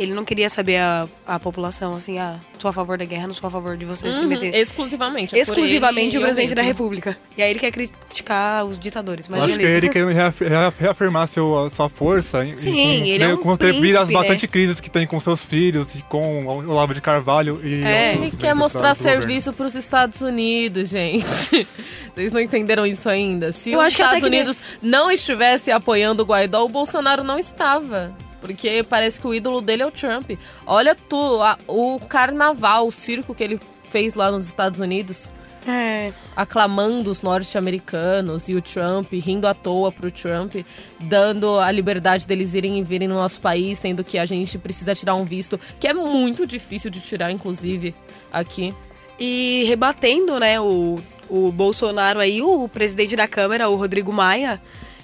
ele 0.02 0.14
não 0.14 0.24
queria 0.24 0.48
saber 0.48 0.78
a, 0.78 1.06
a 1.26 1.38
população, 1.38 1.94
assim, 1.94 2.18
ah, 2.18 2.38
sou 2.58 2.68
a 2.68 2.72
favor 2.72 2.96
da 2.98 3.04
guerra, 3.04 3.26
não 3.26 3.34
sou 3.34 3.46
a 3.46 3.50
favor 3.50 3.76
de 3.76 3.84
você 3.84 4.10
se 4.12 4.18
Uhum, 4.20 4.26
meter. 4.28 4.54
exclusivamente. 4.54 5.36
é 5.36 5.38
Exclusivamente 5.40 6.16
o 6.16 6.20
presidente 6.22 6.54
da. 6.54 6.62
República. 6.62 7.16
E 7.36 7.42
aí 7.42 7.50
ele 7.50 7.58
quer 7.58 7.70
criticar 7.70 8.64
os 8.64 8.78
ditadores, 8.78 9.28
mas 9.28 9.38
Eu 9.38 9.44
acho 9.46 9.54
que 9.58 9.60
é 9.60 9.66
beleza. 9.66 9.78
ele 9.78 9.88
querendo 9.92 10.12
reaf- 10.12 10.40
reaf- 10.40 10.80
reafirmar 10.80 11.26
seu, 11.26 11.68
sua 11.70 11.88
força. 11.88 12.44
Sim, 12.56 12.70
em- 12.78 13.08
ele 13.10 13.24
é 13.24 13.28
um 13.28 13.36
com 13.36 13.50
às 13.52 13.58
príncipe, 13.58 14.12
bastante 14.12 14.46
né? 14.46 14.48
crises 14.52 14.80
que 14.80 14.88
tem 14.90 15.06
com 15.06 15.18
seus 15.20 15.44
filhos 15.44 15.94
e 15.94 16.02
com 16.02 16.44
o 16.46 16.70
Olavo 16.70 16.94
de 16.94 17.00
Carvalho 17.00 17.60
e 17.62 17.82
É. 17.84 18.14
Ele 18.14 18.30
quer 18.30 18.54
mostrar 18.54 18.94
serviço 18.94 19.52
pros 19.52 19.74
Estados 19.74 20.20
Unidos, 20.20 20.88
gente. 20.88 21.24
Vocês 22.14 22.32
não 22.32 22.40
entenderam 22.40 22.86
isso 22.86 23.08
ainda? 23.08 23.52
Se 23.52 23.72
Eu 23.72 23.78
os 23.80 23.86
que 23.86 23.92
Estados 23.92 24.20
que 24.20 24.26
Unidos 24.26 24.58
não 24.82 25.10
estivesse 25.10 25.70
apoiando 25.70 26.22
o 26.22 26.26
Guaidó, 26.26 26.64
o 26.64 26.68
Bolsonaro 26.68 27.22
não 27.24 27.38
estava. 27.38 28.12
Porque 28.40 28.82
parece 28.88 29.20
que 29.20 29.26
o 29.26 29.34
ídolo 29.34 29.60
dele 29.60 29.82
é 29.82 29.86
o 29.86 29.90
Trump. 29.90 30.30
Olha 30.66 30.94
tu, 30.94 31.42
a- 31.42 31.58
o 31.66 31.98
carnaval, 32.00 32.86
o 32.86 32.90
circo 32.92 33.34
que 33.34 33.44
ele 33.44 33.60
fez 33.90 34.14
lá 34.14 34.30
nos 34.30 34.46
Estados 34.46 34.80
Unidos, 34.80 35.28
É, 35.66 36.10
aclamando 36.34 37.10
os 37.10 37.20
norte-americanos 37.20 38.48
e 38.48 38.54
o 38.54 38.62
Trump, 38.62 39.12
rindo 39.12 39.46
à 39.46 39.52
toa 39.52 39.92
pro 39.92 40.10
Trump, 40.10 40.54
dando 41.00 41.58
a 41.58 41.70
liberdade 41.70 42.26
deles 42.26 42.54
irem 42.54 42.78
e 42.78 42.82
virem 42.82 43.06
no 43.06 43.14
nosso 43.14 43.40
país, 43.42 43.78
sendo 43.78 44.02
que 44.02 44.18
a 44.18 44.24
gente 44.24 44.56
precisa 44.58 44.94
tirar 44.94 45.14
um 45.16 45.24
visto, 45.24 45.60
que 45.78 45.86
é 45.86 45.92
muito 45.92 46.46
difícil 46.46 46.90
de 46.90 46.98
tirar, 47.00 47.30
inclusive, 47.30 47.94
aqui. 48.32 48.74
E 49.18 49.64
rebatendo, 49.68 50.40
né, 50.40 50.58
o, 50.58 50.98
o 51.28 51.52
Bolsonaro 51.52 52.20
aí, 52.20 52.40
o 52.40 52.66
presidente 52.68 53.14
da 53.14 53.28
Câmara, 53.28 53.68
o 53.68 53.76
Rodrigo 53.76 54.10
Maia, 54.12 54.60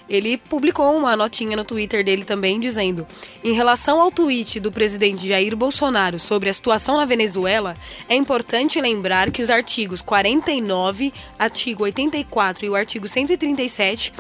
ele 0.09 0.37
publicou 0.39 0.97
uma 0.97 1.17
notinha 1.17 1.57
no 1.57 1.65
Twitter 1.65 2.05
dele 2.05 2.25
também 2.25 2.59
dizendo: 2.61 3.07
em 3.43 3.53
relação 3.53 4.01
ao 4.01 4.11
tweet 4.11 4.61
do 4.61 4.71
presidente 4.73 5.27
Jair 5.29 5.57
Bolsonaro 5.57 6.19
sobre 6.19 6.49
a 6.49 6.55
situação 6.55 6.97
na 6.97 7.05
Venezuela, 7.05 7.75
é 8.09 8.15
importante 8.15 8.81
lembrar 8.81 9.31
que 9.31 9.43
os 9.43 9.51
artigos 9.51 10.01
49, 10.01 11.13
artigo 11.39 11.85
84 11.85 12.67
e 12.67 12.69
o 12.71 12.75
artigo 12.77 13.09
137 13.09 14.13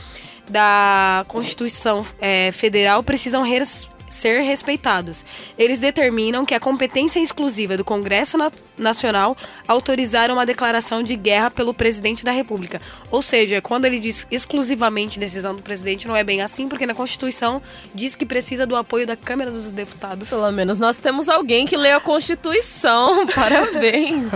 da 0.49 1.25
Constituição 1.29 2.07
eh, 2.21 2.51
Federal 2.53 3.03
precisam 3.03 3.43
res- 3.43 3.89
ser 4.17 4.41
respeitados. 4.41 5.25
Eles 5.59 5.79
determinam 5.79 6.45
que 6.45 6.55
a 6.55 6.61
competência 6.61 7.21
exclusiva 7.21 7.77
do 7.77 7.85
Congresso 7.85 8.37
Na- 8.37 8.51
Nacional 8.77 9.37
autorizar 9.69 10.31
uma 10.31 10.45
declaração 10.45 11.03
de 11.03 11.15
guerra 11.17 11.51
pelo 11.51 11.73
presidente 11.73 12.25
da 12.25 12.33
República. 12.33 12.81
Ou 13.11 13.23
seja, 13.23 13.61
quando 13.63 13.85
ele 13.85 14.01
diz 14.01 14.27
exclusivamente 14.31 15.19
decisão 15.19 15.55
do 15.55 15.63
presidente, 15.63 16.09
não 16.09 16.17
é 16.17 16.25
bem 16.25 16.43
assim, 16.43 16.69
porque 16.69 16.87
na 16.87 16.95
Constituição 16.95 17.63
diz 17.95 18.15
que 18.17 18.27
precisa 18.27 18.67
do 18.67 18.75
apoio 18.77 19.07
da 19.07 19.17
Câmara 19.17 19.51
dos 19.51 19.71
Deputados. 19.71 20.29
Pelo 20.29 20.51
menos 20.53 20.79
nós 20.79 20.99
temos 20.99 21.29
alguém 21.29 21.67
que 21.67 21.77
lê 21.77 21.93
a 21.93 22.01
Constituição. 22.01 23.27
Parabéns. 23.35 24.31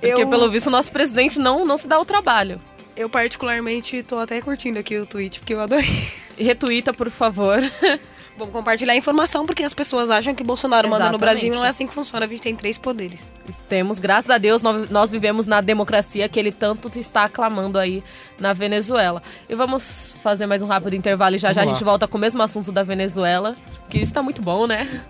Porque, 0.00 0.22
Eu- 0.22 0.28
pelo 0.28 0.50
visto, 0.50 0.66
o 0.66 0.70
nosso 0.70 0.90
presidente 0.90 1.38
não, 1.38 1.64
não 1.64 1.76
se 1.76 1.86
dá 1.88 1.98
o 2.00 2.04
trabalho. 2.04 2.60
Eu 2.96 3.08
particularmente 3.08 4.02
tô 4.02 4.18
até 4.18 4.40
curtindo 4.40 4.78
aqui 4.78 4.96
o 4.98 5.06
tweet, 5.06 5.40
porque 5.40 5.54
eu 5.54 5.60
adorei. 5.60 6.08
Retuita, 6.38 6.92
por 6.92 7.10
favor. 7.10 7.58
Vamos 8.36 8.52
compartilhar 8.52 8.94
a 8.94 8.96
informação, 8.96 9.46
porque 9.46 9.62
as 9.62 9.72
pessoas 9.72 10.10
acham 10.10 10.34
que 10.34 10.42
Bolsonaro 10.42 10.88
manda 10.88 11.04
no 11.04 11.10
Exatamente. 11.10 11.20
Brasil 11.34 11.52
e 11.52 11.56
não 11.56 11.64
é 11.64 11.68
assim 11.68 11.86
que 11.86 11.94
funciona. 11.94 12.26
A 12.26 12.28
gente 12.28 12.42
tem 12.42 12.56
três 12.56 12.76
poderes. 12.76 13.24
Temos, 13.68 14.00
graças 14.00 14.28
a 14.28 14.38
Deus, 14.38 14.60
nós, 14.60 15.08
vivemos 15.08 15.46
na 15.46 15.60
democracia 15.60 16.28
que 16.28 16.40
ele 16.40 16.50
tanto 16.50 16.90
está 16.98 17.24
aclamando 17.24 17.78
aí 17.78 18.02
na 18.40 18.52
Venezuela. 18.52 19.22
E 19.48 19.54
vamos 19.54 20.16
fazer 20.20 20.46
mais 20.46 20.62
um 20.62 20.66
rápido 20.66 20.96
intervalo 20.96 21.36
e 21.36 21.38
já 21.38 21.52
já 21.52 21.60
a 21.60 21.64
Vamos 21.64 21.78
gente 21.78 21.86
lá. 21.86 21.92
volta 21.92 22.08
com 22.08 22.18
o 22.18 22.20
mesmo 22.20 22.42
assunto 22.42 22.72
da 22.72 22.82
Venezuela, 22.82 23.54
que 23.88 23.98
está 23.98 24.20
muito 24.20 24.42
bom, 24.42 24.66
né? 24.66 25.02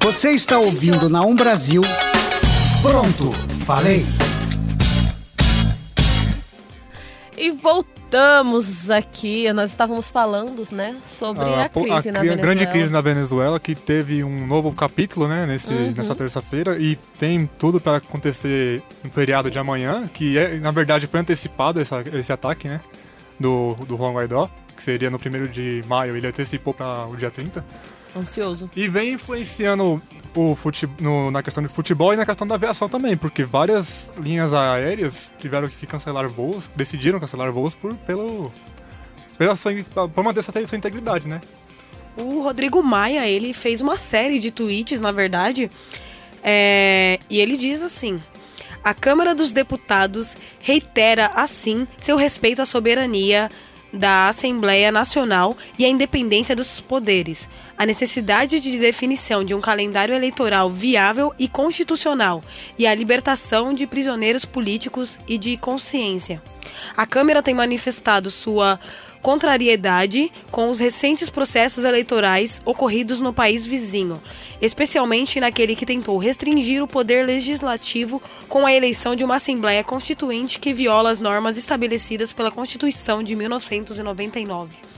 Você 0.00 0.30
está 0.30 0.58
ouvindo 0.58 1.10
na 1.10 1.20
Um 1.22 1.34
Brasil. 1.34 1.82
Pronto, 2.80 3.30
falei. 3.66 4.06
E 7.36 7.50
voltamos 7.50 7.91
aqui, 8.90 9.52
nós 9.52 9.70
estávamos 9.70 10.08
falando, 10.08 10.66
né, 10.72 10.96
sobre 11.06 11.44
a, 11.54 11.68
po- 11.68 11.82
crise 11.82 12.10
na 12.10 12.20
cri- 12.20 12.28
Venezuela. 12.28 12.36
grande 12.42 12.66
crise 12.66 12.92
na 12.92 13.00
Venezuela 13.00 13.60
que 13.60 13.74
teve 13.74 14.22
um 14.24 14.46
novo 14.46 14.72
capítulo, 14.72 15.28
né, 15.28 15.46
nesse, 15.46 15.72
Uhum. 15.72 15.94
nessa 15.96 16.14
terça-feira 16.14 16.76
e 16.78 16.96
tem 17.18 17.48
tudo 17.58 17.80
para 17.80 17.96
acontecer 17.98 18.82
no 19.02 19.10
feriado 19.10 19.50
de 19.50 19.58
amanhã, 19.58 20.06
que 20.12 20.36
é, 20.38 20.58
na 20.58 20.70
verdade 20.70 21.06
foi 21.06 21.20
antecipado 21.20 21.80
essa- 21.80 22.02
esse 22.14 22.32
ataque, 22.32 22.68
né, 22.68 22.80
do, 23.40 23.74
do 23.86 23.96
Juan 23.96 24.12
Guaidó, 24.12 24.48
que 24.76 24.82
seria 24.82 25.10
no 25.10 25.18
1 25.18 25.46
de 25.50 25.82
maio, 25.86 26.16
ele 26.16 26.26
antecipou 26.26 26.72
para 26.74 27.06
o 27.06 27.16
dia 27.16 27.30
30. 27.30 27.64
Ansioso. 28.16 28.68
E 28.76 28.88
vem 28.88 29.12
influenciando 29.12 30.00
o 30.34 30.54
fute, 30.54 30.88
no- 31.00 31.30
na 31.30 31.42
questão 31.42 31.62
de 31.62 31.68
futebol 31.68 32.12
e 32.12 32.16
na 32.16 32.26
questão 32.26 32.46
da 32.46 32.54
aviação 32.54 32.88
também, 32.88 33.16
porque 33.16 33.44
várias 33.44 34.10
linhas 34.18 34.52
aéreas 34.52 35.30
tiveram 35.38 35.68
que 35.68 35.86
cancelar 35.86 36.28
voos, 36.28 36.70
decidiram 36.76 37.18
cancelar 37.20 37.50
voos 37.52 37.74
por, 37.74 37.94
pelo, 37.94 38.52
pela 39.38 39.54
sua, 39.56 39.72
por 40.14 40.22
manter 40.24 40.42
sua, 40.42 40.66
sua 40.66 40.76
integridade, 40.78 41.28
né? 41.28 41.40
O 42.16 42.42
Rodrigo 42.42 42.82
Maia, 42.82 43.26
ele 43.26 43.52
fez 43.54 43.80
uma 43.80 43.96
série 43.96 44.38
de 44.38 44.50
tweets, 44.50 45.00
na 45.00 45.10
verdade, 45.12 45.70
é, 46.42 47.18
e 47.30 47.40
ele 47.40 47.56
diz 47.56 47.80
assim: 47.82 48.20
a 48.84 48.92
Câmara 48.92 49.34
dos 49.34 49.52
Deputados 49.52 50.36
reitera, 50.60 51.30
assim, 51.34 51.86
seu 51.98 52.16
respeito 52.16 52.60
à 52.60 52.66
soberania 52.66 53.48
da 53.92 54.28
Assembleia 54.28 54.90
Nacional 54.90 55.56
e 55.78 55.84
à 55.84 55.88
independência 55.88 56.56
dos 56.56 56.80
poderes, 56.80 57.48
a 57.76 57.84
necessidade 57.84 58.60
de 58.60 58.78
definição 58.78 59.44
de 59.44 59.54
um 59.54 59.60
calendário 59.60 60.14
eleitoral 60.14 60.70
viável 60.70 61.34
e 61.38 61.46
constitucional 61.46 62.42
e 62.78 62.86
a 62.86 62.94
libertação 62.94 63.74
de 63.74 63.86
prisioneiros 63.86 64.44
políticos 64.44 65.18
e 65.28 65.36
de 65.36 65.56
consciência. 65.56 66.42
A 66.96 67.06
Câmara 67.06 67.42
tem 67.42 67.54
manifestado 67.54 68.30
sua 68.30 68.80
contrariedade 69.22 70.30
com 70.50 70.68
os 70.68 70.80
recentes 70.80 71.30
processos 71.30 71.84
eleitorais 71.84 72.60
ocorridos 72.64 73.20
no 73.20 73.32
país 73.32 73.64
vizinho, 73.64 74.20
especialmente 74.60 75.40
naquele 75.40 75.76
que 75.76 75.86
tentou 75.86 76.18
restringir 76.18 76.82
o 76.82 76.88
poder 76.88 77.24
legislativo 77.24 78.20
com 78.48 78.66
a 78.66 78.72
eleição 78.72 79.14
de 79.14 79.24
uma 79.24 79.36
Assembleia 79.36 79.84
Constituinte 79.84 80.58
que 80.58 80.74
viola 80.74 81.10
as 81.10 81.20
normas 81.20 81.56
estabelecidas 81.56 82.32
pela 82.32 82.50
Constituição 82.50 83.22
de 83.22 83.36
1999. 83.36 84.91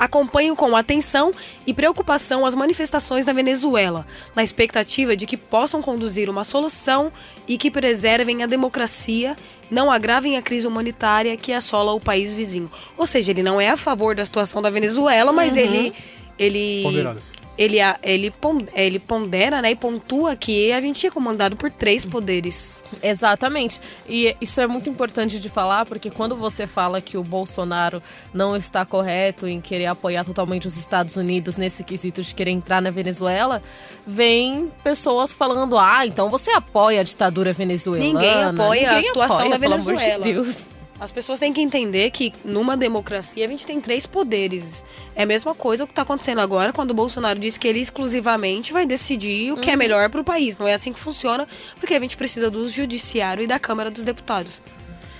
Acompanho 0.00 0.56
com 0.56 0.74
atenção 0.74 1.30
e 1.66 1.74
preocupação 1.74 2.46
as 2.46 2.54
manifestações 2.54 3.26
na 3.26 3.34
Venezuela, 3.34 4.06
na 4.34 4.42
expectativa 4.42 5.14
de 5.14 5.26
que 5.26 5.36
possam 5.36 5.82
conduzir 5.82 6.30
uma 6.30 6.42
solução 6.42 7.12
e 7.46 7.58
que 7.58 7.70
preservem 7.70 8.42
a 8.42 8.46
democracia, 8.46 9.36
não 9.70 9.90
agravem 9.90 10.38
a 10.38 10.42
crise 10.42 10.66
humanitária 10.66 11.36
que 11.36 11.52
assola 11.52 11.92
o 11.92 12.00
país 12.00 12.32
vizinho. 12.32 12.70
Ou 12.96 13.06
seja, 13.06 13.30
ele 13.30 13.42
não 13.42 13.60
é 13.60 13.68
a 13.68 13.76
favor 13.76 14.14
da 14.14 14.24
situação 14.24 14.62
da 14.62 14.70
Venezuela, 14.70 15.32
mas 15.32 15.54
ele 15.54 15.92
ele 16.38 16.82
Ponderado. 16.82 17.22
Ele 17.62 17.78
a- 17.80 17.98
ele 18.02 18.32
ele 18.74 18.98
pondera, 18.98 19.60
né, 19.60 19.70
e 19.72 19.76
pontua 19.76 20.34
que 20.34 20.72
a 20.72 20.80
gente 20.80 21.06
é 21.06 21.10
comandado 21.10 21.56
por 21.56 21.70
três 21.70 22.06
poderes. 22.06 22.82
Exatamente. 23.02 23.78
E 24.08 24.34
isso 24.40 24.60
é 24.60 24.66
muito 24.66 24.88
importante 24.88 25.38
de 25.38 25.48
falar, 25.50 25.84
porque 25.84 26.10
quando 26.10 26.34
você 26.34 26.66
fala 26.66 27.00
que 27.02 27.18
o 27.18 27.22
Bolsonaro 27.22 28.02
não 28.32 28.56
está 28.56 28.86
correto 28.86 29.46
em 29.46 29.60
querer 29.60 29.86
apoiar 29.86 30.24
totalmente 30.24 30.66
os 30.66 30.76
Estados 30.78 31.16
Unidos 31.16 31.56
nesse 31.58 31.84
quesito 31.84 32.22
de 32.22 32.34
querer 32.34 32.50
entrar 32.52 32.80
na 32.80 32.90
Venezuela, 32.90 33.62
vem 34.06 34.70
pessoas 34.82 35.34
falando: 35.34 35.76
ah, 35.78 36.06
então 36.06 36.30
você 36.30 36.50
apoia 36.52 37.00
a 37.00 37.04
ditadura 37.04 37.52
venezuelana. 37.52 38.12
Ninguém 38.12 38.42
apoia 38.44 38.88
a 38.90 38.94
Ninguém 38.94 39.02
situação 39.08 39.36
apoia, 39.36 39.50
da 39.50 39.58
pelo 39.58 39.74
amor 39.74 39.94
de 39.94 40.00
Venezuela. 40.00 40.24
Deus. 40.24 40.79
As 41.00 41.10
pessoas 41.10 41.38
têm 41.38 41.50
que 41.50 41.62
entender 41.62 42.10
que 42.10 42.30
numa 42.44 42.76
democracia 42.76 43.46
a 43.46 43.48
gente 43.48 43.66
tem 43.66 43.80
três 43.80 44.06
poderes. 44.06 44.84
É 45.16 45.22
a 45.22 45.26
mesma 45.26 45.54
coisa 45.54 45.84
o 45.84 45.86
que 45.86 45.92
está 45.92 46.02
acontecendo 46.02 46.42
agora 46.42 46.74
quando 46.74 46.90
o 46.90 46.94
Bolsonaro 46.94 47.38
disse 47.38 47.58
que 47.58 47.66
ele 47.66 47.80
exclusivamente 47.80 48.70
vai 48.70 48.84
decidir 48.84 49.50
o 49.50 49.56
que 49.56 49.70
é 49.70 49.76
melhor 49.76 50.10
para 50.10 50.20
o 50.20 50.24
país. 50.24 50.58
Não 50.58 50.68
é 50.68 50.74
assim 50.74 50.92
que 50.92 51.00
funciona, 51.00 51.48
porque 51.76 51.94
a 51.94 52.00
gente 52.00 52.18
precisa 52.18 52.50
do 52.50 52.68
judiciário 52.68 53.42
e 53.42 53.46
da 53.46 53.58
Câmara 53.58 53.90
dos 53.90 54.04
Deputados. 54.04 54.60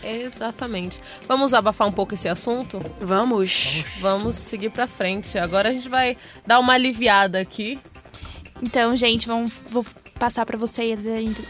Exatamente. 0.02 1.00
Vamos 1.26 1.54
abafar 1.54 1.88
um 1.88 1.92
pouco 1.92 2.12
esse 2.12 2.28
assunto? 2.28 2.82
Vamos. 3.00 3.84
Vamos 4.00 4.36
seguir 4.36 4.70
pra 4.70 4.86
frente. 4.86 5.38
Agora 5.38 5.70
a 5.70 5.72
gente 5.72 5.88
vai 5.88 6.16
dar 6.46 6.58
uma 6.58 6.74
aliviada 6.74 7.40
aqui. 7.40 7.78
Então, 8.62 8.94
gente, 8.94 9.26
vamos, 9.26 9.54
vou 9.70 9.84
passar 10.20 10.44
pra 10.44 10.58
vocês 10.58 11.00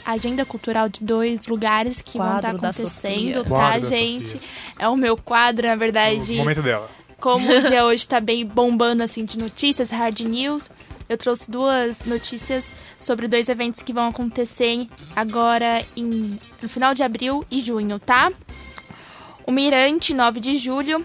a 0.07 0.13
agenda 0.13 0.45
cultural 0.45 0.89
de 0.89 1.03
dois 1.03 1.49
lugares 1.49 2.01
que 2.01 2.17
vão 2.17 2.29
Quadro 2.29 2.39
estar 2.39 2.53
da 2.53 2.69
acontecendo, 2.69 3.45
tá, 3.45 3.81
gente? 3.81 4.31
Sofia. 4.31 4.49
É 4.79 4.89
o 4.89 4.97
meu 4.97 5.17
quadro, 5.17 5.67
na 5.67 5.75
verdade. 5.75 6.35
O 6.35 6.37
momento 6.37 6.63
dela. 6.63 6.89
Como 7.19 7.53
o 7.53 7.61
dia 7.69 7.85
hoje 7.85 8.07
tá 8.07 8.21
bem 8.21 8.47
bombando 8.47 9.03
assim 9.03 9.25
de 9.25 9.37
notícias, 9.37 9.91
hard 9.91 10.21
news, 10.21 10.71
eu 11.09 11.19
trouxe 11.19 11.51
duas 11.51 12.05
notícias 12.05 12.73
sobre 12.97 13.27
dois 13.27 13.49
eventos 13.49 13.83
que 13.83 13.93
vão 13.93 14.07
acontecer 14.07 14.87
agora 15.17 15.85
em, 15.97 16.39
no 16.63 16.69
final 16.69 16.95
de 16.95 17.03
abril 17.03 17.45
e 17.51 17.59
junho, 17.59 17.99
tá? 17.99 18.31
O 19.45 19.51
Mirante, 19.51 20.15
9 20.15 20.39
de 20.39 20.55
julho, 20.55 21.05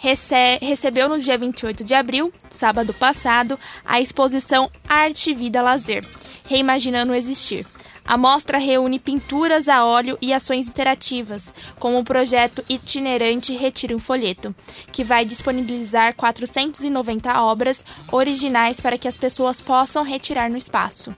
rece 0.00 0.58
recebeu 0.60 1.08
no 1.08 1.18
dia 1.20 1.38
28 1.38 1.84
de 1.84 1.94
abril, 1.94 2.32
sábado 2.50 2.92
passado, 2.92 3.56
a 3.84 4.00
exposição 4.00 4.68
Arte, 4.88 5.32
Vida, 5.32 5.62
Lazer, 5.62 6.04
Reimaginando 6.44 7.14
Existir. 7.14 7.66
A 8.06 8.18
mostra 8.18 8.58
reúne 8.58 8.98
pinturas 8.98 9.66
a 9.66 9.82
óleo 9.82 10.18
e 10.20 10.30
ações 10.30 10.68
interativas, 10.68 11.52
como 11.78 11.98
o 11.98 12.04
projeto 12.04 12.62
itinerante 12.68 13.56
Retire 13.56 13.94
um 13.94 13.98
Folheto, 13.98 14.54
que 14.92 15.02
vai 15.02 15.24
disponibilizar 15.24 16.14
490 16.14 17.40
obras 17.40 17.82
originais 18.12 18.78
para 18.78 18.98
que 18.98 19.08
as 19.08 19.16
pessoas 19.16 19.62
possam 19.62 20.04
retirar 20.04 20.50
no 20.50 20.58
espaço. 20.58 21.16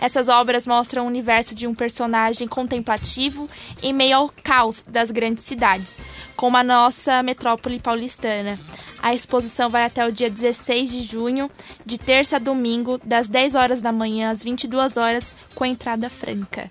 Essas 0.00 0.28
obras 0.28 0.66
mostram 0.66 1.04
o 1.04 1.08
universo 1.08 1.54
de 1.54 1.68
um 1.68 1.74
personagem 1.74 2.48
contemplativo 2.48 3.48
em 3.80 3.92
meio 3.92 4.16
ao 4.16 4.30
caos 4.42 4.84
das 4.88 5.12
grandes 5.12 5.44
cidades, 5.44 6.00
como 6.36 6.56
a 6.56 6.62
nossa 6.64 7.22
metrópole 7.22 7.80
paulistana. 7.80 8.58
A 9.02 9.14
exposição 9.14 9.68
vai 9.68 9.84
até 9.84 10.06
o 10.06 10.12
dia 10.12 10.30
16 10.30 10.90
de 10.90 11.02
junho, 11.02 11.50
de 11.84 11.98
terça 11.98 12.36
a 12.36 12.38
domingo, 12.38 12.98
das 13.04 13.28
10 13.28 13.54
horas 13.54 13.82
da 13.82 13.92
manhã 13.92 14.30
às 14.30 14.42
22 14.42 14.96
horas, 14.96 15.34
com 15.54 15.64
entrada 15.64 16.08
franca. 16.08 16.70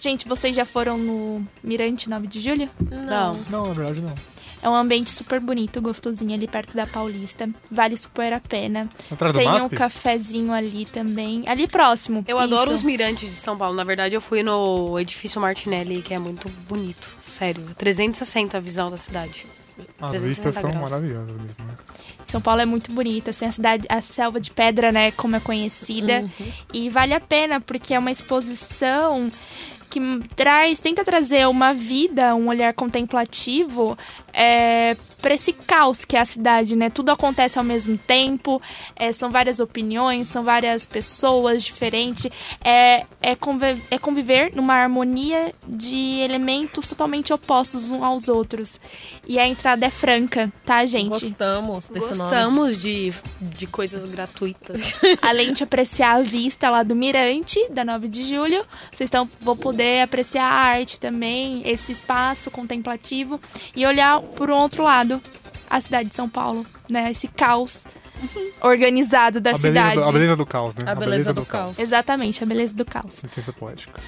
Gente, 0.00 0.28
vocês 0.28 0.54
já 0.54 0.64
foram 0.64 0.96
no 0.96 1.44
Mirante 1.62 2.08
9 2.08 2.28
de 2.28 2.40
Julho? 2.40 2.70
Não. 2.90 3.38
Não, 3.50 3.66
na 3.66 3.74
verdade 3.74 4.00
não. 4.00 4.14
É 4.62 4.68
um 4.68 4.74
ambiente 4.74 5.10
super 5.10 5.40
bonito, 5.40 5.80
gostosinho 5.80 6.34
ali 6.34 6.48
perto 6.48 6.74
da 6.74 6.86
Paulista. 6.86 7.48
Vale 7.70 7.96
super 7.96 8.32
a 8.32 8.40
pena. 8.40 8.88
Atrás 9.10 9.32
do 9.32 9.38
Tem 9.38 9.48
um 9.48 9.68
cafezinho 9.68 10.52
ali 10.52 10.84
também. 10.84 11.44
Ali 11.46 11.66
próximo. 11.66 12.24
Eu 12.26 12.38
adoro 12.38 12.64
Isso. 12.64 12.74
os 12.74 12.82
mirantes 12.82 13.30
de 13.30 13.36
São 13.36 13.56
Paulo. 13.56 13.74
Na 13.76 13.84
verdade, 13.84 14.14
eu 14.14 14.20
fui 14.20 14.42
no 14.42 14.98
edifício 14.98 15.40
Martinelli, 15.40 16.02
que 16.02 16.12
é 16.12 16.18
muito 16.18 16.48
bonito. 16.68 17.16
Sério. 17.20 17.64
360 17.76 18.56
a 18.56 18.60
visão 18.60 18.90
da 18.90 18.96
cidade. 18.96 19.46
As 20.00 20.10
360 20.10 20.18
vistas 20.28 20.54
são 20.54 20.70
graus. 20.70 20.90
maravilhosas 20.90 21.36
mesmo, 21.36 21.64
né? 21.64 21.74
São 22.26 22.40
Paulo 22.42 22.60
é 22.60 22.66
muito 22.66 22.92
bonito, 22.92 23.30
assim, 23.30 23.46
a 23.46 23.52
cidade, 23.52 23.86
a 23.88 24.02
selva 24.02 24.38
de 24.38 24.50
pedra, 24.50 24.92
né, 24.92 25.10
como 25.12 25.34
é 25.36 25.40
conhecida. 25.40 26.20
Uhum. 26.20 26.52
E 26.74 26.90
vale 26.90 27.14
a 27.14 27.20
pena, 27.20 27.58
porque 27.58 27.94
é 27.94 27.98
uma 27.98 28.10
exposição 28.10 29.32
que 29.88 30.00
traz, 30.36 30.78
tenta 30.78 31.02
trazer 31.02 31.48
uma 31.48 31.72
vida, 31.72 32.34
um 32.34 32.48
olhar 32.48 32.74
contemplativo 32.74 33.96
é, 34.40 34.96
para 35.20 35.34
esse 35.34 35.52
caos 35.52 36.04
que 36.04 36.16
é 36.16 36.20
a 36.20 36.24
cidade, 36.24 36.76
né? 36.76 36.90
Tudo 36.90 37.10
acontece 37.10 37.58
ao 37.58 37.64
mesmo 37.64 37.98
tempo, 37.98 38.62
é, 38.94 39.12
são 39.12 39.30
várias 39.30 39.58
opiniões, 39.58 40.28
são 40.28 40.44
várias 40.44 40.86
pessoas 40.86 41.64
diferentes. 41.64 42.30
É, 42.62 43.04
é, 43.20 43.34
conviver, 43.34 43.82
é 43.90 43.98
conviver 43.98 44.52
numa 44.54 44.74
harmonia 44.74 45.52
de 45.66 46.20
elementos 46.20 46.88
totalmente 46.88 47.32
opostos 47.32 47.90
uns 47.90 48.02
aos 48.02 48.28
outros. 48.28 48.80
E 49.26 49.38
a 49.38 49.46
entrada 49.46 49.86
é 49.86 49.90
franca, 49.90 50.52
tá, 50.64 50.86
gente? 50.86 51.08
Gostamos 51.08 51.88
desse 51.88 52.16
nome. 52.16 52.30
Gostamos 52.30 52.78
de, 52.78 53.12
de 53.40 53.66
coisas 53.66 54.08
gratuitas. 54.08 54.94
Além 55.20 55.52
de 55.52 55.64
apreciar 55.64 56.16
a 56.18 56.22
vista 56.22 56.70
lá 56.70 56.84
do 56.84 56.94
Mirante, 56.94 57.58
da 57.70 57.84
9 57.84 58.08
de 58.08 58.22
julho, 58.22 58.64
vocês 58.92 59.10
vão 59.40 59.56
poder 59.56 60.02
apreciar 60.02 60.44
a 60.44 60.54
arte 60.54 61.00
também, 61.00 61.62
esse 61.68 61.90
espaço 61.90 62.50
contemplativo 62.50 63.40
e 63.74 63.84
olhar 63.84 64.22
por 64.36 64.50
um 64.50 64.56
outro 64.56 64.82
lado 64.82 65.22
a 65.68 65.80
cidade 65.80 66.08
de 66.08 66.14
São 66.14 66.28
Paulo, 66.28 66.66
né? 66.88 67.10
Esse 67.10 67.28
caos 67.28 67.84
organizado 68.60 69.40
da 69.40 69.50
a, 69.50 69.52
beleza 69.52 69.68
cidade. 69.68 69.94
do, 70.00 70.08
a 70.08 70.12
beleza 70.12 70.36
do 70.36 70.46
caos, 70.46 70.74
né? 70.74 70.84
A 70.86 70.94
beleza 70.94 71.32
do 71.32 71.46
caos. 71.46 71.78
Exatamente, 71.78 72.42
a 72.42 72.46
beleza 72.46 72.74
do 72.74 72.84
caos. 72.84 73.22
Licença 73.22 73.52
poética. 73.52 74.00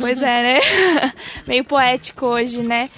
Pois 0.00 0.20
é, 0.20 0.42
né? 0.42 0.60
Meio 1.46 1.64
poético 1.64 2.26
hoje, 2.26 2.62
né? 2.62 2.90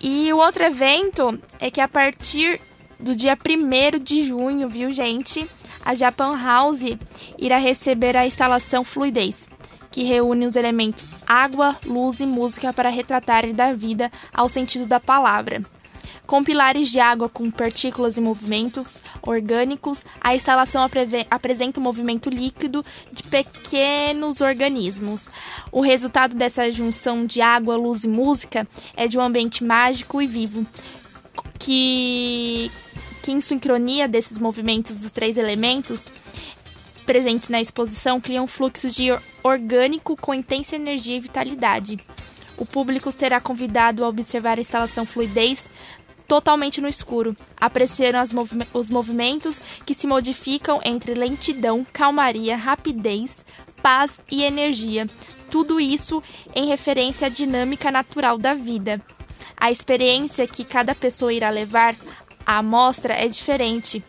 E 0.00 0.32
o 0.32 0.38
outro 0.38 0.64
evento 0.64 1.38
é 1.60 1.70
que 1.70 1.80
a 1.80 1.88
partir 1.88 2.60
do 2.98 3.14
dia 3.14 3.36
1 3.36 3.98
de 3.98 4.22
junho, 4.22 4.68
viu, 4.68 4.90
gente? 4.90 5.48
A 5.84 5.94
Japan 5.94 6.40
House 6.40 6.96
irá 7.38 7.58
receber 7.58 8.16
a 8.16 8.26
instalação 8.26 8.84
Fluidez, 8.84 9.50
que 9.90 10.04
reúne 10.04 10.46
os 10.46 10.56
elementos 10.56 11.12
água, 11.26 11.76
luz 11.84 12.20
e 12.20 12.26
música 12.26 12.72
para 12.72 12.88
retratarem 12.88 13.52
da 13.52 13.74
vida 13.74 14.10
ao 14.32 14.48
sentido 14.48 14.86
da 14.86 15.00
palavra. 15.00 15.62
Com 16.26 16.42
pilares 16.42 16.88
de 16.88 17.00
água 17.00 17.28
com 17.28 17.50
partículas 17.50 18.16
e 18.16 18.20
movimentos 18.20 19.02
orgânicos, 19.22 20.04
a 20.20 20.34
instalação 20.34 20.86
apresenta 21.30 21.78
um 21.78 21.82
movimento 21.82 22.30
líquido 22.30 22.84
de 23.12 23.22
pequenos 23.24 24.40
organismos. 24.40 25.28
O 25.70 25.80
resultado 25.80 26.36
dessa 26.36 26.70
junção 26.70 27.26
de 27.26 27.40
água, 27.40 27.76
luz 27.76 28.04
e 28.04 28.08
música 28.08 28.66
é 28.96 29.06
de 29.06 29.18
um 29.18 29.20
ambiente 29.20 29.64
mágico 29.64 30.22
e 30.22 30.26
vivo, 30.26 30.64
que, 31.58 32.70
que 33.22 33.32
em 33.32 33.40
sincronia 33.40 34.08
desses 34.08 34.38
movimentos 34.38 35.00
dos 35.00 35.10
três 35.10 35.36
elementos 35.36 36.08
presentes 37.04 37.48
na 37.48 37.60
exposição 37.60 38.20
criam 38.20 38.46
fluxos 38.46 38.94
de 38.94 39.10
or- 39.10 39.22
orgânico 39.42 40.16
com 40.16 40.32
intensa 40.32 40.76
energia 40.76 41.16
e 41.16 41.20
vitalidade. 41.20 41.98
O 42.56 42.66
público 42.66 43.10
será 43.10 43.40
convidado 43.40 44.04
a 44.04 44.08
observar 44.08 44.56
a 44.56 44.60
instalação 44.60 45.04
fluidez 45.04 45.64
totalmente 46.32 46.80
no 46.80 46.88
escuro, 46.88 47.36
apreciando 47.60 48.34
movi- 48.34 48.66
os 48.72 48.88
movimentos 48.88 49.60
que 49.84 49.92
se 49.92 50.06
modificam 50.06 50.80
entre 50.82 51.12
lentidão, 51.12 51.86
calmaria, 51.92 52.56
rapidez, 52.56 53.44
paz 53.82 54.18
e 54.30 54.42
energia. 54.42 55.06
Tudo 55.50 55.78
isso 55.78 56.22
em 56.54 56.68
referência 56.68 57.26
à 57.26 57.28
dinâmica 57.28 57.90
natural 57.90 58.38
da 58.38 58.54
vida. 58.54 58.98
A 59.54 59.70
experiência 59.70 60.46
que 60.46 60.64
cada 60.64 60.94
pessoa 60.94 61.34
irá 61.34 61.50
levar 61.50 61.94
à 62.46 62.62
mostra 62.62 63.12
é 63.12 63.28
diferente, 63.28 64.02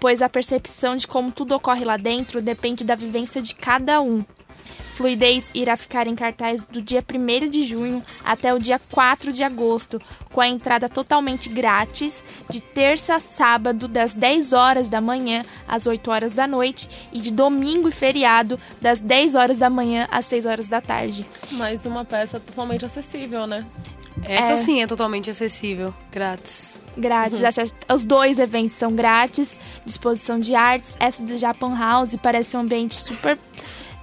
pois 0.00 0.20
a 0.20 0.28
percepção 0.28 0.96
de 0.96 1.06
como 1.06 1.30
tudo 1.30 1.54
ocorre 1.54 1.84
lá 1.84 1.96
dentro 1.96 2.42
depende 2.42 2.82
da 2.82 2.96
vivência 2.96 3.40
de 3.40 3.54
cada 3.54 4.00
um. 4.00 4.24
Fluidez 5.02 5.48
irá 5.54 5.76
ficar 5.76 6.08
em 6.08 6.16
cartaz 6.16 6.64
do 6.64 6.82
dia 6.82 7.04
1 7.08 7.48
de 7.48 7.62
junho 7.62 8.02
até 8.24 8.52
o 8.52 8.58
dia 8.58 8.80
4 8.90 9.32
de 9.32 9.44
agosto, 9.44 10.02
com 10.32 10.40
a 10.40 10.48
entrada 10.48 10.88
totalmente 10.88 11.48
grátis, 11.48 12.20
de 12.50 12.60
terça 12.60 13.14
a 13.14 13.20
sábado, 13.20 13.86
das 13.86 14.12
10 14.12 14.52
horas 14.52 14.90
da 14.90 15.00
manhã 15.00 15.42
às 15.68 15.86
8 15.86 16.10
horas 16.10 16.32
da 16.32 16.48
noite, 16.48 16.88
e 17.12 17.20
de 17.20 17.30
domingo 17.30 17.86
e 17.88 17.92
feriado, 17.92 18.58
das 18.80 18.98
10 19.00 19.36
horas 19.36 19.56
da 19.58 19.70
manhã 19.70 20.08
às 20.10 20.26
6 20.26 20.44
horas 20.46 20.66
da 20.66 20.80
tarde. 20.80 21.24
Mais 21.52 21.86
uma 21.86 22.04
peça 22.04 22.40
totalmente 22.40 22.84
acessível, 22.84 23.46
né? 23.46 23.64
Essa 24.24 24.54
É. 24.54 24.56
sim 24.56 24.82
é 24.82 24.86
totalmente 24.88 25.30
acessível. 25.30 25.94
Grátis. 26.10 26.80
Grátis. 26.96 27.40
Essa- 27.40 27.70
os 27.94 28.04
dois 28.04 28.40
eventos 28.40 28.76
são 28.76 28.90
grátis, 28.90 29.56
disposição 29.86 30.40
de 30.40 30.56
artes. 30.56 30.96
Essa 30.98 31.22
do 31.22 31.38
Japan 31.38 31.78
House 31.78 32.16
parece 32.20 32.56
um 32.56 32.60
ambiente 32.60 32.96
super 32.96 33.38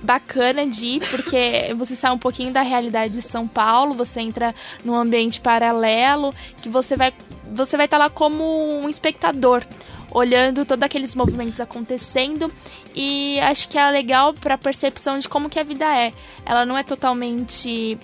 bacana 0.05 0.65
de 0.65 0.85
ir, 0.85 1.09
porque 1.09 1.73
você 1.75 1.95
sai 1.95 2.11
um 2.11 2.17
pouquinho 2.17 2.53
da 2.53 2.61
realidade 2.61 3.13
de 3.13 3.21
São 3.21 3.47
Paulo, 3.47 3.93
você 3.93 4.21
entra 4.21 4.53
num 4.83 4.95
ambiente 4.95 5.41
paralelo, 5.41 6.33
que 6.61 6.69
você 6.69 6.95
vai 6.95 7.13
você 7.51 7.77
vai 7.77 7.85
estar 7.85 7.97
lá 7.97 8.09
como 8.09 8.43
um 8.43 8.89
espectador, 8.89 9.63
olhando 10.11 10.65
todos 10.65 10.83
aqueles 10.83 11.13
movimentos 11.13 11.59
acontecendo 11.59 12.51
e 12.93 13.39
acho 13.41 13.67
que 13.69 13.77
é 13.77 13.89
legal 13.91 14.33
para 14.33 14.55
a 14.55 14.57
percepção 14.57 15.19
de 15.19 15.29
como 15.29 15.49
que 15.49 15.59
a 15.59 15.63
vida 15.63 15.85
é. 15.85 16.11
Ela 16.45 16.65
não 16.65 16.77
é 16.77 16.83
totalmente 16.83 17.97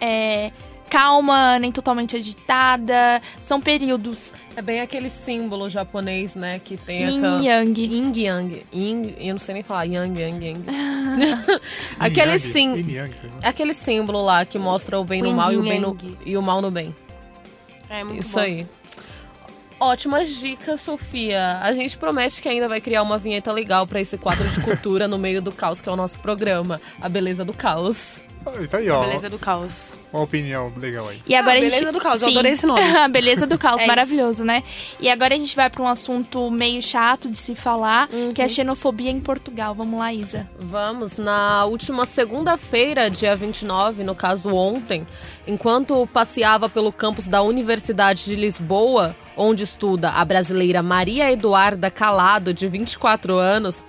é, 0.00 0.50
calma, 0.88 1.58
nem 1.58 1.70
totalmente 1.70 2.16
agitada, 2.16 3.20
são 3.40 3.60
períodos. 3.60 4.32
É 4.56 4.62
bem 4.62 4.80
aquele 4.80 5.10
símbolo 5.10 5.68
japonês, 5.68 6.34
né? 6.34 6.58
Que 6.58 6.78
tem 6.78 7.02
Yin 7.02 7.18
aquela... 7.18 7.42
Yang. 7.42 7.82
Yin 7.82 8.12
Yang. 8.16 8.66
Yin, 8.72 9.14
eu 9.18 9.34
não 9.34 9.38
sei 9.38 9.52
nem 9.52 9.62
falar. 9.62 9.84
Yang, 9.84 10.18
Yang, 10.18 10.46
Yang. 10.46 10.64
aquele 12.00 12.38
sim... 12.38 12.74
Yang. 12.90 13.16
Aquele 13.42 13.74
símbolo 13.74 14.24
lá 14.24 14.46
que 14.46 14.58
mostra 14.58 14.98
o 14.98 15.04
bem 15.04 15.20
no 15.20 15.34
mal 15.34 15.52
e 15.52 15.58
o, 15.58 15.62
bem 15.62 15.78
no, 15.78 15.96
e 16.24 16.36
o 16.38 16.42
mal 16.42 16.62
no 16.62 16.70
bem. 16.70 16.96
É 17.90 18.02
muito 18.02 18.22
Isso 18.22 18.32
bom. 18.32 18.40
aí. 18.40 18.66
Ótimas 19.78 20.30
dicas, 20.30 20.80
Sofia. 20.80 21.58
A 21.60 21.70
gente 21.74 21.98
promete 21.98 22.40
que 22.40 22.48
ainda 22.48 22.66
vai 22.66 22.80
criar 22.80 23.02
uma 23.02 23.18
vinheta 23.18 23.52
legal 23.52 23.86
pra 23.86 24.00
esse 24.00 24.16
quadro 24.16 24.48
de 24.48 24.62
cultura 24.62 25.06
no 25.06 25.18
meio 25.18 25.42
do 25.42 25.52
caos, 25.52 25.82
que 25.82 25.88
é 25.88 25.92
o 25.92 25.96
nosso 25.96 26.18
programa, 26.18 26.80
A 26.98 27.10
Beleza 27.10 27.44
do 27.44 27.52
Caos. 27.52 28.24
Ah, 28.46 28.66
Tá 28.70 28.78
aí, 28.78 28.88
ó. 28.88 29.00
Beleza 29.02 29.28
do 29.28 29.38
caos. 29.38 29.94
Uma 30.12 30.22
opinião 30.22 30.72
legal 30.78 31.08
aí. 31.08 31.20
E 31.26 31.34
agora 31.34 31.56
Ah, 31.56 31.58
a 31.58 31.62
gente... 31.62 31.72
Beleza 31.72 31.92
do 31.92 32.00
Caos, 32.00 32.22
eu 32.22 32.28
Sim. 32.28 32.34
adorei 32.34 32.52
esse 32.52 32.64
nome. 32.66 32.80
a 32.96 33.08
beleza 33.08 33.46
do 33.46 33.58
caos, 33.58 33.76
É 33.78 33.80
isso. 33.80 33.86
maravilhoso, 33.88 34.44
né? 34.44 34.62
E 35.00 35.10
agora 35.10 35.34
a 35.34 35.36
gente 35.36 35.54
vai 35.54 35.68
para 35.68 35.82
um 35.82 35.88
assunto 35.88 36.50
meio 36.50 36.80
chato 36.80 37.28
de 37.28 37.36
se 37.38 37.54
falar, 37.54 38.06
que 38.08 38.14
Uhum. 38.16 38.32
é 38.38 38.42
a 38.42 38.48
xenofobia 38.48 39.10
em 39.10 39.20
Portugal. 39.20 39.74
Vamos 39.74 39.98
lá, 39.98 40.12
Isa. 40.14 40.48
Vamos, 40.58 41.16
na 41.18 41.64
última 41.66 42.06
segunda-feira, 42.06 43.10
dia 43.10 43.34
29, 43.36 44.04
no 44.04 44.14
caso 44.14 44.54
ontem, 44.54 45.06
enquanto 45.46 46.06
passeava 46.12 46.68
pelo 46.68 46.92
campus 46.92 47.26
da 47.28 47.42
Universidade 47.42 48.24
de 48.24 48.36
Lisboa, 48.36 49.14
onde 49.36 49.64
estuda 49.64 50.10
a 50.10 50.24
brasileira 50.24 50.82
Maria 50.82 51.30
Eduarda 51.30 51.90
Calado, 51.90 52.54
de 52.54 52.66
24 52.68 53.34
anos, 53.36 53.84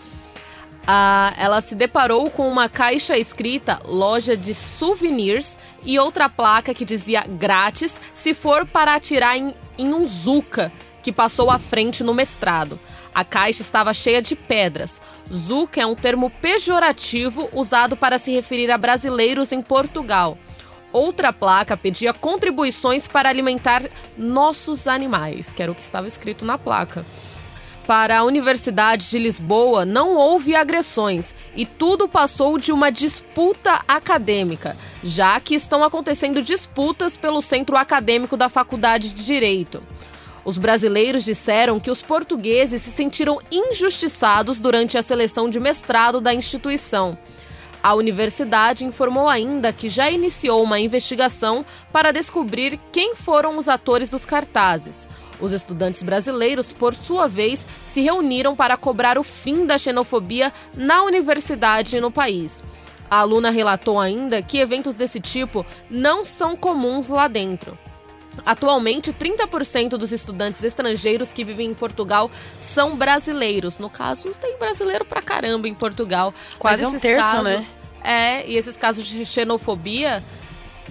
ah, 0.89 1.33
ela 1.37 1.59
se 1.59 1.75
deparou 1.75 2.29
com 2.29 2.47
uma 2.47 2.69
caixa 2.69 3.17
escrita 3.17 3.81
loja 3.83 4.37
de 4.37 4.53
souvenirs 4.53 5.57
e 5.83 5.99
outra 5.99 6.29
placa 6.29 6.73
que 6.73 6.85
dizia 6.85 7.25
grátis 7.27 7.99
se 8.13 8.33
for 8.33 8.65
para 8.65 8.95
atirar 8.95 9.37
em, 9.37 9.53
em 9.77 9.93
um 9.93 10.07
Zuka, 10.07 10.71
que 11.03 11.11
passou 11.11 11.51
à 11.51 11.59
frente 11.59 12.05
no 12.05 12.13
mestrado. 12.13 12.79
A 13.13 13.25
caixa 13.25 13.61
estava 13.61 13.93
cheia 13.93 14.21
de 14.21 14.33
pedras. 14.33 15.01
Zuca 15.29 15.81
é 15.81 15.85
um 15.85 15.95
termo 15.95 16.29
pejorativo 16.29 17.49
usado 17.53 17.97
para 17.97 18.17
se 18.17 18.31
referir 18.31 18.71
a 18.71 18.77
brasileiros 18.77 19.51
em 19.51 19.61
Portugal. 19.61 20.37
Outra 20.93 21.33
placa 21.33 21.75
pedia 21.75 22.13
contribuições 22.13 23.07
para 23.07 23.27
alimentar 23.27 23.83
nossos 24.17 24.87
animais, 24.87 25.53
que 25.53 25.61
era 25.61 25.71
o 25.71 25.75
que 25.75 25.81
estava 25.81 26.07
escrito 26.07 26.45
na 26.45 26.57
placa. 26.57 27.05
Para 27.87 28.17
a 28.17 28.23
Universidade 28.25 29.09
de 29.09 29.17
Lisboa, 29.17 29.85
não 29.85 30.13
houve 30.13 30.53
agressões 30.53 31.33
e 31.55 31.65
tudo 31.65 32.05
passou 32.05 32.57
de 32.57 32.73
uma 32.73 32.91
disputa 32.91 33.81
acadêmica, 33.87 34.75
já 35.01 35.39
que 35.39 35.55
estão 35.55 35.81
acontecendo 35.81 36.41
disputas 36.41 37.15
pelo 37.15 37.41
centro 37.41 37.77
acadêmico 37.77 38.35
da 38.35 38.49
Faculdade 38.49 39.13
de 39.13 39.23
Direito. 39.23 39.81
Os 40.43 40.57
brasileiros 40.57 41.23
disseram 41.23 41.79
que 41.79 41.89
os 41.89 42.01
portugueses 42.01 42.81
se 42.81 42.91
sentiram 42.91 43.39
injustiçados 43.49 44.59
durante 44.59 44.97
a 44.97 45.01
seleção 45.01 45.49
de 45.49 45.57
mestrado 45.57 46.19
da 46.19 46.33
instituição. 46.33 47.17
A 47.81 47.93
universidade 47.93 48.83
informou 48.83 49.29
ainda 49.29 49.71
que 49.71 49.87
já 49.87 50.11
iniciou 50.11 50.61
uma 50.61 50.77
investigação 50.77 51.65
para 51.93 52.11
descobrir 52.11 52.77
quem 52.91 53.15
foram 53.15 53.57
os 53.57 53.69
atores 53.69 54.09
dos 54.09 54.25
cartazes. 54.25 55.07
Os 55.39 55.51
estudantes 55.51 56.01
brasileiros, 56.01 56.71
por 56.73 56.95
sua 56.95 57.27
vez, 57.27 57.65
se 57.87 58.01
reuniram 58.01 58.55
para 58.55 58.75
cobrar 58.75 59.17
o 59.17 59.23
fim 59.23 59.65
da 59.65 59.77
xenofobia 59.77 60.51
na 60.75 61.03
universidade 61.03 61.95
e 61.95 62.01
no 62.01 62.09
país. 62.11 62.61
A 63.09 63.17
aluna 63.19 63.49
relatou 63.51 63.99
ainda 63.99 64.41
que 64.41 64.57
eventos 64.57 64.95
desse 64.95 65.19
tipo 65.19 65.65
não 65.89 66.25
são 66.25 66.55
comuns 66.57 67.07
lá 67.07 67.27
dentro. 67.27 67.77
Atualmente, 68.45 69.11
30% 69.13 69.89
dos 69.97 70.11
estudantes 70.11 70.63
estrangeiros 70.63 71.31
que 71.33 71.43
vivem 71.43 71.69
em 71.69 71.73
Portugal 71.73 72.29
são 72.59 72.95
brasileiros. 72.95 73.77
No 73.79 73.89
caso, 73.89 74.29
tem 74.39 74.57
brasileiro 74.59 75.05
pra 75.05 75.21
caramba 75.21 75.67
em 75.67 75.73
Portugal. 75.73 76.33
Quase 76.59 76.85
um 76.85 76.99
terço, 76.99 77.41
né? 77.43 77.53
casos- 77.55 77.75
É, 78.03 78.47
e 78.47 78.55
esses 78.55 78.77
casos 78.77 79.05
de 79.05 79.25
xenofobia, 79.25 80.23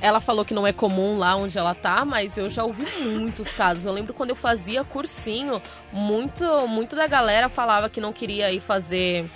ela 0.01 0.21
falou 0.21 0.45
que 0.45 0.55
não 0.55 0.67
é 0.67 0.73
comum 0.73 1.19
lá 1.19 1.37
onde 1.37 1.57
ela 1.57 1.75
tá, 1.75 2.05
mas 2.05 2.37
eu 2.37 2.49
já 2.49 2.65
ouvi 2.65 2.85
muitos 3.01 3.49
casos. 3.53 3.85
Eu 3.85 3.93
lembro 3.93 4.13
quando 4.15 4.31
eu 4.31 4.37
fazia 4.37 4.85
cursinho, 4.85 5.61
muito, 5.93 6.45
muito 6.67 6.95
da 6.95 7.07
galera 7.07 7.49
falava 7.49 7.89
que 7.89 8.01
não 8.01 8.13
queria 8.13 8.53
ir 8.53 8.61
fazer 8.61 9.29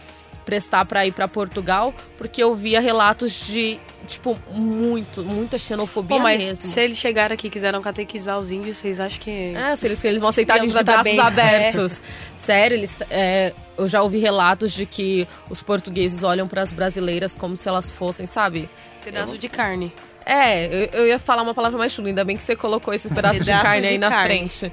prestar 0.44 0.84
pra 0.84 1.06
ir 1.06 1.12
pra 1.12 1.28
Portugal, 1.28 1.94
porque 2.16 2.42
eu 2.42 2.54
via 2.54 2.80
relatos 2.80 3.46
de 3.46 3.78
tipo 4.06 4.36
muito, 4.50 5.22
muita 5.22 5.56
xenofobia 5.56 6.16
Pô, 6.16 6.22
mas 6.22 6.42
mesmo. 6.42 6.56
se 6.56 6.80
eles 6.80 6.98
chegaram 6.98 7.34
aqui 7.34 7.46
e 7.46 7.50
quiseram 7.50 7.80
catequizar 7.80 8.36
os 8.36 8.50
índios, 8.50 8.78
vocês 8.78 8.98
acham 8.98 9.20
que. 9.20 9.54
É, 9.54 9.76
se 9.76 9.86
eles, 9.86 10.04
eles 10.04 10.20
vão 10.20 10.30
aceitar 10.30 10.54
a 10.54 10.58
gente 10.58 10.68
de 10.68 10.74
tratar 10.74 11.02
braços 11.04 11.12
bem, 11.12 11.20
abertos. 11.20 12.02
Sério, 12.36 12.76
eles, 12.76 12.96
é, 13.11 13.52
eu 13.78 13.86
já 13.86 14.02
ouvi 14.02 14.18
relatos 14.18 14.72
de 14.72 14.86
que 14.86 15.28
os 15.48 15.62
portugueses 15.62 16.24
olham 16.24 16.48
para 16.48 16.62
as 16.62 16.72
brasileiras 16.72 17.34
como 17.34 17.56
se 17.56 17.68
elas 17.68 17.90
fossem, 17.90 18.26
sabe? 18.26 18.68
Pedaço 19.04 19.38
de 19.38 19.48
carne. 19.48 19.92
É, 20.24 20.66
eu, 20.66 21.00
eu 21.00 21.06
ia 21.06 21.18
falar 21.18 21.42
uma 21.42 21.54
palavra 21.54 21.78
mais 21.78 21.92
chula, 21.92 22.08
ainda 22.08 22.24
bem 22.24 22.36
que 22.36 22.42
você 22.42 22.54
colocou 22.54 22.92
esse 22.92 23.08
pedaço, 23.08 23.42
de 23.42 23.50
carne 23.50 23.82
de 23.82 23.88
aí 23.88 23.98
na 23.98 24.08
carne. 24.08 24.28
frente. 24.28 24.72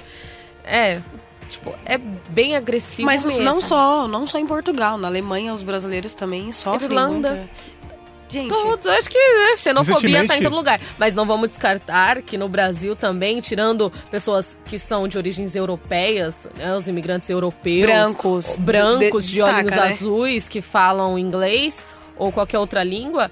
É, 0.64 1.02
tipo, 1.48 1.74
é 1.86 1.98
bem 2.30 2.56
agressivo 2.56 3.06
Mas 3.06 3.26
mesmo. 3.26 3.42
não 3.42 3.62
só, 3.62 4.08
não 4.08 4.28
só 4.28 4.38
em 4.38 4.46
Portugal, 4.46 4.98
na 4.98 5.08
Alemanha 5.08 5.54
os 5.54 5.64
brasileiros 5.64 6.14
também 6.14 6.52
sofrem 6.52 6.90
Irlanda. 6.90 7.30
muito. 7.36 7.50
Gente, 8.30 8.50
Todos, 8.50 8.86
acho 8.86 9.10
que 9.10 9.18
né, 9.18 9.56
xenofobia 9.56 10.28
tá 10.28 10.38
em 10.38 10.44
todo 10.44 10.56
lugar. 10.56 10.80
Mas 10.98 11.14
não 11.16 11.26
vamos 11.26 11.48
descartar 11.48 12.22
que 12.22 12.38
no 12.38 12.50
Brasil 12.50 12.94
também, 12.96 13.40
tirando 13.40 13.92
pessoas 14.12 14.58
que 14.66 14.78
são 14.78 15.08
de 15.08 15.18
origens 15.18 15.56
europeias, 15.56 16.48
né, 16.58 16.76
os 16.76 16.88
imigrantes 16.90 17.30
europeus, 17.30 17.86
brancos. 17.86 18.58
brancos 18.60 19.26
de, 19.26 19.36
destaca, 19.36 19.58
olhos 19.60 19.72
né? 19.72 19.82
azuis 19.82 20.50
que 20.50 20.62
falam 20.62 21.18
inglês 21.18 21.86
ou 22.18 22.32
qualquer 22.32 22.60
outra 22.60 22.84
língua, 22.84 23.32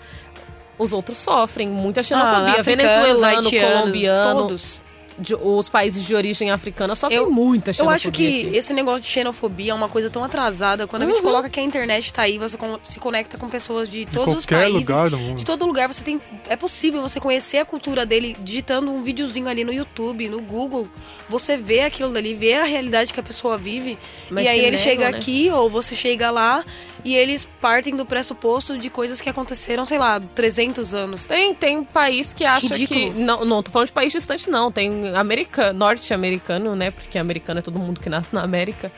os 0.78 0.94
outros 0.94 1.18
sofrem 1.18 1.68
muita 1.68 2.04
xenofobia. 2.04 2.56
Ah, 2.60 2.62
Venezuelano, 2.62 3.50
colombiano, 3.52 4.42
Todos. 4.42 4.82
de- 5.18 5.34
os 5.36 5.70
países 5.70 6.04
de 6.04 6.14
origem 6.14 6.52
africana 6.52 6.94
sofrem 6.94 7.18
Eu- 7.18 7.32
muita 7.32 7.70
Eu 7.70 7.76
xenofobia. 7.76 7.96
acho 7.96 8.12
que 8.12 8.48
aqui. 8.48 8.58
esse 8.58 8.74
negócio 8.74 9.00
de 9.02 9.08
xenofobia 9.08 9.72
é 9.72 9.74
uma 9.74 9.88
coisa 9.88 10.10
tão 10.10 10.22
atrasada. 10.26 10.86
Quando 10.88 11.04
a 11.04 11.06
Uhum. 11.06 11.14
gente 11.14 11.24
coloca 11.24 11.50
que 11.50 11.58
a 11.58 11.64
internet 11.64 12.12
tá 12.12 12.24
aí, 12.24 12.38
você 12.38 12.58
se 12.84 13.00
conecta 13.00 13.38
com 13.38 13.48
pessoas 13.48 13.90
de 13.90 14.04
De 14.04 14.12
todos 14.12 14.36
os 14.40 14.46
qualquer 14.46 14.66
países. 14.70 14.82
lugar 14.90 15.10
do 15.10 15.18
mundo. 15.18 15.38
De 15.38 15.46
todo 15.46 15.66
lugar 15.66 15.88
você 15.88 16.04
tem. 16.04 16.20
É 16.50 16.58
possível 16.58 17.02
você 17.02 17.18
conhecer 17.22 17.60
a 17.60 17.66
cultura 17.66 18.06
dele 18.06 18.36
digitando 18.42 18.92
um 18.92 19.02
videozinho 19.04 19.48
ali 19.48 19.64
no 19.64 19.72
YouTube, 19.72 20.28
no 20.28 20.42
Google. 20.42 20.86
Você 21.30 21.56
vê 21.56 21.82
aquilo 21.84 22.10
dali, 22.12 22.34
vê 22.34 22.56
a 22.56 22.66
realidade 22.66 23.14
que 23.14 23.20
a 23.20 23.24
pessoa 23.24 23.58
vive. 23.58 23.98
Mas 24.30 24.44
e 24.44 24.48
aí 24.50 24.60
ele 24.60 24.72
negam, 24.72 24.84
chega 24.84 25.12
né? 25.12 25.18
aqui, 25.18 25.50
ou 25.50 25.70
você 25.70 25.96
chega 25.96 26.30
lá, 26.30 26.62
e 27.06 27.16
eles 27.16 27.48
partem 27.62 27.96
do 27.96 28.06
pressuposto 28.06 28.78
de 28.78 28.90
coisas 28.90 29.22
que 29.22 29.30
aconteceram, 29.30 29.86
sei 29.86 29.98
lá, 30.00 30.20
300 30.20 30.94
anos. 30.96 31.26
Tem, 31.26 31.54
tem 31.54 31.84
país 31.84 32.34
que 32.34 32.44
acha 32.44 32.76
Ridículo. 32.76 33.14
que. 33.14 33.20
Não, 33.20 33.46
não 33.46 33.62
tô 33.64 33.72
falando 33.72 33.88
de 33.88 33.94
país 33.94 34.12
distante, 34.12 34.50
não. 34.50 34.72
Tem 34.72 35.16
americano, 35.16 35.78
norte-americano, 35.78 36.76
né? 36.76 36.90
Porque 36.92 37.18
americano 37.20 37.60
é 37.60 37.62
todo 37.62 37.80
mundo 37.80 38.02
que 38.02 38.10
nasce 38.10 38.34
na 38.34 38.42
América. 38.42 38.92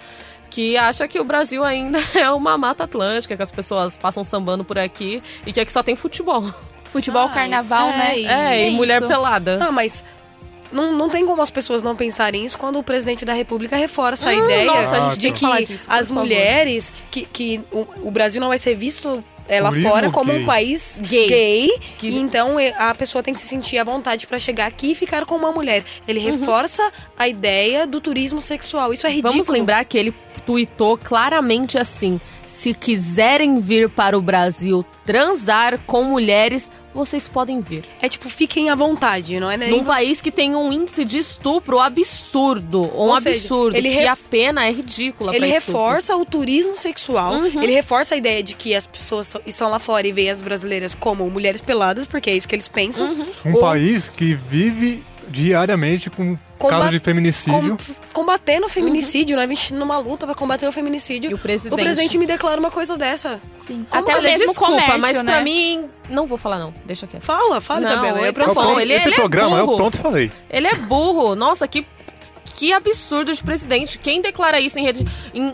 Que 0.50 0.78
acha 0.78 1.06
que 1.10 1.20
o 1.20 1.26
Brasil 1.26 1.62
ainda 1.64 2.00
é 2.16 2.32
uma 2.32 2.58
mata 2.58 2.86
atlântica, 2.86 3.36
que 3.36 3.44
as 3.44 3.52
pessoas 3.52 3.98
passam 3.98 4.24
sambando 4.24 4.64
por 4.64 4.80
aqui 4.80 5.22
e 5.46 5.52
que 5.52 5.60
aqui 5.60 5.72
só 5.72 5.84
tem 5.84 5.96
futebol. 5.96 6.44
Futebol, 6.86 7.26
Ah, 7.26 7.30
carnaval, 7.30 7.90
é, 7.90 7.98
né? 7.98 8.20
e- 8.20 8.26
É, 8.26 8.64
e 8.64 8.68
é 8.68 8.70
mulher 8.72 9.06
pelada. 9.06 9.60
Ah, 9.62 9.72
mas. 9.72 10.04
Não, 10.72 10.94
não 10.94 11.10
tem 11.10 11.26
como 11.26 11.42
as 11.42 11.50
pessoas 11.50 11.82
não 11.84 11.96
pensarem 11.96 12.44
isso 12.46 12.58
quando 12.58 12.80
o 12.80 12.84
presidente 12.84 13.24
da 13.26 13.34
República 13.34 13.76
reforça 13.76 14.30
a 14.30 14.34
Hum, 14.34 14.44
ideia 14.46 14.66
nossa, 14.66 15.08
a 15.12 15.16
de 15.16 15.32
que 15.32 15.66
disso, 15.66 15.86
as 15.90 16.08
favor. 16.08 16.22
mulheres, 16.24 16.92
que, 17.12 17.22
que 17.26 17.62
o, 17.72 17.88
o 18.04 18.12
Brasil 18.12 18.40
não 18.42 18.50
vai 18.50 18.58
ser 18.58 18.76
visto 18.76 19.24
é, 19.50 19.62
lá 19.62 19.70
Turismo 19.70 19.90
fora 19.90 20.10
como 20.10 20.34
gay. 20.34 20.42
um 20.42 20.46
país 20.46 21.00
Gay. 21.02 21.28
gay, 21.28 21.70
Que- 21.98 22.10
e 22.10 22.18
então 22.18 22.58
a 22.78 22.94
pessoa 22.94 23.24
tem 23.24 23.34
que 23.34 23.40
se 23.40 23.48
sentir 23.48 23.78
à 23.78 23.84
vontade 23.86 24.28
pra 24.28 24.38
chegar 24.38 24.66
aqui 24.68 24.92
e 24.92 24.96
ficar 24.96 25.26
com 25.26 25.36
uma 25.36 25.54
mulher. 25.54 25.86
Ele 26.06 26.20
Uhum. 26.20 26.38
reforça 26.40 26.92
a 27.18 27.30
ideia 27.30 27.88
do 27.88 28.02
turismo 28.02 28.42
sexual. 28.42 28.92
Isso 28.92 29.08
é 29.08 29.10
ridículo. 29.10 29.32
Vamos 29.34 29.48
lembrar 29.48 29.86
que 29.86 29.98
ele 29.98 30.14
tuitou 30.46 30.98
claramente 30.98 31.78
assim: 31.78 32.20
se 32.58 32.74
quiserem 32.74 33.60
vir 33.60 33.88
para 33.88 34.18
o 34.18 34.22
Brasil 34.22 34.84
transar 35.06 35.78
com 35.86 36.04
mulheres, 36.04 36.72
vocês 36.92 37.28
podem 37.28 37.60
vir. 37.60 37.84
É 38.02 38.10
tipo, 38.10 38.28
fiquem 38.32 38.72
à 38.72 38.76
vontade, 38.76 39.40
não 39.40 39.50
é? 39.52 39.56
nem 39.56 39.70
Num 39.70 39.84
país 39.84 40.20
que 40.20 40.32
tem 40.32 40.56
um 40.56 40.74
índice 40.74 41.06
de 41.06 41.20
estupro 41.20 41.80
absurdo. 41.80 42.82
Um 42.82 43.10
Ou 43.12 43.22
seja, 43.22 43.38
absurdo. 43.38 43.78
ele 43.78 43.90
que 43.90 43.96
ref- 43.96 44.10
a 44.10 44.16
pena 44.16 44.66
é 44.66 44.72
ridícula 44.72 45.32
Ele 45.36 45.48
pra 45.48 45.58
estupro. 45.58 45.80
reforça 45.82 46.16
o 46.18 46.26
turismo 46.26 46.76
sexual, 46.76 47.34
Uhum. 47.36 47.62
ele 47.62 47.74
reforça 47.74 48.16
a 48.16 48.18
ideia 48.18 48.42
de 48.42 48.56
que 48.56 48.74
as 48.74 48.88
pessoas 48.88 49.30
estão 49.46 49.70
lá 49.70 49.78
fora 49.78 50.08
e 50.08 50.12
veem 50.12 50.32
as 50.32 50.42
brasileiras 50.42 50.96
como 50.96 51.30
mulheres 51.30 51.62
peladas, 51.62 52.06
porque 52.08 52.32
é 52.32 52.36
isso 52.36 52.48
que 52.48 52.56
eles 52.56 52.68
pensam. 52.68 53.12
Uhum. 53.14 53.26
Um 53.46 53.54
Ou 53.54 53.62
país 53.62 54.10
que 54.10 54.34
vive 54.34 55.04
diariamente 55.30 56.10
com 56.10 56.38
Comba- 56.58 56.74
casos 56.76 56.92
de 56.92 57.00
feminicídio. 57.00 57.78
com- 57.78 57.94
combatendo 58.14 58.66
o 58.66 58.70
feminicídio, 58.70 59.36
né? 59.38 59.46
Vestindo 59.46 59.78
numa 59.80 59.98
luta 59.98 60.26
pra 60.26 60.34
combater 60.36 60.68
o 60.68 60.72
feminicídio. 60.72 61.30
E 61.32 61.34
o 61.34 61.38
presidente. 61.38 61.74
O 61.80 61.84
presidente 61.84 62.18
me 62.18 62.26
declara 62.26 62.60
uma 62.60 62.72
coisa 62.72 62.98
dessa. 62.98 63.40
Sim. 63.60 63.86
Como 63.90 64.04
Até 64.04 64.14
o 64.14 64.18
Olha, 64.18 64.30
mesmo 64.32 64.48
desculpa, 64.48 64.72
comércio, 64.74 65.02
mas 65.02 65.24
né? 65.24 65.32
pra 65.34 65.44
mim. 65.44 65.90
Não 66.10 66.26
vou 66.28 66.38
falar, 66.38 66.58
não. 66.60 66.74
Deixa 66.86 67.06
quieto. 67.06 67.24
Fala, 67.24 67.60
fala, 67.62 67.82
Não, 67.82 67.90
Isabela. 67.90 68.26
é 68.28 68.32
pra 68.32 68.48
bom, 68.48 68.54
Pronto, 68.54 68.80
ele- 68.80 68.94
esse 68.94 69.08
ele 69.08 69.16
é 69.16 69.20
programa, 69.20 69.58
eu 69.58 69.66
burro. 69.66 69.78
pronto 69.78 69.98
falei. 69.98 70.32
Ele 70.50 70.68
é 70.68 70.76
burro. 70.76 71.36
Nossa, 71.36 71.68
que, 71.68 71.86
que 72.56 72.72
absurdo 72.74 73.34
de 73.34 73.44
presidente. 73.44 74.00
Quem 74.00 74.22
declara 74.22 74.60
isso 74.60 74.80
em 74.80 74.84
rede. 74.84 75.06
Em, 75.34 75.52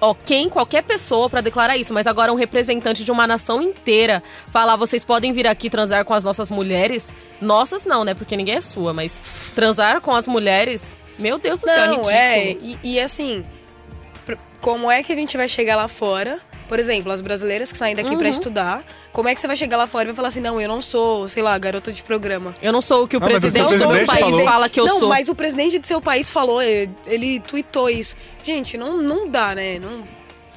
ó, 0.00 0.14
quem, 0.14 0.48
qualquer 0.48 0.82
pessoa 0.82 1.28
pra 1.28 1.40
declarar 1.40 1.76
isso, 1.76 1.92
mas 1.92 2.06
agora 2.06 2.32
um 2.32 2.36
representante 2.36 3.04
de 3.04 3.10
uma 3.10 3.26
nação 3.26 3.60
inteira 3.62 4.22
falar, 4.46 4.76
vocês 4.76 5.04
podem 5.04 5.32
vir 5.32 5.46
aqui 5.46 5.68
transar 5.70 6.04
com 6.04 6.14
as 6.14 6.24
nossas 6.24 6.50
mulheres. 6.50 7.14
Nossas 7.40 7.84
não, 7.84 8.04
né? 8.04 8.14
Porque 8.14 8.36
ninguém 8.36 8.56
é 8.56 8.60
sua, 8.60 8.92
mas 8.92 9.20
transar 9.54 10.00
com 10.00 10.14
as 10.14 10.26
mulheres. 10.26 10.96
Meu 11.18 11.38
Deus 11.38 11.60
do 11.60 11.66
céu, 11.66 11.74
é 11.74 11.86
Não, 11.86 11.92
ridículo. 11.94 12.10
é. 12.10 12.50
E, 12.52 12.78
e 12.82 13.00
assim, 13.00 13.44
como 14.60 14.90
é 14.90 15.02
que 15.02 15.12
a 15.12 15.16
gente 15.16 15.36
vai 15.36 15.48
chegar 15.48 15.76
lá 15.76 15.88
fora? 15.88 16.40
Por 16.72 16.78
exemplo, 16.80 17.12
as 17.12 17.20
brasileiras 17.20 17.70
que 17.70 17.76
saem 17.76 17.94
daqui 17.94 18.16
pra 18.16 18.24
Uhum. 18.24 18.30
estudar, 18.32 18.82
como 19.12 19.28
é 19.28 19.34
que 19.34 19.40
você 19.42 19.46
vai 19.46 19.56
chegar 19.58 19.76
lá 19.76 19.86
fora 19.86 20.04
e 20.04 20.06
vai 20.06 20.14
falar 20.16 20.28
assim, 20.28 20.40
não, 20.40 20.58
eu 20.58 20.66
não 20.66 20.80
sou, 20.80 21.28
sei 21.28 21.42
lá, 21.42 21.58
garota 21.58 21.92
de 21.92 22.02
programa. 22.02 22.54
Eu 22.62 22.72
não 22.72 22.80
sou 22.80 23.04
o 23.04 23.06
que 23.06 23.14
o 23.14 23.20
Ah, 23.22 23.28
mas 23.28 23.36
o 23.36 23.40
presidente 23.42 23.68
seu 23.68 23.78
do 23.78 23.88
presidente 23.88 24.06
país 24.06 24.20
falou. 24.24 24.44
fala 24.46 24.68
que 24.70 24.80
eu 24.80 24.86
não, 24.86 24.98
sou. 25.00 25.08
mas 25.10 25.28
o 25.28 25.34
presidente 25.34 25.78
de 25.78 25.86
seu 25.86 26.00
país 26.00 26.30
falou, 26.30 26.62
ele, 26.62 26.90
ele 27.06 27.40
tweetou 27.40 27.90
isso. 27.90 28.16
Gente, 28.42 28.78
não, 28.78 28.96
não 28.96 29.28
dá, 29.28 29.54
né? 29.54 29.78
Não, 29.78 30.02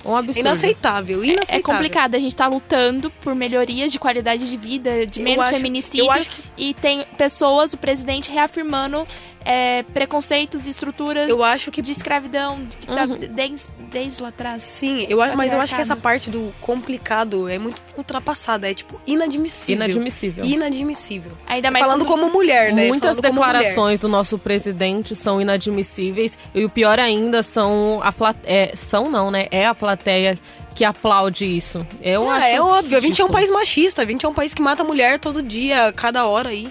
Um 0.06 0.16
é 0.16 0.20
absurdo. 0.20 0.40
inaceitável, 0.40 1.22
inaceitável. 1.26 1.60
É 1.60 1.62
complicado, 1.62 2.16
a 2.16 2.20
gente 2.20 2.34
tá 2.34 2.48
lutando 2.48 3.12
por 3.20 3.36
melhorias 3.36 3.92
de 3.92 4.00
qualidade 4.00 4.50
de 4.50 4.56
vida, 4.56 5.06
de 5.06 5.20
menos 5.22 5.46
acho- 5.46 5.56
feminicídio. 5.58 6.08
que- 6.30 6.44
E 6.58 6.74
tem 6.76 7.04
pessoas, 7.18 7.74
o 7.74 7.78
presidente 7.78 8.32
reafirmando 8.32 9.06
é, 9.46 9.84
preconceitos 9.94 10.66
e 10.66 10.72
estruturas 10.72 11.30
Eu 11.30 11.44
acho 11.44 11.70
que 11.72 11.80
de 11.82 11.92
escravidão 11.92 12.66
que 12.68 12.88
tá 12.88 13.04
Uhum. 13.06 13.16
desde, 13.30 13.68
desde 13.92 14.22
lá 14.24 14.30
atrás. 14.30 14.64
sim, 14.64 15.06
eu, 15.08 15.22
acho- 15.22 15.38
mas 15.38 15.54
eu 15.54 15.62
acho 15.62 15.76
que 15.76 15.82
essa 15.82 15.96
parte 15.96 16.32
do 16.32 16.52
complicado 16.60 17.48
é 17.48 17.60
muito 17.60 17.80
ultrapassada. 17.96 18.70
É 18.70 18.74
tipo 18.74 19.00
inadmissível. 19.06 19.76
Inadmissível. 19.86 20.44
Inadmissível. 20.44 21.32
Ainda 21.46 21.70
mais 21.72 21.86
Falando 21.86 22.06
quando- 22.06 22.22
como 22.22 22.34
mulher, 22.34 22.74
né? 22.74 22.88
Muitas 22.88 23.16
Falando 23.18 23.22
declarações 23.34 24.00
do 24.00 24.08
nosso 24.08 24.38
presidente 24.40 25.16
são 25.16 25.40
inadmissíveis 25.40 26.38
e 26.54 26.66
o 26.66 26.70
pior 26.70 27.00
ainda 27.00 27.44
são 27.44 28.00
a 28.04 28.12
plateia, 28.12 28.76
são 28.76 29.10
não, 29.10 29.30
né? 29.30 29.48
É 29.52 29.66
a 29.68 29.76
plateia 29.76 30.38
que 30.74 30.84
aplaude 30.84 31.46
isso. 31.46 31.86
Eu 32.02 32.30
Ah, 32.30 32.36
acho 32.38 32.48
é 32.48 32.62
óbvio. 32.62 32.98
A 32.98 33.02
gente 33.02 33.22
é 33.22 33.24
um 33.26 33.30
país 33.30 33.50
machista. 33.52 34.02
A 34.02 34.06
gente 34.06 34.26
é 34.26 34.30
um 34.30 34.34
país 34.34 34.54
que 34.54 34.62
mata 34.62 34.84
mulher 34.84 35.20
todo 35.20 35.42
dia, 35.42 35.94
cada 35.96 36.26
hora 36.28 36.50
aí. 36.50 36.68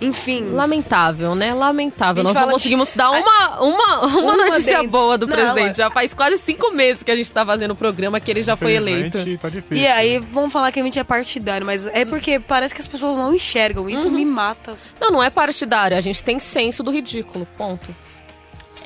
Enfim. 0.00 0.50
Lamentável, 0.52 1.34
né? 1.34 1.52
Lamentável. 1.52 2.22
Nós 2.24 2.34
não 2.34 2.46
que- 2.46 2.52
conseguimos 2.52 2.92
dar 2.94 3.10
uma, 3.12 3.60
uma, 3.60 4.06
uma, 4.06 4.18
Uma 4.22 4.36
notícia 4.48 4.76
dentro. 4.78 4.90
boa 4.90 5.18
do 5.18 5.26
Não, 5.26 5.36
presidente. 5.36 5.72
é- 5.72 5.74
Já 5.74 5.90
faz 5.90 6.14
quase 6.14 6.38
cinco 6.38 6.70
meses 6.72 7.02
que 7.02 7.10
a 7.10 7.16
gente 7.16 7.30
tá 7.30 7.44
fazendo 7.44 7.72
o 7.72 7.76
programa 7.76 8.18
que 8.20 8.30
ele 8.30 8.42
já 8.42 8.56
foi 8.56 8.72
eleito. 8.72 9.18
Tá 9.38 9.48
difícil. 9.48 9.76
E 9.76 9.86
aí 9.86 10.18
vão 10.18 10.48
falar 10.48 10.72
que 10.72 10.80
a 10.80 10.82
gente 10.82 10.98
é 10.98 11.04
partidário, 11.04 11.66
mas 11.66 11.86
é 11.86 12.04
porque 12.04 12.40
parece 12.40 12.74
que 12.74 12.80
as 12.80 12.88
pessoas 12.88 13.16
não 13.16 13.34
enxergam. 13.34 13.88
Isso 13.90 14.08
Uhum. 14.08 14.14
me 14.14 14.24
mata. 14.24 14.76
Não, 15.00 15.10
não 15.10 15.22
é 15.22 15.28
partidário. 15.30 15.96
A 15.96 16.00
gente 16.00 16.22
tem 16.22 16.38
senso 16.38 16.82
do 16.82 16.90
ridículo. 16.90 17.46
Ponto. 17.58 17.94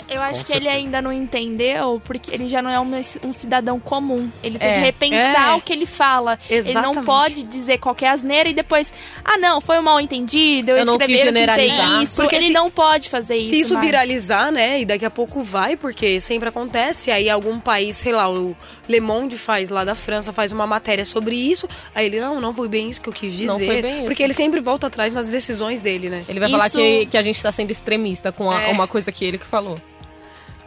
Eu 0.09 0.21
acho 0.23 0.41
Com 0.41 0.47
que 0.47 0.53
ele 0.53 0.65
certeza. 0.67 0.85
ainda 0.85 1.03
não 1.03 1.13
entendeu, 1.13 2.01
porque 2.05 2.31
ele 2.31 2.49
já 2.49 2.61
não 2.61 2.71
é 2.71 2.79
um, 2.79 2.91
um 3.27 3.33
cidadão 3.33 3.81
comum. 3.81 4.31
Ele 4.43 4.59
tem 4.59 4.69
É. 4.69 4.75
que 4.75 4.81
repensar 4.81 5.49
É. 5.51 5.55
o 5.55 5.61
que 5.61 5.73
ele 5.73 5.87
fala. 5.87 6.39
Ele 6.49 6.63
não 6.75 6.81
Exatamente. 6.81 7.05
pode 7.07 7.43
dizer 7.45 7.79
qualquer 7.79 8.09
asneira 8.11 8.49
e 8.49 8.53
depois, 8.53 8.93
ah, 9.25 9.39
não, 9.39 9.61
foi 9.61 9.79
um 9.79 9.83
mal 9.83 9.99
entendido, 10.01 10.71
eu, 10.73 10.79
Eu 10.79 10.87
não 10.87 10.99
quis 10.99 11.09
generalizar. 11.19 12.03
isso. 12.03 12.17
Porque 12.21 12.37
ele 12.37 12.49
se- 12.49 12.53
não 12.53 12.71
pode 12.71 13.09
fazer 13.09 13.37
isso. 13.37 13.51
Se 13.51 13.61
isso 13.61 13.75
mais. 13.75 13.87
viralizar, 13.87 14.51
né, 14.53 14.81
e 14.81 14.85
daqui 14.85 15.05
a 15.05 15.11
pouco 15.11 15.41
vai, 15.41 15.77
porque 15.77 16.21
sempre 16.21 16.49
acontece, 16.49 17.11
aí 17.11 17.29
algum 17.31 17.59
país, 17.59 17.97
sei 17.97 18.13
lá, 18.13 18.31
o 18.31 18.55
Le 18.89 19.01
Monde 19.01 19.39
faz 19.39 19.69
lá 19.71 19.85
da 19.85 19.95
França, 19.95 20.33
faz 20.33 20.53
uma 20.53 20.67
matéria 20.67 21.05
sobre 21.05 21.35
isso, 21.35 21.67
aí 21.95 22.07
ele, 22.07 22.21
não, 22.21 22.41
não 22.41 22.53
foi 22.53 22.69
bem 22.69 22.91
isso 22.91 23.01
que 23.01 23.09
eu 23.09 23.13
quis 23.13 23.33
dizer. 23.33 23.47
Não 23.47 23.59
foi 23.59 23.81
bem 23.83 23.97
isso. 23.97 24.05
Porque 24.05 24.23
ele 24.23 24.35
sempre 24.35 24.61
volta 24.61 24.87
atrás 24.89 25.13
nas 25.13 25.29
decisões 25.31 25.81
dele, 25.81 26.11
né? 26.11 26.25
Ele 26.29 26.39
vai 26.41 26.51
falar 26.51 26.67
Isso- 26.67 26.77
que, 26.77 27.07
que 27.07 27.17
a 27.17 27.23
gente 27.23 27.43
tá 27.43 27.51
sendo 27.51 27.71
extremista 27.71 28.31
com 28.31 28.51
a- 28.51 28.63
É. 28.65 28.69
uma 28.71 28.87
coisa 28.87 29.11
que 29.11 29.25
ele 29.25 29.39
que 29.39 29.47
falou. 29.47 29.79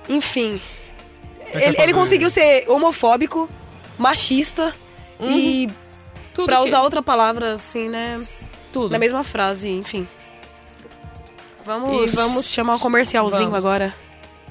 Enfim. 0.10 0.62
É 1.54 1.68
Ele, 1.68 1.82
ele 1.82 1.94
conseguiu 1.94 2.30
ser 2.30 2.66
homofóbico, 2.70 3.50
machista 3.98 4.74
e, 5.20 5.70
Tudo 6.34 6.46
pra 6.48 6.58
que- 6.58 6.68
usar 6.68 6.82
outra 6.82 7.02
palavra, 7.02 7.54
assim, 7.54 7.90
né, 7.90 8.20
tudo. 8.72 8.92
na 8.92 9.00
mesma 9.00 9.24
frase, 9.24 9.70
enfim. 9.70 10.08
Vamos, 11.66 12.12
E 12.12 12.16
vamos- 12.16 12.46
chamar 12.46 12.76
um 12.76 12.80
comercialzinho 12.80 13.42
Vamos. 13.52 13.56
agora. 13.58 13.94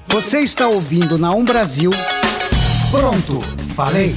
Você 0.07 0.39
está 0.39 0.67
ouvindo 0.67 1.17
na 1.17 1.31
Um 1.31 1.43
Brasil. 1.43 1.89
Pronto, 2.91 3.41
falei. 3.75 4.15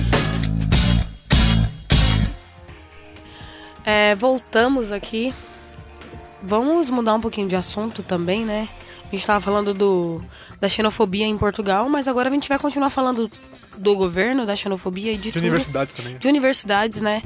É, 3.85 4.15
voltamos 4.15 4.93
aqui. 4.93 5.35
Vamos 6.43 6.89
mudar 6.91 7.15
um 7.15 7.21
pouquinho 7.21 7.49
de 7.49 7.57
assunto 7.57 8.03
também, 8.03 8.45
né? 8.45 8.69
A 9.11 9.17
gente 9.17 9.27
tava 9.27 9.41
falando 9.41 9.75
do, 9.75 10.23
da 10.61 10.69
xenofobia 10.69 11.27
em 11.27 11.37
Portugal, 11.37 11.89
mas 11.89 12.07
agora 12.07 12.29
a 12.29 12.33
gente 12.33 12.49
vai 12.49 12.59
continuar 12.59 12.91
falando 12.91 13.29
do 13.77 13.97
governo, 13.97 14.47
da 14.47 14.55
xenofobia 14.55 15.13
e 15.13 15.17
de, 15.17 15.23
De 15.25 15.33
tudo. 15.33 15.43
universidades 15.43 15.95
também. 15.95 16.17
De 16.17 16.29
universidades, 16.29 17.01
né? 17.01 17.23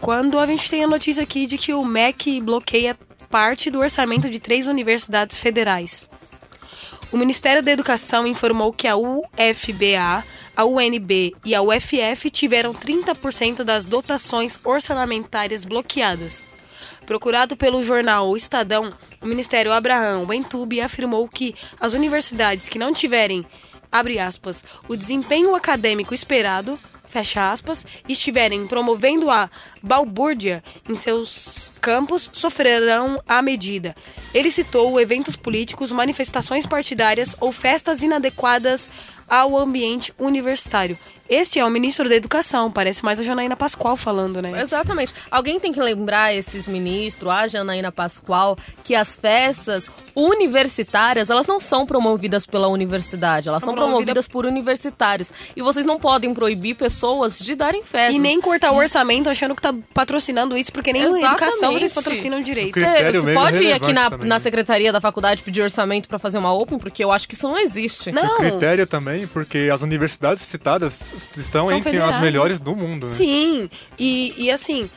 Quando 0.00 0.38
a 0.38 0.46
gente 0.46 0.70
tem 0.70 0.84
a 0.84 0.86
notícia 0.86 1.22
aqui 1.22 1.46
de 1.46 1.58
que 1.58 1.74
o 1.74 1.84
MEC 1.84 2.40
bloqueia 2.40 2.96
parte 3.30 3.70
do 3.70 3.80
orçamento 3.80 4.30
de 4.30 4.38
três 4.38 4.66
universidades 4.66 5.38
federais. 5.38 6.08
O 7.12 7.16
Ministério 7.18 7.62
da 7.62 7.70
Educação 7.70 8.26
informou 8.26 8.72
que 8.72 8.88
a 8.88 8.96
UFBA, 8.96 10.24
a 10.56 10.64
UNB 10.64 11.34
e 11.44 11.54
a 11.54 11.62
UFF 11.62 12.30
tiveram 12.30 12.72
30% 12.72 13.62
das 13.62 13.84
dotações 13.84 14.58
orçamentárias 14.64 15.64
bloqueadas. 15.64 16.42
Procurado 17.06 17.56
pelo 17.56 17.84
jornal 17.84 18.28
O 18.28 18.36
Estadão, 18.36 18.92
o 19.22 19.26
Ministério 19.26 19.72
Abraham 19.72 20.26
Wentube 20.26 20.80
afirmou 20.80 21.28
que 21.28 21.54
as 21.80 21.94
universidades 21.94 22.68
que 22.68 22.80
não 22.80 22.92
tiverem, 22.92 23.46
abre 23.92 24.18
aspas, 24.18 24.64
o 24.88 24.96
desempenho 24.96 25.54
acadêmico 25.54 26.12
esperado, 26.12 26.78
fecha 27.08 27.52
aspas, 27.52 27.86
estiverem 28.08 28.66
promovendo 28.66 29.30
a 29.30 29.48
balbúrdia 29.80 30.64
em 30.88 30.96
seus 30.96 31.70
campos 31.80 32.28
sofrerão 32.32 33.22
a 33.28 33.40
medida. 33.40 33.94
Ele 34.34 34.50
citou 34.50 35.00
eventos 35.00 35.36
políticos, 35.36 35.92
manifestações 35.92 36.66
partidárias 36.66 37.36
ou 37.40 37.52
festas 37.52 38.02
inadequadas 38.02 38.90
ao 39.28 39.56
ambiente 39.58 40.12
universitário. 40.18 40.98
Este 41.28 41.58
é 41.58 41.64
o 41.64 41.68
ministro 41.70 42.08
da 42.08 42.14
Educação, 42.14 42.70
parece 42.70 43.04
mais 43.04 43.18
a 43.18 43.22
Janaína 43.24 43.56
Pascoal 43.56 43.96
falando, 43.96 44.40
né? 44.40 44.62
Exatamente. 44.62 45.12
Alguém 45.28 45.58
tem 45.58 45.72
que 45.72 45.80
lembrar 45.80 46.32
esses 46.32 46.68
ministros, 46.68 47.28
a 47.32 47.48
Janaína 47.48 47.90
Pascoal, 47.90 48.56
que 48.84 48.94
as 48.94 49.16
festas 49.16 49.88
universitárias, 50.14 51.28
elas 51.30 51.46
não 51.48 51.58
são 51.58 51.84
promovidas 51.84 52.46
pela 52.46 52.68
universidade, 52.68 53.48
elas 53.48 53.60
São 53.62 53.74
são, 53.74 53.74
promovidas- 53.74 54.28
por 54.28 54.46
universitários. 54.46 55.32
E 55.56 55.62
vocês 55.62 55.84
não 55.84 55.98
podem 55.98 56.32
proibir 56.32 56.74
pessoas 56.76 57.38
de 57.38 57.54
darem 57.56 57.82
festas. 57.82 58.14
E 58.14 58.18
nem 58.20 58.40
cortar 58.40 58.70
o 58.70 58.76
orçamento 58.76 59.28
achando 59.28 59.54
que 59.54 59.62
tá 59.62 59.74
patrocinando 59.92 60.56
isso, 60.56 60.72
porque 60.72 60.92
nem 60.92 61.02
na 61.02 61.08
educação 61.08 61.48
Exatamente. 61.48 61.78
vocês 61.80 61.92
patrocinam 61.92 62.40
direito. 62.42 62.72
Critério 62.72 63.20
Você 63.20 63.26
mesmo 63.26 63.40
pode 63.42 63.62
ir 63.64 63.66
é 63.68 63.72
aqui 63.74 63.92
na, 63.92 64.10
também, 64.10 64.28
na 64.28 64.34
né? 64.36 64.38
secretaria 64.40 64.92
da 64.92 65.00
faculdade 65.00 65.42
pedir 65.42 65.62
orçamento 65.62 66.08
pra 66.08 66.18
fazer 66.18 66.38
uma 66.38 66.52
open, 66.52 66.78
porque 66.78 67.02
eu 67.02 67.10
acho 67.10 67.26
que 67.28 67.34
isso 67.34 67.48
não 67.48 67.58
existe. 67.58 68.10
O 68.10 68.14
Não, 68.14 68.36
critério 68.38 68.86
também, 68.86 69.15
porque 69.24 69.70
as 69.72 69.82
universidades 69.82 70.42
citadas 70.42 71.06
estão 71.36 71.68
São 71.68 71.76
entre 71.76 71.92
federais, 71.92 72.16
as 72.16 72.20
melhores 72.20 72.58
do 72.58 72.74
mundo, 72.74 73.06
né? 73.06 73.12
sim. 73.12 73.70
E, 73.96 74.34
e 74.36 74.50
assim, 74.50 74.90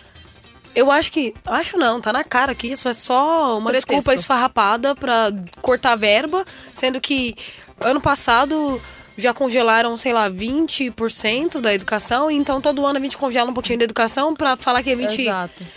eu 0.76 0.90
acho 0.90 1.12
que. 1.12 1.34
Acho 1.46 1.78
não, 1.78 2.02
tá 2.02 2.12
na 2.12 2.24
cara 2.24 2.56
que 2.56 2.68
isso 2.68 2.90
é 2.90 2.94
só 2.94 3.58
uma 3.60 3.70
Pretexto. 3.70 3.88
desculpa 3.88 4.14
esfarrapada 4.14 4.96
pra 4.96 5.32
cortar 5.62 5.96
verba, 5.96 6.44
sendo 6.74 7.00
que 7.00 7.36
ano 7.80 8.02
passado. 8.02 8.82
Já 9.20 9.34
congelaram, 9.34 9.98
sei 9.98 10.14
lá, 10.14 10.30
20% 10.30 11.60
da 11.60 11.74
educação, 11.74 12.32
então 12.32 12.62
todo 12.62 12.86
ano 12.86 12.98
a 12.98 13.02
gente 13.02 13.18
congela 13.18 13.52
um 13.52 13.54
pouquinho 13.54 13.78
da 13.78 13.84
educação 13.84 14.34
pra 14.34 14.56
falar 14.56 14.82
que 14.82 14.92
a 14.92 14.96
gente 14.96 15.28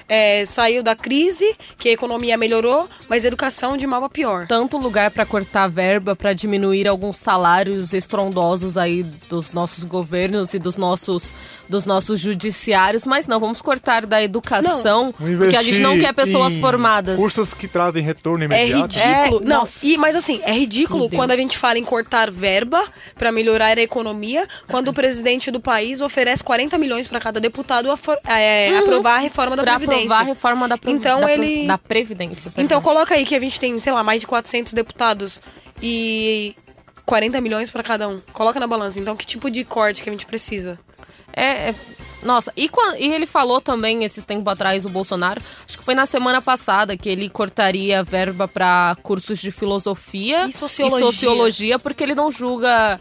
é, 0.08 0.44
saiu 0.44 0.82
da 0.82 0.94
crise, 0.94 1.56
que 1.76 1.88
a 1.88 1.92
economia 1.92 2.36
melhorou, 2.36 2.88
mas 3.08 3.24
a 3.24 3.28
educação 3.28 3.76
de 3.76 3.86
mal 3.86 4.04
a 4.04 4.08
pior. 4.08 4.46
Tanto 4.46 4.78
lugar 4.78 5.10
pra 5.10 5.26
cortar 5.26 5.68
verba, 5.68 6.14
pra 6.14 6.32
diminuir 6.32 6.86
alguns 6.86 7.18
salários 7.18 7.92
estrondosos 7.92 8.78
aí 8.78 9.02
dos 9.28 9.50
nossos 9.50 9.84
governos 9.84 10.54
e 10.54 10.58
dos 10.58 10.76
nossos 10.76 11.34
dos 11.68 11.86
nossos 11.86 12.20
judiciários, 12.20 13.06
mas 13.06 13.26
não, 13.26 13.40
vamos 13.40 13.62
cortar 13.62 14.04
da 14.04 14.22
educação, 14.22 15.14
Vamos 15.18 15.38
porque 15.38 15.56
a 15.56 15.62
gente 15.62 15.80
não 15.80 15.98
quer 15.98 16.12
pessoas 16.12 16.56
formadas. 16.56 17.16
Cursos 17.18 17.54
que 17.54 17.66
trazem 17.66 18.02
retorno 18.02 18.44
É 18.44 18.46
imediato. 18.66 18.94
ridículo. 18.96 19.42
É, 19.42 19.48
não, 19.48 19.60
nossa. 19.60 19.78
e, 19.82 19.96
mas 19.96 20.14
assim, 20.16 20.40
é 20.44 20.52
ridículo 20.52 21.08
quando 21.08 21.30
a 21.30 21.36
gente 21.36 21.56
fala 21.56 21.78
em 21.78 21.84
cortar 21.84 22.30
verba 22.30 22.84
pra 23.16 23.32
melhorar 23.32 23.78
a 23.78 23.80
economia, 23.82 24.46
quando 24.68 24.88
o 24.88 24.92
presidente 24.92 25.50
do 25.50 25.60
país 25.60 26.00
oferece 26.00 26.42
40 26.44 26.76
milhões 26.78 27.08
pra 27.08 27.18
cada 27.20 27.40
deputado 27.40 27.90
a 27.90 27.96
for- 27.96 28.18
é, 28.28 28.76
aprovar 28.78 29.16
a 29.16 29.18
reforma 29.20 29.56
da 29.56 29.62
Pra 29.62 29.76
Previdência. 29.76 30.04
aprovar 30.06 30.20
a 30.20 30.24
reforma 30.24 30.68
da, 30.68 30.76
Previ- 30.78 30.98
Então 30.98 31.20
da, 31.20 31.32
ele- 31.32 31.66
da 31.66 31.78
Previdência. 31.78 32.52
Então 32.58 32.80
coloca 32.82 33.14
aí 33.14 33.24
que 33.24 33.34
a 33.34 33.40
gente 33.40 33.58
tem, 33.58 33.78
sei 33.78 33.92
lá, 33.92 34.02
mais 34.04 34.20
de 34.20 34.26
400 34.26 34.72
deputados 34.72 35.40
e 35.82 36.54
40 37.06 37.40
milhões 37.40 37.70
pra 37.70 37.82
cada 37.82 38.08
um. 38.08 38.20
Coloca 38.32 38.58
na 38.60 38.66
balança. 38.66 38.98
Então 39.00 39.16
que 39.16 39.26
tipo 39.26 39.50
de 39.50 39.64
corte 39.64 40.02
que 40.02 40.08
a 40.08 40.12
gente 40.12 40.26
precisa? 40.26 40.78
É, 41.34 41.70
é- 41.70 41.74
nossa, 42.22 42.52
e, 42.56 42.70
e 42.98 43.12
ele 43.12 43.26
falou 43.26 43.60
também 43.60 44.04
esses 44.04 44.24
tempos 44.24 44.46
atrás, 44.46 44.84
o 44.84 44.88
Bolsonaro, 44.88 45.42
acho 45.66 45.76
que 45.76 45.82
foi 45.82 45.94
na 45.94 46.06
semana 46.06 46.40
passada, 46.40 46.96
que 46.96 47.08
ele 47.08 47.28
cortaria 47.28 48.04
verba 48.04 48.46
pra 48.46 48.96
cursos 49.02 49.40
de 49.40 49.50
filosofia 49.50 50.46
E 50.46 50.52
sociologia. 50.52 51.06
sociologia, 51.06 51.78
porque 51.80 52.04
ele 52.04 52.14
não 52.14 52.30
julga 52.30 53.00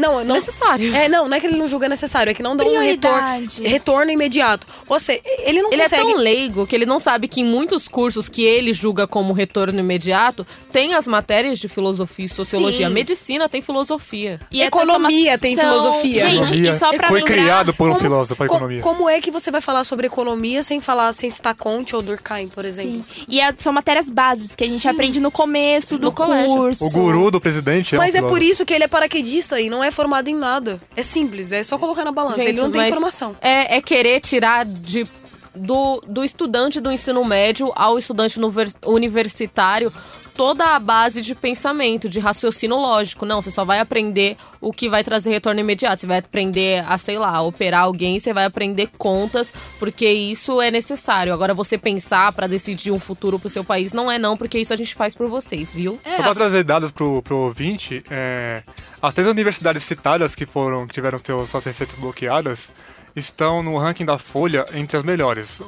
Não, 0.00 0.24
não 0.24 0.34
necessário. 0.36 0.94
É, 0.94 1.08
não, 1.08 1.28
não 1.28 1.36
é 1.36 1.40
que 1.40 1.46
ele 1.46 1.56
não 1.56 1.68
julga 1.68 1.88
necessário, 1.88 2.30
é 2.30 2.34
que 2.34 2.42
não 2.42 2.56
dá 2.56 2.64
um 2.64 2.78
retorno, 2.78 3.18
Prioridade. 3.18 3.62
retorno 3.62 4.10
imediato. 4.10 4.66
Ou 4.88 4.98
seja, 4.98 5.20
ele 5.44 5.62
não 5.62 5.70
Ele 5.72 5.82
consegue. 5.82 6.02
é 6.02 6.04
tão 6.06 6.16
leigo 6.16 6.66
que 6.66 6.74
ele 6.74 6.86
não 6.86 6.98
sabe 6.98 7.28
que 7.28 7.40
em 7.40 7.44
muitos 7.44 7.86
cursos 7.88 8.28
que 8.28 8.42
ele 8.42 8.72
julga 8.72 9.06
como 9.06 9.32
retorno 9.32 9.78
imediato, 9.80 10.46
tem 10.72 10.94
as 10.94 11.06
matérias 11.06 11.58
de 11.58 11.68
filosofia 11.68 12.24
e 12.24 12.28
sociologia. 12.28 12.88
Sim. 12.88 12.92
Medicina 12.94 13.48
tem 13.48 13.60
filosofia. 13.62 14.40
E 14.50 14.62
é 14.62 14.66
Economia 14.66 15.36
tem 15.38 15.54
são- 15.56 15.64
filosofia. 15.64 16.20
Gente, 16.20 16.42
Economia 16.44 16.70
e 16.70 16.78
só 16.78 16.90
pra 16.92 17.08
foi 17.08 17.20
lembrar, 17.20 17.34
criado 17.34 17.74
por 17.74 17.88
um 17.88 17.92
Como- 17.92 18.02
filósofo 18.02 18.42
a 18.42 18.46
co- 18.46 18.54
economia. 18.54 18.80
Como 18.80 19.08
é 19.08 19.20
que 19.20 19.30
você 19.30 19.50
vai 19.50 19.60
falar 19.60 19.84
sobre 19.84 20.06
economia 20.06 20.62
sem 20.62 20.80
falar, 20.80 21.12
sem 21.12 21.28
citar 21.30 21.54
Conte 21.54 21.94
ou 21.94 22.02
Durkheim, 22.02 22.48
por 22.48 22.64
exemplo? 22.64 23.04
Sim. 23.14 23.24
E 23.28 23.40
é- 23.40 23.52
são 23.58 23.72
matérias 23.72 24.08
básicas 24.08 24.54
que 24.56 24.64
a 24.64 24.68
gente 24.68 24.86
aprende 24.88 25.20
no 25.20 25.30
começo 25.30 25.98
do 25.98 26.06
No 26.06 26.12
colégio. 26.12 26.54
curso. 26.56 26.84
O 26.86 26.90
guru 26.90 27.30
do 27.30 27.40
presidente 27.40 27.94
é 27.94 27.98
Mas 27.98 28.14
um 28.14 28.18
é 28.18 28.22
por 28.22 28.42
isso 28.42 28.64
que 28.64 28.72
ele 28.72 28.84
é 28.84 28.88
paraquedista 28.88 29.60
e 29.60 29.68
não 29.68 29.82
é 29.82 29.89
formado 29.90 30.28
em 30.28 30.34
nada. 30.34 30.80
É 30.96 31.02
simples, 31.02 31.52
é 31.52 31.62
só 31.62 31.78
colocar 31.78 32.04
na 32.04 32.12
balança. 32.12 32.38
Gente, 32.38 32.48
ele 32.48 32.60
não 32.60 32.70
tem 32.70 32.88
informação. 32.88 33.36
É, 33.40 33.76
é 33.76 33.80
querer 33.80 34.20
tirar 34.20 34.64
de. 34.64 35.06
Do, 35.52 36.00
do 36.06 36.22
estudante 36.22 36.80
do 36.80 36.92
ensino 36.92 37.24
médio 37.24 37.72
ao 37.74 37.98
estudante 37.98 38.38
universitário 38.86 39.92
toda 40.36 40.74
a 40.74 40.78
base 40.78 41.20
de 41.22 41.34
pensamento, 41.34 42.08
de 42.08 42.18
raciocínio 42.20 42.76
lógico. 42.76 43.26
Não, 43.26 43.42
você 43.42 43.50
só 43.50 43.64
vai 43.64 43.78
aprender 43.80 44.36
o 44.60 44.72
que 44.72 44.88
vai 44.88 45.02
trazer 45.04 45.30
retorno 45.30 45.60
imediato. 45.60 46.00
Você 46.00 46.06
vai 46.06 46.18
aprender 46.18 46.84
a, 46.86 46.96
sei 46.98 47.18
lá, 47.18 47.40
operar 47.42 47.82
alguém, 47.82 48.18
você 48.18 48.32
vai 48.32 48.44
aprender 48.44 48.88
contas, 48.98 49.52
porque 49.78 50.06
isso 50.08 50.60
é 50.60 50.70
necessário. 50.70 51.32
Agora, 51.32 51.52
você 51.54 51.76
pensar 51.76 52.32
para 52.32 52.46
decidir 52.46 52.90
um 52.90 53.00
futuro 53.00 53.38
pro 53.38 53.50
seu 53.50 53.64
país, 53.64 53.92
não 53.92 54.10
é 54.10 54.18
não, 54.18 54.36
porque 54.36 54.58
isso 54.58 54.72
a 54.72 54.76
gente 54.76 54.94
faz 54.94 55.14
por 55.14 55.28
vocês, 55.28 55.72
viu? 55.72 55.98
É, 56.04 56.12
Só 56.12 56.22
para 56.22 56.30
as- 56.32 56.38
trazer 56.38 56.64
dados 56.64 56.90
pro, 56.90 57.22
pro 57.22 57.36
ouvinte, 57.36 58.02
é, 58.10 58.62
as 59.02 59.12
três 59.14 59.28
universidades 59.28 59.82
citadas 59.82 60.34
que 60.34 60.46
foram 60.46 60.86
que 60.86 60.94
tiveram 60.94 61.18
seus, 61.18 61.50
suas 61.50 61.64
receitas 61.64 61.96
bloqueadas 61.98 62.72
estão 63.16 63.62
no 63.62 63.76
ranking 63.76 64.04
da 64.04 64.18
Folha 64.18 64.66
entre 64.72 64.96
as 64.96 65.02
melhores. 65.02 65.60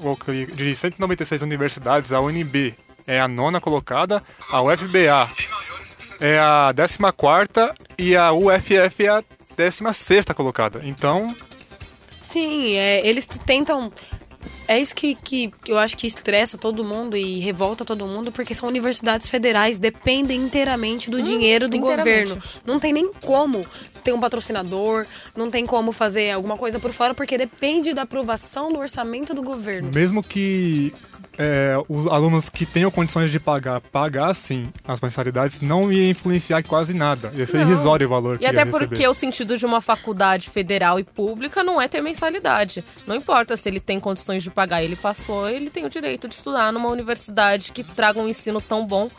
De 0.55 0.75
196 0.75 1.43
universidades, 1.43 2.13
a 2.13 2.21
UNB 2.21 2.75
é 3.07 3.21
a 3.21 3.29
nona 3.29 3.61
colocada, 3.61 4.23
a 4.51 4.63
UFBA 4.63 5.31
é 6.21 6.39
a 6.39 6.73
14 6.75 7.75
e 7.99 8.17
a 8.17 8.33
UFF 8.33 9.05
é 9.05 9.09
a 9.09 9.25
16 9.57 10.27
colocada. 10.35 10.81
Então, 10.85 11.35
Sim, 12.33 12.77
é, 12.77 13.07
eles 13.07 13.27
tentam. 13.27 13.93
É 14.67 14.79
isso 14.79 14.95
que, 14.95 15.15
que 15.15 15.53
eu 15.67 15.77
acho 15.77 15.97
que 15.97 16.07
estressa 16.07 16.57
todo 16.57 16.83
mundo 16.83 17.17
e 17.17 17.41
revolta 17.41 17.85
todo 17.85 18.07
mundo, 18.07 18.33
porque 18.33 18.55
são 18.55 18.69
universidades 18.69 19.29
federais, 19.29 19.79
dependem 19.79 20.41
inteiramente 20.41 21.11
do 21.11 21.21
dinheiro 21.21 21.69
do 21.69 21.79
governo. 21.79 22.41
Não 22.65 22.79
tem 22.79 22.93
nem 22.93 23.13
como 23.13 23.67
ter 24.03 24.13
um 24.13 24.21
patrocinador, 24.21 25.07
não 25.37 25.51
tem 25.51 25.67
como 25.67 25.93
fazer 25.93 26.31
alguma 26.31 26.57
coisa 26.57 26.79
por 26.79 26.93
fora, 26.93 27.13
porque 27.13 27.37
depende 27.37 27.93
da 27.93 28.03
aprovação 28.03 28.73
do 28.73 28.79
orçamento 28.79 29.35
do 29.35 29.43
governo. 29.43 29.91
mesmo 29.93 30.23
que 30.23 30.95
é, 31.39 31.77
os 31.89 32.07
alunos 32.07 32.49
que 32.49 32.67
tenham 32.67 32.91
condições 32.91 33.31
de 33.31 33.41
pagar, 33.41 33.81
pagassem 33.81 34.73
as 34.87 35.01
mensalidades, 35.01 35.61
não 35.61 35.93
ia 35.93 36.11
influenciar 36.11 36.63
quase 36.63 36.93
nada. 36.95 37.33
Ia 37.35 37.47
ser 37.47 37.59
Não. 37.59 37.71
irrisório 37.71 38.07
o 38.07 38.11
valor 38.11 38.39
que 38.39 38.45
E 38.45 38.47
até 38.47 38.65
receber. 38.65 38.87
porque 38.89 39.07
o 39.09 39.15
sentido 39.15 39.57
de 39.57 39.65
uma 39.65 39.81
faculdade 39.81 40.51
federal 40.51 40.99
e 40.99 41.05
pública 41.05 41.63
não 41.65 41.81
é 41.81 41.89
ter 41.89 42.01
mensalidade. 42.03 42.85
Não 43.07 43.15
importa 43.15 43.57
se 43.57 43.69
ele 43.69 43.81
tem 43.81 43.99
condições 43.99 44.43
de 44.43 44.51
pagar, 44.51 44.83
ele 44.83 44.97
passou, 44.97 45.49
ele 45.49 45.71
tem 45.71 45.85
o 45.85 45.89
direito 45.89 46.29
de 46.29 46.35
estudar 46.35 46.73
numa 46.73 46.89
universidade 46.89 47.73
que 47.73 47.83
traga 47.83 48.21
um 48.21 48.29
ensino 48.29 48.61
tão 48.61 48.87
bom 48.87 49.11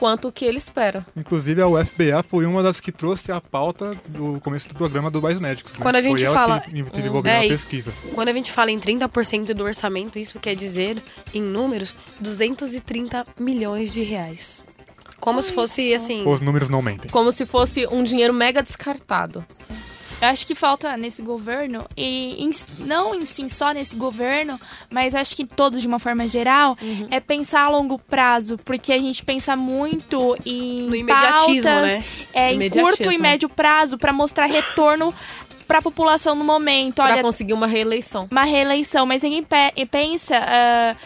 quanto 0.00 0.28
o 0.28 0.32
que 0.32 0.46
ele 0.46 0.56
espera. 0.56 1.06
Inclusive, 1.14 1.60
a 1.60 1.68
UFBA 1.68 2.22
foi 2.22 2.46
uma 2.46 2.62
das 2.62 2.80
que 2.80 2.90
trouxe 2.90 3.30
a 3.30 3.38
pauta 3.38 3.94
do 4.08 4.40
começo 4.40 4.66
do 4.66 4.74
programa 4.74 5.10
do 5.10 5.20
Mais 5.20 5.38
Médicos. 5.38 5.74
né? 5.74 5.78
Quando 5.82 5.96
a 5.96 6.02
gente 6.02 6.16
foi 6.16 6.26
ela 6.26 6.34
fala- 6.34 6.60
que 6.60 6.70
desenvolveu 6.72 7.30
É, 7.30 7.36
a 7.40 7.44
e- 7.44 7.48
pesquisa. 7.50 7.92
Quando 8.14 8.28
a 8.30 8.32
gente 8.32 8.50
fala 8.50 8.70
em 8.70 8.80
30% 8.80 9.52
do 9.52 9.62
orçamento, 9.62 10.18
isso 10.18 10.40
quer 10.40 10.56
dizer, 10.56 11.02
em 11.34 11.42
números, 11.42 11.94
230 12.18 13.26
milhões 13.38 13.92
de 13.92 14.00
reais. 14.02 14.64
Como 15.20 15.42
se 15.42 15.52
fosse 15.52 15.92
assim. 15.92 16.26
Os 16.26 16.40
números 16.40 16.70
não 16.70 16.80
mentem. 16.80 17.10
Como 17.10 17.30
se 17.30 17.44
fosse 17.44 17.86
um 17.88 18.02
dinheiro 18.02 18.32
mega 18.32 18.62
descartado. 18.62 19.44
Eu 20.20 20.28
acho 20.28 20.46
que 20.46 20.54
falta 20.54 20.96
nesse 20.96 21.22
governo, 21.22 21.84
e 21.96 22.44
em- 22.44 22.50
não 22.80 23.14
em 23.14 23.24
si 23.24 23.48
só 23.48 23.72
nesse 23.72 23.96
governo, 23.96 24.60
mas 24.90 25.14
acho 25.14 25.34
que 25.34 25.44
todos 25.46 25.80
de 25.80 25.88
uma 25.88 25.98
forma 25.98 26.28
geral, 26.28 26.76
Uhum. 26.82 27.08
é 27.10 27.20
pensar 27.20 27.62
a 27.62 27.68
longo 27.70 27.98
prazo, 27.98 28.58
porque 28.64 28.92
a 28.92 28.98
gente 28.98 29.24
pensa 29.24 29.56
muito 29.56 30.36
em 30.44 30.82
No 30.82 30.94
imediatismo, 30.96 31.62
pautas, 31.70 31.82
né? 31.88 32.04
é, 32.34 32.52
em 32.54 32.70
curto 32.70 33.10
e 33.10 33.18
médio 33.18 33.48
prazo 33.48 33.96
para 33.96 34.12
mostrar 34.12 34.46
retorno 34.46 35.14
para 35.66 35.78
a 35.78 35.82
população 35.82 36.34
no 36.34 36.44
momento. 36.44 36.96
Pra 36.96 37.04
Olha, 37.06 37.22
conseguir 37.22 37.52
uma 37.52 37.66
reeleição. 37.66 38.26
uma 38.30 38.42
reeleição, 38.44 39.06
mas 39.06 39.22
ninguém 39.22 39.42
pe- 39.44 39.86
pensa. 39.86 40.34
ah, 40.36 40.96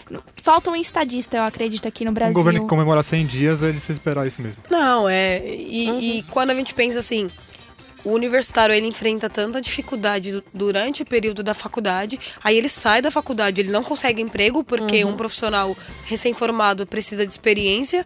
falta 0.43 0.71
um 0.71 0.77
estadista, 0.77 1.37
eu 1.37 1.45
acredito, 1.45 1.87
aqui 1.87 2.05
no 2.05 2.11
Um 2.11 2.15
Brasil. 2.15 2.35
governo 2.35 2.61
que 2.62 2.67
comemorar 2.67 3.05
100 3.05 3.27
dias, 3.27 3.62
é 3.62 3.71
de 3.71 3.79
se 3.79 3.93
esperar 3.93 4.27
isso 4.27 4.41
mesmo. 4.43 4.62
Não, 4.71 5.07
é. 5.09 5.41
E, 5.47 6.19
e 6.19 6.23
quando 6.25 6.51
a 6.51 6.55
gente 6.55 6.73
pensa 6.75 6.99
assim, 6.99 7.29
o 8.05 8.11
universitário 8.13 8.75
ele 8.75 8.87
enfrenta 8.87 9.31
tanta 9.31 9.61
dificuldade 9.61 10.33
du- 10.33 10.45
durante 10.53 11.03
o 11.03 11.07
período 11.07 11.43
da 11.43 11.55
faculdade, 11.55 12.19
aí 12.43 12.57
ele 12.57 12.69
sai 12.69 13.01
da 13.01 13.11
faculdade, 13.11 13.61
ele 13.61 13.71
não 13.71 13.83
consegue 13.83 14.21
emprego 14.21 14.63
porque 14.63 15.05
um 15.05 15.17
profissional 15.17 15.77
recém-formado 16.05 16.87
precisa 16.87 17.27
de 17.27 17.33
experiência. 17.33 18.05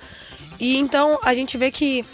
E 0.61 0.77
então 0.77 1.19
a 1.23 1.35
gente 1.35 1.57
vê 1.59 1.71
que 1.71 2.05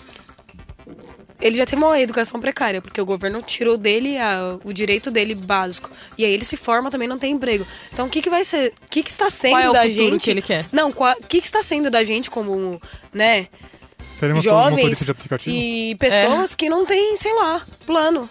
ele 1.41 1.57
já 1.57 1.67
tem 1.67 1.79
uma 1.79 2.01
educação 2.01 2.41
precária, 2.41 2.81
porque 2.81 2.99
o 3.01 3.05
governo 3.05 3.43
tirou 3.43 3.77
dele 3.77 4.17
a- 4.17 4.57
o 4.65 4.73
direito 4.73 5.11
dele 5.11 5.35
básico. 5.35 5.91
E 6.17 6.25
aí 6.25 6.33
ele 6.33 6.45
se 6.45 6.57
forma 6.57 6.91
também 6.91 7.07
não 7.09 7.19
tem 7.19 7.33
emprego. 7.33 7.67
Então 7.93 8.07
o 8.07 8.09
que, 8.09 8.23
que 8.23 8.31
vai 8.31 8.45
ser. 8.45 8.73
O 8.87 8.89
que, 8.89 9.03
que 9.03 9.11
está 9.11 9.29
sendo 9.29 9.51
Qual 9.53 9.63
é 9.63 9.69
o 9.69 9.73
da 9.73 9.87
gente? 9.91 10.25
que 10.25 10.31
ele 10.31 10.41
quer? 10.41 10.67
Não, 10.73 10.89
o 10.91 10.95
que, 11.29 11.41
que 11.41 11.47
está 11.47 11.63
sendo 11.63 11.91
da 11.91 12.03
gente 12.05 12.31
como, 12.31 12.81
né? 13.13 13.49
Seremos 14.15 14.45
todos 14.45 14.59
jovens 14.59 14.77
motoristas 14.77 15.07
de 15.07 15.11
aplicativo? 15.13 15.57
e 15.57 15.95
pessoas 15.97 16.55
que 16.55 16.69
não 16.69 16.85
têm, 16.87 17.17
sei 17.17 17.35
lá, 17.35 17.67
plano 17.87 18.29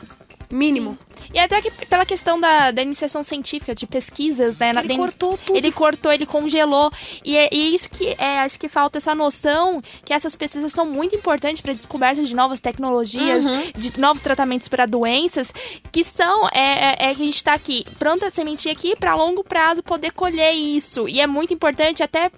mínimo. 0.50 0.98
E 1.34 1.40
até 1.40 1.60
que 1.64 1.72
pela 1.88 2.06
questão 2.06 2.40
da, 2.40 2.70
da 2.70 2.82
iniciação 2.84 3.24
científica, 3.24 3.74
de 3.74 3.88
pesquisas, 3.88 4.56
né? 4.58 4.70
Ele 4.70 4.88
den- 4.88 4.98
cortou 4.98 5.36
tudo. 5.36 5.58
Ele 5.58 5.72
cortou, 5.72 6.12
ele 6.12 6.28
congelou. 6.28 6.92
E 7.26 7.36
é 7.36 7.50
e 7.52 7.74
isso 7.74 7.90
que 7.90 8.10
é, 8.20 8.40
acho 8.42 8.60
que 8.60 8.70
falta 8.70 9.00
essa 9.00 9.16
noção 9.16 9.82
que 10.06 10.14
essas 10.14 10.36
pesquisas 10.36 10.72
são 10.72 10.86
muito 10.86 11.16
importantes 11.16 11.60
para 11.60 11.74
descoberta 11.74 12.24
de 12.24 12.36
novas 12.36 12.60
tecnologias, 12.60 13.46
de 13.76 14.00
novos 14.00 14.22
tratamentos 14.22 14.68
para 14.68 14.86
doenças, 14.86 15.52
que 15.92 16.04
são 16.04 16.48
é, 16.50 16.60
é, 17.08 17.10
é 17.10 17.16
que 17.16 17.22
a 17.22 17.26
gente 17.26 17.36
está 17.36 17.54
aqui, 17.56 17.84
planta 17.98 18.28
a 18.28 18.32
sementinha 18.32 18.74
aqui 18.74 18.96
para 18.96 19.16
longo 19.16 19.44
prazo 19.44 19.82
poder 19.82 20.12
colher 20.12 20.52
isso. 20.54 21.10
E 21.10 21.20
é 21.20 21.26
muito 21.26 21.52
importante 21.52 22.04
até 22.04 22.30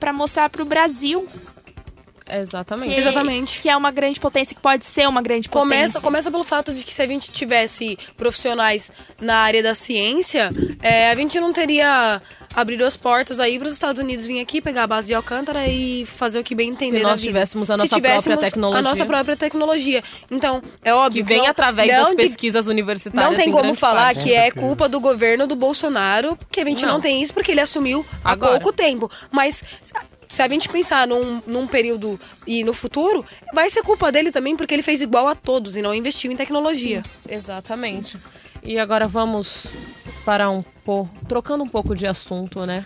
para 0.00 0.12
mostrar 0.14 0.48
para 0.48 0.62
o 0.62 0.64
Brasil 0.64 1.28
Exatamente. 2.28 2.94
que, 2.94 3.00
Exatamente. 3.00 3.60
que 3.60 3.68
é 3.68 3.76
uma 3.76 3.90
grande 3.90 4.18
potência, 4.18 4.54
que 4.54 4.60
pode 4.60 4.84
ser 4.84 5.08
uma 5.08 5.22
grande 5.22 5.48
Começa, 5.48 5.84
potência. 5.84 6.00
começa 6.00 6.30
pelo 6.30 6.44
fato 6.44 6.74
de 6.74 6.82
que 6.84 6.92
se 6.92 7.00
a 7.02 7.06
gente 7.06 7.30
tivesse 7.30 7.98
profissionais 8.16 8.90
na 9.20 9.36
área 9.38 9.62
da 9.62 9.74
ciência, 9.74 10.50
é, 10.82 11.10
a 11.10 11.14
gente 11.16 11.38
não 11.40 11.52
teria 11.52 12.20
abrido 12.54 12.84
as 12.84 12.96
portas 12.96 13.38
aí 13.38 13.58
para 13.58 13.68
os 13.68 13.74
Estados 13.74 14.00
Unidos 14.00 14.26
vir 14.26 14.40
aqui 14.40 14.60
pegar 14.62 14.84
a 14.84 14.86
base 14.86 15.06
de 15.06 15.14
Alcântara 15.14 15.66
e 15.68 16.06
fazer 16.06 16.38
o 16.38 16.44
que 16.44 16.54
bem 16.54 16.70
entender 16.70 16.98
Se 16.98 17.02
nós 17.02 17.20
tivéssemos 17.22 17.70
a 17.70 17.76
nossa 17.76 17.94
tivéssemos 17.94 18.24
própria 18.24 18.50
tecnologia. 18.50 18.78
A 18.78 18.82
nossa 18.82 19.06
própria 19.06 19.36
tecnologia. 19.36 20.02
Então, 20.30 20.62
é 20.82 20.94
óbvio 20.94 21.22
Que 21.22 21.28
vem 21.28 21.38
não- 21.42 21.46
através 21.48 21.92
não 21.92 22.02
das 22.04 22.10
de- 22.10 22.16
pesquisas 22.16 22.66
universitárias. 22.66 23.30
Não 23.30 23.36
tem 23.38 23.48
em 23.50 23.52
como 23.52 23.74
falar 23.74 24.14
parte. 24.14 24.22
que 24.24 24.32
é 24.32 24.50
culpa 24.50 24.88
do 24.88 24.98
governo 24.98 25.46
do 25.46 25.54
Bolsonaro, 25.54 26.34
porque 26.36 26.60
a 26.60 26.64
gente 26.64 26.84
não, 26.86 26.94
Não. 26.94 27.00
tem 27.00 27.22
isso, 27.22 27.34
porque 27.34 27.52
ele 27.52 27.60
assumiu 27.60 28.04
há 28.24 28.32
Agora. 28.32 28.52
pouco 28.58 28.72
tempo. 28.72 29.10
Mas 29.30 29.62
se 30.28 30.42
a 30.42 30.48
gente 30.48 30.68
pensar 30.68 31.06
num, 31.06 31.40
num 31.46 31.66
período 31.66 32.18
e 32.46 32.62
no 32.64 32.72
futuro, 32.72 33.24
vai 33.54 33.68
ser 33.70 33.82
culpa 33.82 34.10
dele 34.12 34.30
também, 34.30 34.56
porque 34.56 34.74
ele 34.74 34.82
fez 34.82 35.00
igual 35.00 35.26
a 35.28 35.34
todos 35.34 35.76
e 35.76 35.82
não 35.82 35.94
investiu 35.94 36.30
em 36.32 36.36
tecnologia. 36.36 37.02
Exatamente. 37.28 38.18
E 38.62 38.78
agora 38.78 39.06
vamos 39.06 39.68
para 40.24 40.50
um 40.50 40.62
pouco. 40.84 41.14
Trocando 41.28 41.62
um 41.64 41.68
pouco 41.68 41.94
de 41.94 42.06
assunto, 42.06 42.66
né? 42.66 42.84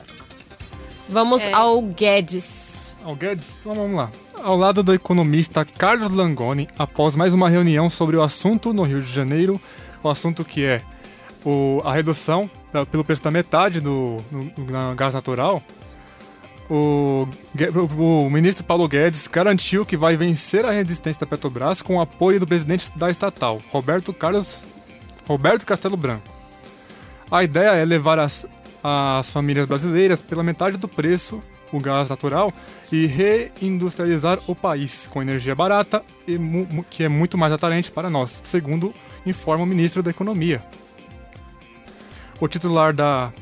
Vamos 1.08 1.42
É. 1.42 1.52
ao 1.52 1.80
Guedes. 1.82 2.94
Ao 3.02 3.14
Guedes, 3.14 3.56
então 3.60 3.74
vamos 3.74 3.96
lá. 3.96 4.10
Ao 4.42 4.56
lado 4.56 4.82
do 4.82 4.94
economista 4.94 5.64
Carlos 5.64 6.12
Langoni, 6.12 6.68
após 6.78 7.16
mais 7.16 7.34
uma 7.34 7.48
reunião 7.48 7.90
sobre 7.90 8.16
o 8.16 8.22
assunto 8.22 8.72
no 8.72 8.82
Rio 8.84 9.02
de 9.02 9.12
Janeiro, 9.12 9.60
o 10.02 10.08
assunto 10.08 10.44
que 10.44 10.64
é 10.64 10.80
o- 11.44 11.80
a 11.84 11.92
redução 11.92 12.48
da- 12.72 12.86
pelo 12.86 13.04
preço 13.04 13.22
da 13.22 13.30
metade 13.30 13.80
do, 13.80 14.18
do- 14.30 14.64
do 14.64 14.72
na- 14.72 14.94
gás 14.94 15.14
natural, 15.14 15.62
o, 16.70 17.26
o- 17.98 18.30
ministro 18.30 18.62
Paulo 18.64 18.86
Guedes 18.88 19.26
garantiu 19.26 19.84
que 19.84 19.96
vai 19.96 20.16
vencer 20.16 20.64
a 20.64 20.70
resistência 20.70 21.20
da 21.20 21.26
Petrobras 21.26 21.82
com 21.82 21.96
o 21.96 22.00
apoio 22.00 22.38
do 22.38 22.46
presidente 22.46 22.90
da 22.96 23.10
estatal, 23.10 23.60
Roberto 23.70 24.12
Carlos 24.12 24.64
Roberto 25.26 25.66
Castelo 25.66 25.96
Branco. 25.96 26.28
A 27.30 27.44
ideia 27.44 27.70
é 27.76 27.84
levar 27.84 28.18
as, 28.18 28.46
as 28.82 29.30
famílias 29.30 29.66
brasileiras 29.66 30.22
pela 30.22 30.42
metade 30.42 30.76
do 30.76 30.88
preço 30.88 31.42
o 31.72 31.78
gás 31.78 32.08
natural 32.08 32.52
e 32.90 33.06
reindustrializar 33.06 34.40
o 34.48 34.56
país 34.56 35.06
com 35.06 35.22
energia 35.22 35.54
barata 35.54 36.02
e 36.26 36.36
que 36.90 37.04
é 37.04 37.08
muito 37.08 37.38
mais 37.38 37.52
atraente 37.52 37.92
para 37.92 38.10
nós, 38.10 38.40
segundo 38.42 38.92
informa 39.24 39.62
o 39.62 39.66
ministro 39.66 40.02
da 40.02 40.10
Economia. 40.10 40.60
O 42.40 42.48
titular 42.48 42.92
da, 42.92 43.32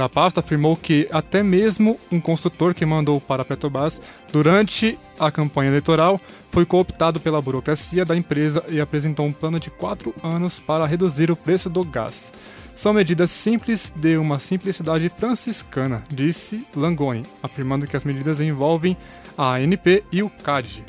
da 0.00 0.08
pasta 0.08 0.40
afirmou 0.40 0.74
que 0.76 1.06
até 1.12 1.42
mesmo 1.42 2.00
um 2.10 2.18
consultor 2.18 2.72
que 2.72 2.86
mandou 2.86 3.20
para 3.20 3.42
a 3.42 3.44
Petrobras 3.44 4.00
durante 4.32 4.98
a 5.18 5.30
campanha 5.30 5.68
eleitoral 5.68 6.18
foi 6.50 6.64
cooptado 6.64 7.20
pela 7.20 7.42
burocracia 7.42 8.02
da 8.02 8.16
empresa 8.16 8.64
e 8.70 8.80
apresentou 8.80 9.26
um 9.26 9.32
plano 9.32 9.60
de 9.60 9.68
quatro 9.68 10.14
anos 10.22 10.58
para 10.58 10.86
reduzir 10.86 11.30
o 11.30 11.36
preço 11.36 11.68
do 11.68 11.84
gás. 11.84 12.32
São 12.74 12.94
medidas 12.94 13.30
simples 13.30 13.92
de 13.94 14.16
uma 14.16 14.38
simplicidade 14.38 15.06
franciscana, 15.10 16.02
disse 16.10 16.66
Langoni, 16.74 17.22
afirmando 17.42 17.86
que 17.86 17.94
as 17.94 18.02
medidas 18.02 18.40
envolvem 18.40 18.96
a 19.36 19.56
ANP 19.56 20.02
e 20.10 20.22
o 20.22 20.30
CAD. 20.30 20.82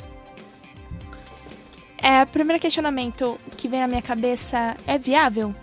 É, 1.98 2.22
o 2.22 2.26
primeiro 2.28 2.62
questionamento 2.62 3.38
que 3.58 3.68
vem 3.68 3.80
na 3.80 3.88
minha 3.88 4.00
cabeça 4.00 4.74
é 4.86 4.96
viável? 4.96 5.54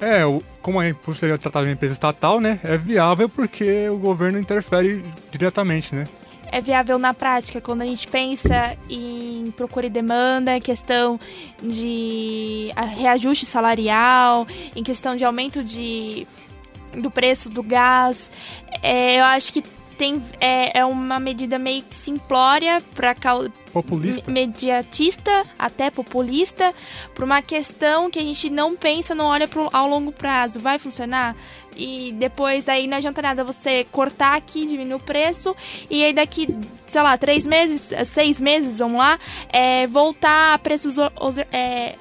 É, 0.00 0.22
como 0.60 0.82
é 0.82 0.92
por 0.92 1.16
ser 1.16 1.38
tratado 1.38 1.66
de 1.66 1.72
empresa 1.72 1.94
estatal, 1.94 2.40
né, 2.40 2.58
é 2.62 2.76
viável 2.76 3.28
porque 3.28 3.88
o 3.88 3.96
governo 3.96 4.38
interfere 4.38 5.04
diretamente, 5.30 5.94
né? 5.94 6.06
é 6.54 6.60
viável 6.60 7.00
na 7.00 7.12
prática 7.12 7.60
quando 7.60 7.82
a 7.82 7.84
gente 7.84 8.06
pensa 8.06 8.76
em 8.88 9.52
procura 9.56 9.86
e 9.86 9.90
demanda, 9.90 10.60
questão 10.60 11.18
de 11.60 12.70
reajuste 12.96 13.44
salarial, 13.44 14.46
em 14.76 14.84
questão 14.84 15.16
de 15.16 15.24
aumento 15.24 15.64
de, 15.64 16.28
do 16.94 17.10
preço 17.10 17.50
do 17.50 17.60
gás. 17.60 18.30
É, 18.80 19.18
eu 19.18 19.24
acho 19.24 19.52
que 19.52 19.64
tem, 19.94 20.22
é, 20.40 20.78
é 20.80 20.84
uma 20.84 21.18
medida 21.18 21.58
meio 21.58 21.82
que 21.82 21.94
simplória 21.94 22.82
para 22.94 23.14
Populista? 23.72 24.30
mediatista, 24.30 25.44
até 25.58 25.90
populista, 25.90 26.74
por 27.14 27.24
uma 27.24 27.40
questão 27.42 28.10
que 28.10 28.18
a 28.18 28.22
gente 28.22 28.50
não 28.50 28.76
pensa, 28.76 29.14
não 29.14 29.26
olha 29.26 29.48
pro, 29.48 29.68
ao 29.72 29.88
longo 29.88 30.12
prazo. 30.12 30.60
Vai 30.60 30.78
funcionar? 30.78 31.34
E 31.76 32.12
depois 32.18 32.68
aí 32.68 32.86
não 32.86 32.98
adianta 32.98 33.20
nada 33.20 33.42
você 33.42 33.84
cortar 33.90 34.36
aqui, 34.36 34.66
diminuir 34.66 34.94
o 34.94 35.00
preço, 35.00 35.56
e 35.90 36.04
aí 36.04 36.12
daqui, 36.12 36.46
sei 36.86 37.02
lá, 37.02 37.18
três 37.18 37.46
meses, 37.46 37.90
seis 38.06 38.40
meses, 38.40 38.78
vamos 38.78 38.98
lá, 38.98 39.18
é, 39.52 39.86
voltar 39.88 40.54
a 40.54 40.58
preços 40.58 40.96
é, 41.50 41.94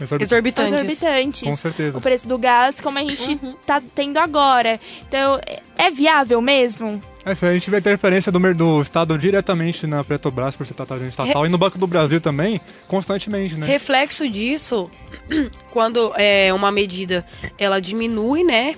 Exorbitantes. 0.00 0.72
exorbitantes. 0.72 1.42
Com 1.42 1.56
certeza. 1.56 1.98
O 1.98 2.00
preço 2.00 2.26
do 2.26 2.38
gás, 2.38 2.80
como 2.80 2.98
a 2.98 3.04
gente 3.04 3.38
tá 3.66 3.82
tendo 3.94 4.16
agora. 4.16 4.80
Então, 5.06 5.38
é- 5.46 5.60
é 5.76 5.90
viável 5.90 6.40
mesmo? 6.40 7.00
É, 7.24 7.34
se 7.34 7.44
a 7.44 7.52
gente 7.52 7.68
vê 7.68 7.76
a 7.76 7.80
interferência 7.80 8.32
do, 8.32 8.54
do 8.54 8.80
Estado 8.80 9.18
diretamente 9.18 9.86
na 9.86 10.02
Petrobras 10.02 10.56
por 10.56 10.66
ser 10.66 10.74
tratado 10.74 11.04
estatal 11.04 11.44
e 11.44 11.48
no 11.50 11.58
Banco 11.58 11.78
do 11.78 11.86
Brasil 11.86 12.20
também, 12.20 12.60
constantemente, 12.88 13.56
né? 13.56 13.66
Reflexo 13.66 14.28
disso, 14.28 14.90
quando 15.70 16.12
é 16.16 16.52
uma 16.54 16.70
medida 16.72 17.24
ela 17.58 17.78
diminui, 17.78 18.42
né, 18.42 18.74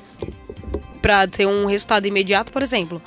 Pra 1.03 1.27
ter 1.27 1.47
um 1.47 1.67
resultado 1.67 2.07
imediato, 2.07 2.53
por 2.53 2.63
exemplo, 2.63 3.03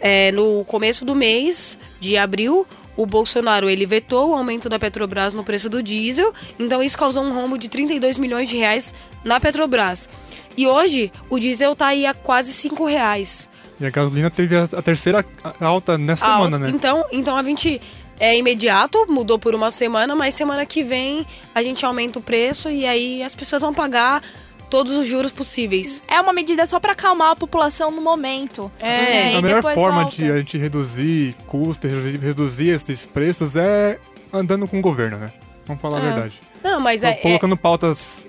é, 0.00 0.32
no 0.32 0.64
começo 0.64 1.04
do 1.04 1.14
mês 1.14 1.76
de 2.00 2.16
abril, 2.16 2.66
o 2.96 3.04
Bolsonaro 3.04 3.68
ele 3.68 3.84
vetou 3.84 4.30
o 4.30 4.34
aumento 4.34 4.66
da 4.66 4.78
Petrobras 4.78 5.34
no 5.34 5.44
preço 5.44 5.68
do 5.68 5.82
diesel, 5.82 6.32
então 6.58 6.82
isso 6.82 6.96
causou 6.96 7.22
um 7.22 7.34
rombo 7.34 7.58
de 7.58 7.68
32 7.68 8.16
milhões 8.16 8.48
de 8.48 8.56
reais 8.56 8.94
na 9.22 9.38
Petrobras. 9.38 10.08
E 10.56 10.66
hoje 10.66 11.12
o 11.28 11.38
diesel 11.38 11.76
tá 11.76 11.88
aí 11.88 12.06
a 12.06 12.14
quase 12.14 12.50
5 12.50 12.82
reais. 12.86 13.50
E 13.80 13.86
a 13.86 13.90
gasolina 13.90 14.30
teve 14.30 14.56
a, 14.56 14.62
a 14.64 14.82
terceira 14.82 15.24
alta 15.60 15.96
nessa 15.98 16.24
Ah, 16.26 16.36
semana, 16.36 16.58
né? 16.58 16.70
Então, 16.70 17.04
então 17.12 17.36
a 17.36 17.42
gente 17.42 17.80
é 18.20 18.36
imediato, 18.38 19.06
mudou 19.08 19.38
por 19.38 19.54
uma 19.54 19.70
semana, 19.70 20.14
mas 20.14 20.34
semana 20.34 20.64
que 20.64 20.82
vem 20.82 21.26
a 21.54 21.62
gente 21.62 21.84
aumenta 21.84 22.18
o 22.18 22.22
preço 22.22 22.68
e 22.70 22.86
aí 22.86 23.22
as 23.22 23.34
pessoas 23.34 23.62
vão 23.62 23.74
pagar 23.74 24.22
todos 24.70 24.92
os 24.94 25.06
juros 25.06 25.32
possíveis. 25.32 26.02
É 26.08 26.20
uma 26.20 26.32
medida 26.32 26.64
só 26.66 26.78
pra 26.80 26.92
acalmar 26.92 27.30
a 27.30 27.36
população 27.36 27.90
no 27.90 28.00
momento. 28.00 28.70
É. 28.78 28.86
né? 28.86 29.32
E 29.34 29.36
a 29.36 29.42
melhor 29.42 29.62
forma 29.62 30.02
volta. 30.02 30.16
de 30.16 30.30
a 30.30 30.38
gente 30.38 30.56
reduzir 30.56 31.34
custos, 31.46 31.90
reduzir, 32.20 32.68
esses 32.70 33.04
preços 33.04 33.56
é 33.56 33.98
andando 34.32 34.66
com 34.68 34.78
o 34.78 34.82
governo, 34.82 35.18
né? 35.18 35.30
Vamos 35.66 35.82
falar 35.82 35.98
a 35.98 36.00
É. 36.00 36.04
verdade. 36.12 36.40
Não, 36.62 36.80
mas 36.80 37.02
é, 37.02 37.10
é- 37.10 37.14
Colocando 37.16 37.56
pautas, 37.56 38.26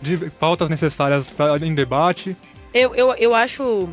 de, 0.00 0.18
pautas 0.38 0.68
necessárias 0.68 1.26
pra, 1.26 1.56
em 1.58 1.74
debate. 1.74 2.36
eu, 2.72 2.94
eu, 2.94 3.14
eu 3.14 3.34
acho 3.34 3.88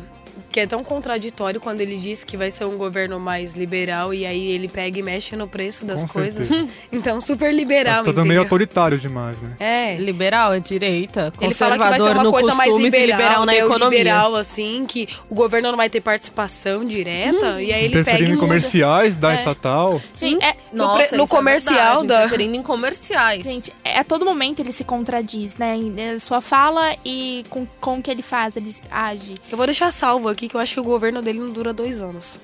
que 0.50 0.60
é 0.60 0.66
tão 0.66 0.82
contraditório 0.82 1.60
quando 1.60 1.80
ele 1.80 1.96
diz 1.96 2.24
que 2.24 2.36
vai 2.36 2.50
ser 2.50 2.64
um 2.64 2.76
governo 2.76 3.18
mais 3.20 3.54
liberal 3.54 4.12
e 4.12 4.26
aí 4.26 4.50
ele 4.50 4.68
pega 4.68 4.98
e 4.98 5.02
mexe 5.02 5.36
no 5.36 5.46
preço 5.46 5.84
das 5.84 6.02
Com 6.02 6.08
coisas. 6.08 6.48
certeza. 6.48 6.68
Então, 6.92 7.20
super 7.20 7.52
liberal, 7.54 7.96
Tá 8.02 8.10
entendeu? 8.10 8.24
meio 8.24 8.40
autoritário 8.40 8.98
demais, 8.98 9.40
né? 9.40 9.50
É. 9.60 9.96
Liberal 9.96 10.52
é 10.52 10.60
direita, 10.60 11.32
Ele 11.40 11.54
fala 11.54 11.72
que 11.72 11.78
vai 11.78 11.94
ser 12.00 12.02
uma 12.12 12.24
no 12.24 12.30
coisa 12.32 12.54
mais 12.54 12.72
liberal, 12.76 13.18
liberal 13.18 13.46
na 13.46 13.54
economia. 13.56 13.98
liberal 13.98 14.34
assim, 14.36 14.84
que 14.86 15.08
o 15.28 15.34
governo 15.34 15.70
não 15.70 15.76
vai 15.76 15.88
ter 15.88 16.00
participação 16.00 16.84
direta, 16.84 17.62
e 17.62 17.72
aí 17.72 17.84
ele 17.84 17.94
pega 17.94 18.00
Interferindo 18.00 18.34
em 18.34 18.38
comerciais 18.38 19.16
da 19.16 19.32
É. 19.32 19.36
estatal. 19.36 20.00
Gente, 20.16 20.44
é, 20.44 20.56
No 20.72 20.84
Nossa, 20.84 21.08
pre- 21.08 21.16
no 21.16 21.24
isso 21.24 21.34
é 21.34 21.36
comercial 21.36 21.98
verdade, 22.00 22.06
da- 22.06 22.18
interferindo 22.26 22.56
em 22.56 22.62
comerciais. 22.62 23.44
gente, 23.44 23.72
é, 23.84 23.98
a 23.98 24.04
todo 24.04 24.24
momento 24.24 24.60
ele 24.60 24.72
se 24.72 24.84
contradiz, 24.84 25.58
né? 25.58 25.76
Em 25.76 26.18
sua 26.18 26.40
fala 26.40 26.94
e 27.04 27.44
com, 27.50 27.66
com 27.80 27.98
o 27.98 28.02
que 28.02 28.10
ele 28.10 28.22
faz, 28.22 28.56
ele 28.56 28.74
age. 28.90 29.34
Eu 29.50 29.56
vou 29.56 29.66
deixar 29.66 29.90
salvo 29.92 30.28
aqui 30.28 30.39
que 30.48 30.56
eu 30.56 30.60
acho 30.60 30.74
que 30.74 30.80
o 30.80 30.84
governo 30.84 31.20
dele 31.20 31.40
não 31.40 31.50
dura 31.50 31.72
dois 31.72 32.00
anos. 32.00 32.40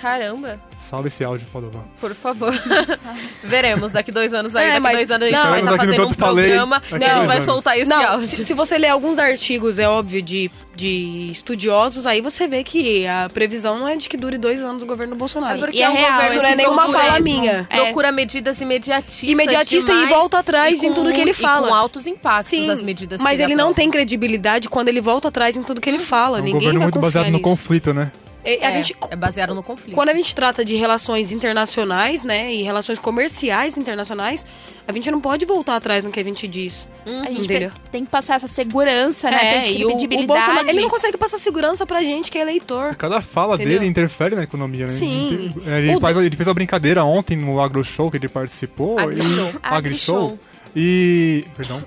Caramba, 0.00 0.58
Salve 0.78 1.08
esse 1.08 1.24
áudio, 1.24 1.46
Padova. 1.52 1.82
por 2.00 2.14
favor. 2.14 2.52
Veremos 3.42 3.90
daqui 3.90 4.12
dois 4.12 4.34
anos 4.34 4.54
aí. 4.54 4.64
É, 4.66 4.68
daqui 4.72 4.80
mas- 4.80 4.96
dois 4.96 5.10
anos 5.10 5.22
a 5.28 5.30
gente 5.30 5.42
não, 5.42 5.50
vai 5.50 5.60
estar 5.60 5.70
no 5.72 5.76
fazendo 5.78 6.06
um 6.06 6.10
falei, 6.10 6.44
programa 6.46 6.82
e 6.90 6.94
a 6.94 6.98
dois 6.98 7.12
gente 7.14 7.26
vai 7.26 7.42
soltar 7.42 7.78
esse 7.78 7.88
não, 7.88 8.06
áudio. 8.06 8.28
se, 8.28 8.44
se 8.44 8.54
você 8.54 8.78
ler 8.78 8.88
alguns 8.88 9.18
artigos, 9.18 9.78
é 9.78 9.88
óbvio, 9.88 10.20
de, 10.22 10.50
de 10.76 11.28
estudiosos, 11.32 12.06
aí 12.06 12.20
você 12.20 12.46
vê 12.46 12.62
que 12.62 13.06
a 13.06 13.28
previsão 13.32 13.78
não 13.78 13.88
é 13.88 13.96
de 13.96 14.08
que 14.08 14.16
dure 14.16 14.36
dois 14.38 14.62
anos 14.62 14.82
o 14.82 14.86
governo 14.86 15.16
Bolsonaro. 15.16 15.56
É 15.56 15.58
porque 15.60 15.78
E 15.78 15.82
é 15.82 15.84
é 15.86 15.88
um 15.90 15.94
real, 15.94 16.12
governo 16.12 16.34
isso 16.34 16.42
não 16.42 16.50
é 16.50 16.56
nenhuma 16.56 16.82
procura- 16.82 16.98
fala 17.04 17.20
minha. 17.20 17.66
É. 17.70 17.80
Procura 17.84 18.12
medidas 18.12 18.60
imediatistas. 18.60 19.30
Imediatista 19.30 19.90
e 19.90 19.94
demais 19.94 20.10
volta 20.10 20.38
atrás 20.38 20.82
e 20.82 20.86
em 20.86 20.92
tudo 20.92 21.12
que 21.12 21.20
ele 21.20 21.32
fala. 21.34 21.66
E 21.66 21.70
com 21.70 21.74
altos 21.74 22.06
impactos 22.06 22.50
Sim, 22.50 22.70
as 22.70 22.82
medidas 22.82 23.20
mas 23.20 23.38
que 23.38 23.42
ele 23.44 23.54
não 23.54 23.72
tem 23.72 23.90
credibilidade 23.90 24.68
quando 24.68 24.88
ele 24.88 25.00
volta 25.00 25.28
atrás 25.28 25.56
em 25.56 25.62
tudo 25.62 25.80
que 25.80 25.88
ele 25.88 25.98
fala. 25.98 26.38
É 26.38 26.40
um 26.40 26.44
Ninguém 26.44 26.60
governo 26.60 26.78
vai 26.80 26.86
muito 26.86 26.98
baseado 27.00 27.30
no 27.30 27.40
conflito, 27.40 27.94
né? 27.94 28.10
É, 28.46 28.64
a 28.66 28.70
É, 28.70 28.76
gente, 28.82 28.96
é 29.10 29.16
baseado 29.16 29.54
no 29.54 29.62
conflito. 29.62 29.94
quando 29.94 30.08
a 30.10 30.14
gente 30.14 30.34
trata 30.34 30.64
de 30.64 30.76
relações 30.76 31.32
internacionais, 31.32 32.22
né, 32.24 32.52
e 32.54 32.62
relações 32.62 32.98
comerciais 32.98 33.76
internacionais, 33.76 34.46
a 34.86 34.92
gente 34.92 35.10
não 35.10 35.20
pode 35.20 35.44
voltar 35.44 35.76
atrás 35.76 36.04
no 36.04 36.10
que 36.12 36.20
a 36.20 36.24
gente 36.24 36.46
diz. 36.46 36.86
A 37.04 37.30
gente 37.32 37.44
Entendeu? 37.44 37.70
pe- 37.70 37.90
tem 37.90 38.04
que 38.04 38.10
passar 38.10 38.36
essa 38.36 38.46
segurança, 38.46 39.30
né? 39.30 39.58
É, 39.58 39.60
tem 39.62 39.74
que 39.74 39.80
e 39.80 39.84
o, 39.84 39.88
o 39.88 39.90
credibilidade. 39.92 40.26
Bolsonaro, 40.28 40.68
ele 40.68 40.80
não 40.80 40.88
consegue 40.88 41.16
passar 41.18 41.38
segurança 41.38 41.84
pra 41.84 42.00
gente 42.02 42.30
que 42.30 42.38
é 42.38 42.42
eleitor. 42.42 42.94
Cada 42.94 43.20
fala 43.20 43.56
Entendeu? 43.56 43.80
dele 43.80 43.90
interfere 43.90 44.36
na 44.36 44.44
economia, 44.44 44.86
né? 44.86 44.92
Sim. 44.92 45.52
Ele, 45.66 45.96
O 45.96 46.00
faz, 46.00 46.16
ele 46.16 46.36
fez 46.36 46.48
a 46.48 46.54
brincadeira 46.54 47.04
ontem 47.04 47.36
no 47.36 47.60
Agro 47.60 47.82
Show 47.84 48.10
que 48.10 48.16
ele 48.16 48.28
participou. 48.28 48.98
Agrishow. 48.98 49.48
E... 49.52 49.58
Agrishow. 49.62 50.38
E. 50.74 51.44
Perdão, 51.56 51.82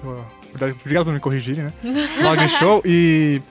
obrigado 0.81 1.05
por 1.05 1.13
me 1.13 1.19
corrigirem, 1.19 1.65
né? 1.65 1.73
No 1.83 2.27
Agri 2.29 2.49
Show. 2.49 2.81
E. 2.85 3.41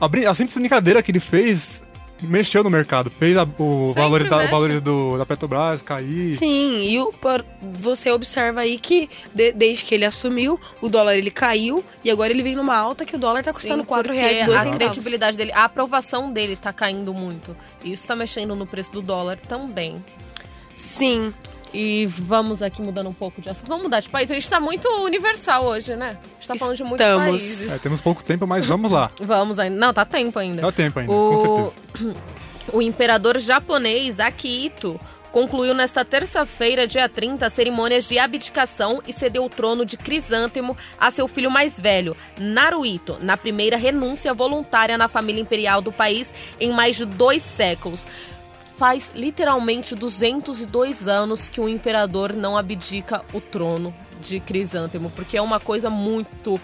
A, 0.00 0.06
a 0.30 0.34
simples 0.34 0.54
brincadeira 0.56 1.02
que 1.02 1.10
ele 1.10 1.20
fez 1.20 1.82
mexeu 2.22 2.62
no 2.64 2.70
mercado. 2.70 3.10
Fez 3.10 3.36
a- 3.36 3.46
o 3.58 3.92
valor, 3.94 4.28
da, 4.28 4.38
mexe. 4.38 4.50
valores 4.50 4.80
do, 4.80 5.16
da 5.18 5.24
Petrobras 5.26 5.82
cair. 5.82 6.32
Sim, 6.34 6.84
e 6.84 6.98
o, 6.98 7.12
você 7.80 8.10
observa 8.10 8.60
aí 8.60 8.78
que 8.78 9.08
de- 9.34 9.52
desde 9.52 9.84
que 9.84 9.94
ele 9.94 10.04
assumiu, 10.04 10.60
o 10.80 10.88
dólar 10.88 11.16
ele 11.16 11.30
caiu 11.30 11.84
e 12.04 12.10
agora 12.10 12.30
ele 12.32 12.42
vem 12.42 12.54
numa 12.54 12.76
alta 12.76 13.04
que 13.04 13.16
o 13.16 13.18
dólar 13.18 13.42
tá 13.44 13.52
custando 13.52 13.76
Sim, 13.76 13.80
R$ 13.82 13.86
4 13.86 14.08
porque 14.12 14.20
reais 14.20 14.46
dois 14.46 14.56
a 14.58 14.60
centavos. 14.62 14.76
credibilidade 14.78 15.36
dele, 15.36 15.52
a 15.52 15.64
aprovação 15.64 16.32
dele 16.32 16.56
tá 16.56 16.72
caindo 16.72 17.12
muito. 17.14 17.56
Isso 17.84 18.06
tá 18.06 18.14
mexendo 18.16 18.54
no 18.56 18.66
preço 18.66 18.92
do 18.92 19.00
dólar 19.02 19.36
também. 19.38 20.02
Sim. 20.76 21.32
E 21.72 22.06
vamos 22.06 22.62
aqui 22.62 22.80
mudando 22.80 23.08
um 23.08 23.12
pouco 23.12 23.40
de 23.42 23.48
assunto. 23.50 23.68
Vamos 23.68 23.84
mudar 23.84 24.00
de 24.00 24.08
país. 24.08 24.30
A 24.30 24.34
gente 24.34 24.48
tá 24.48 24.58
muito 24.58 24.88
universal 25.04 25.64
hoje, 25.66 25.94
né? 25.96 26.16
A 26.20 26.34
gente 26.36 26.48
tá 26.48 26.56
falando 26.56 26.76
de 26.76 26.82
muitos 26.84 27.06
Estamos. 27.06 27.26
países. 27.28 27.70
É, 27.70 27.78
temos 27.78 28.00
pouco 28.00 28.24
tempo, 28.24 28.46
mas 28.46 28.64
vamos 28.66 28.90
lá. 28.90 29.10
Vamos 29.20 29.58
ainda. 29.58 29.76
Não, 29.76 29.92
tá 29.92 30.04
tempo 30.04 30.38
ainda. 30.38 30.62
Dá 30.62 30.72
tempo 30.72 30.98
ainda, 30.98 31.12
O- 31.12 31.30
com 31.30 31.36
certeza. 31.66 32.14
O 32.70 32.82
imperador 32.82 33.38
japonês 33.38 34.20
Akihito 34.20 35.00
concluiu 35.32 35.72
nesta 35.72 36.04
terça-feira, 36.04 36.86
dia 36.86 37.08
30, 37.08 37.48
cerimônias 37.48 38.06
de 38.06 38.18
abdicação 38.18 39.02
e 39.06 39.12
cedeu 39.12 39.42
o 39.44 39.48
trono 39.48 39.86
de 39.86 39.96
Crisântemo 39.96 40.76
a 41.00 41.10
seu 41.10 41.26
filho 41.26 41.50
mais 41.50 41.80
velho, 41.80 42.14
Naruhito, 42.38 43.16
na 43.22 43.38
primeira 43.38 43.78
renúncia 43.78 44.34
voluntária 44.34 44.98
na 44.98 45.08
família 45.08 45.40
imperial 45.40 45.80
do 45.80 45.90
país 45.90 46.32
em 46.60 46.70
mais 46.70 46.96
de 46.96 47.06
dois 47.06 47.42
séculos. 47.42 48.04
Faz 48.78 49.10
literalmente 49.12 49.96
202 49.96 51.08
anos 51.08 51.48
que 51.48 51.60
o 51.60 51.68
imperador 51.68 52.32
não 52.32 52.56
abdica 52.56 53.24
o 53.34 53.40
trono 53.40 53.92
de 54.22 54.38
Crisântemo, 54.38 55.10
porque 55.10 55.36
é 55.36 55.42
uma 55.42 55.58
coisa 55.58 55.90
muito 55.90 56.60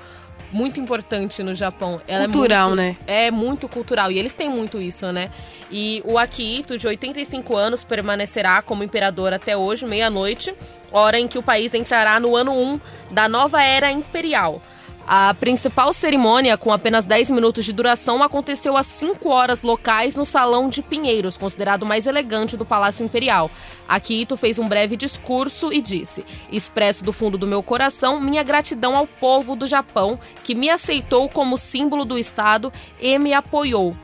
muito 0.52 0.80
importante 0.80 1.42
no 1.42 1.52
Japão. 1.52 1.96
Ela 2.06 2.26
Cultural, 2.26 2.66
é 2.66 2.74
muito, 2.76 2.76
né? 2.76 2.96
É 3.08 3.30
muito 3.32 3.68
cultural 3.68 4.12
e 4.12 4.18
eles 4.20 4.34
têm 4.34 4.48
muito 4.48 4.80
isso, 4.80 5.10
né? 5.10 5.28
E 5.68 6.00
o 6.04 6.16
Akihito, 6.16 6.78
de 6.78 6.86
85 6.86 7.56
anos, 7.56 7.82
permanecerá 7.82 8.62
como 8.62 8.84
imperador 8.84 9.32
até 9.32 9.56
hoje, 9.56 9.84
meia-noite, 9.84 10.54
hora 10.92 11.18
em 11.18 11.26
que 11.26 11.36
o 11.36 11.42
país 11.42 11.74
entrará 11.74 12.20
no 12.20 12.36
ano 12.36 12.52
1 12.52 12.80
da 13.10 13.28
nova 13.28 13.60
era 13.60 13.90
imperial. 13.90 14.62
A 15.06 15.34
principal 15.34 15.92
cerimônia, 15.92 16.56
com 16.56 16.72
apenas 16.72 17.04
10 17.04 17.30
minutos 17.30 17.64
de 17.64 17.74
duração, 17.74 18.22
aconteceu 18.22 18.74
às 18.74 18.86
5 18.86 19.28
horas 19.28 19.60
locais 19.60 20.14
no 20.14 20.24
Salão 20.24 20.66
de 20.66 20.80
Pinheiros, 20.80 21.36
considerado 21.36 21.82
o 21.82 21.86
mais 21.86 22.06
elegante 22.06 22.56
do 22.56 22.64
Palácio 22.64 23.04
Imperial. 23.04 23.50
Akihito 23.86 24.34
fez 24.34 24.58
um 24.58 24.66
breve 24.66 24.96
discurso 24.96 25.70
e 25.70 25.82
disse: 25.82 26.24
Expresso 26.50 27.04
do 27.04 27.12
fundo 27.12 27.36
do 27.36 27.46
meu 27.46 27.62
coração 27.62 28.18
minha 28.18 28.42
gratidão 28.42 28.96
ao 28.96 29.06
povo 29.06 29.54
do 29.54 29.66
Japão, 29.66 30.18
que 30.42 30.54
me 30.54 30.70
aceitou 30.70 31.28
como 31.28 31.58
símbolo 31.58 32.06
do 32.06 32.18
Estado 32.18 32.72
e 32.98 33.18
me 33.18 33.34
apoiou. 33.34 33.94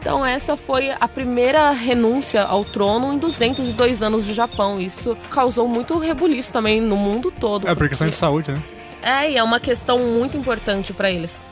Então 0.00 0.26
essa 0.26 0.56
foi 0.56 0.90
a 0.90 1.06
primeira 1.06 1.70
renúncia 1.70 2.42
ao 2.42 2.64
trono 2.64 3.12
em 3.12 3.18
202 3.18 4.02
anos 4.02 4.26
do 4.26 4.34
Japão. 4.34 4.80
Isso 4.80 5.16
causou 5.30 5.68
muito 5.68 5.96
rebuliço 5.96 6.52
também 6.52 6.80
no 6.80 6.96
mundo 6.96 7.30
todo. 7.30 7.68
É 7.68 7.74
por 7.76 7.88
questão 7.88 8.08
de 8.08 8.16
saúde, 8.16 8.50
né? 8.50 8.60
É, 9.02 9.30
e 9.32 9.36
é 9.36 9.42
uma 9.42 9.58
questão 9.60 9.98
muito 9.98 10.36
importante 10.36 10.92
pra 10.92 11.10
eles. 11.10 11.44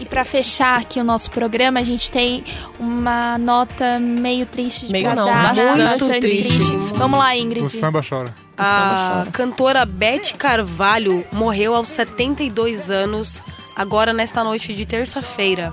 E 0.00 0.04
pra 0.04 0.24
fechar 0.24 0.80
aqui 0.80 0.98
o 0.98 1.04
nosso 1.04 1.30
programa, 1.30 1.78
a 1.78 1.84
gente 1.84 2.10
tem 2.10 2.42
uma 2.78 3.38
nota 3.38 4.00
meio 4.00 4.44
triste 4.46 4.86
de 4.86 4.92
Meio 4.92 5.04
não, 5.14 5.26
bastante 5.26 6.20
triste. 6.20 6.72
Vamos 6.94 7.18
lá, 7.20 7.36
Ingrid. 7.36 7.64
O 7.64 7.68
samba 7.68 8.02
chora. 8.02 8.34
A 8.58 9.26
cantora 9.32 9.84
Beth 9.86 10.34
Carvalho 10.36 11.24
morreu 11.32 11.74
aos 11.76 11.88
72 11.88 12.90
anos, 12.90 13.40
agora 13.76 14.12
nesta 14.12 14.42
noite 14.42 14.74
de 14.74 14.84
terça-feira. 14.84 15.72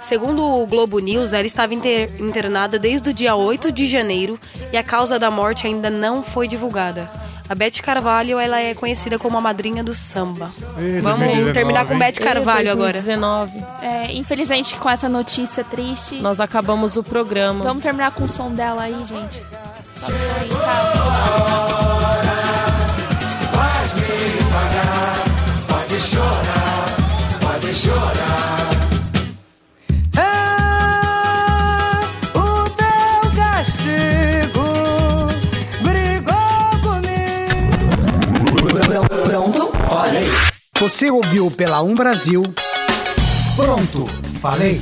Segundo 0.00 0.42
o 0.42 0.66
Globo 0.66 0.98
News, 1.00 1.32
ela 1.32 1.46
estava 1.46 1.74
inter- 1.74 2.10
internada 2.18 2.78
desde 2.78 3.10
o 3.10 3.12
dia 3.12 3.34
8 3.34 3.70
de 3.72 3.86
janeiro 3.88 4.38
e 4.72 4.76
a 4.76 4.82
causa 4.82 5.18
da 5.18 5.30
morte 5.30 5.66
ainda 5.66 5.90
não 5.90 6.22
foi 6.22 6.46
divulgada. 6.48 7.10
A 7.48 7.54
Beth 7.54 7.80
Carvalho 7.82 8.38
ela 8.40 8.60
é 8.60 8.74
conhecida 8.74 9.18
como 9.18 9.38
a 9.38 9.40
madrinha 9.40 9.82
do 9.84 9.94
samba. 9.94 10.50
Ih, 10.78 11.00
Vamos 11.00 11.18
2019, 11.20 11.52
terminar 11.52 11.86
com? 11.86 11.98
Beth 11.98 12.12
Carvalho 12.14 12.70
agora. 12.72 13.00
2019. 13.00 13.64
É, 13.82 14.12
infelizmente, 14.12 14.74
com 14.76 14.90
essa 14.90 15.08
notícia 15.08 15.62
triste, 15.62 16.16
Nós 16.16 16.40
acabamos 16.40 16.96
o 16.96 17.02
programa. 17.02 17.64
vamos 17.64 17.82
terminar 17.82 18.10
com 18.12 18.24
o 18.24 18.28
som 18.28 18.52
dela 18.52 18.82
aí, 18.82 18.96
gente. 19.06 19.42
Sobe 19.96 20.14
o 20.14 20.18
som 20.18 20.32
aí, 20.40 20.48
tchau. 20.48 21.86
É 28.42 28.45
Você 40.78 41.10
ouviu 41.10 41.50
pela 41.50 41.82
Um 41.82 41.94
Brasil. 41.94 42.42
Pronto, 43.56 44.04
falei. 44.42 44.78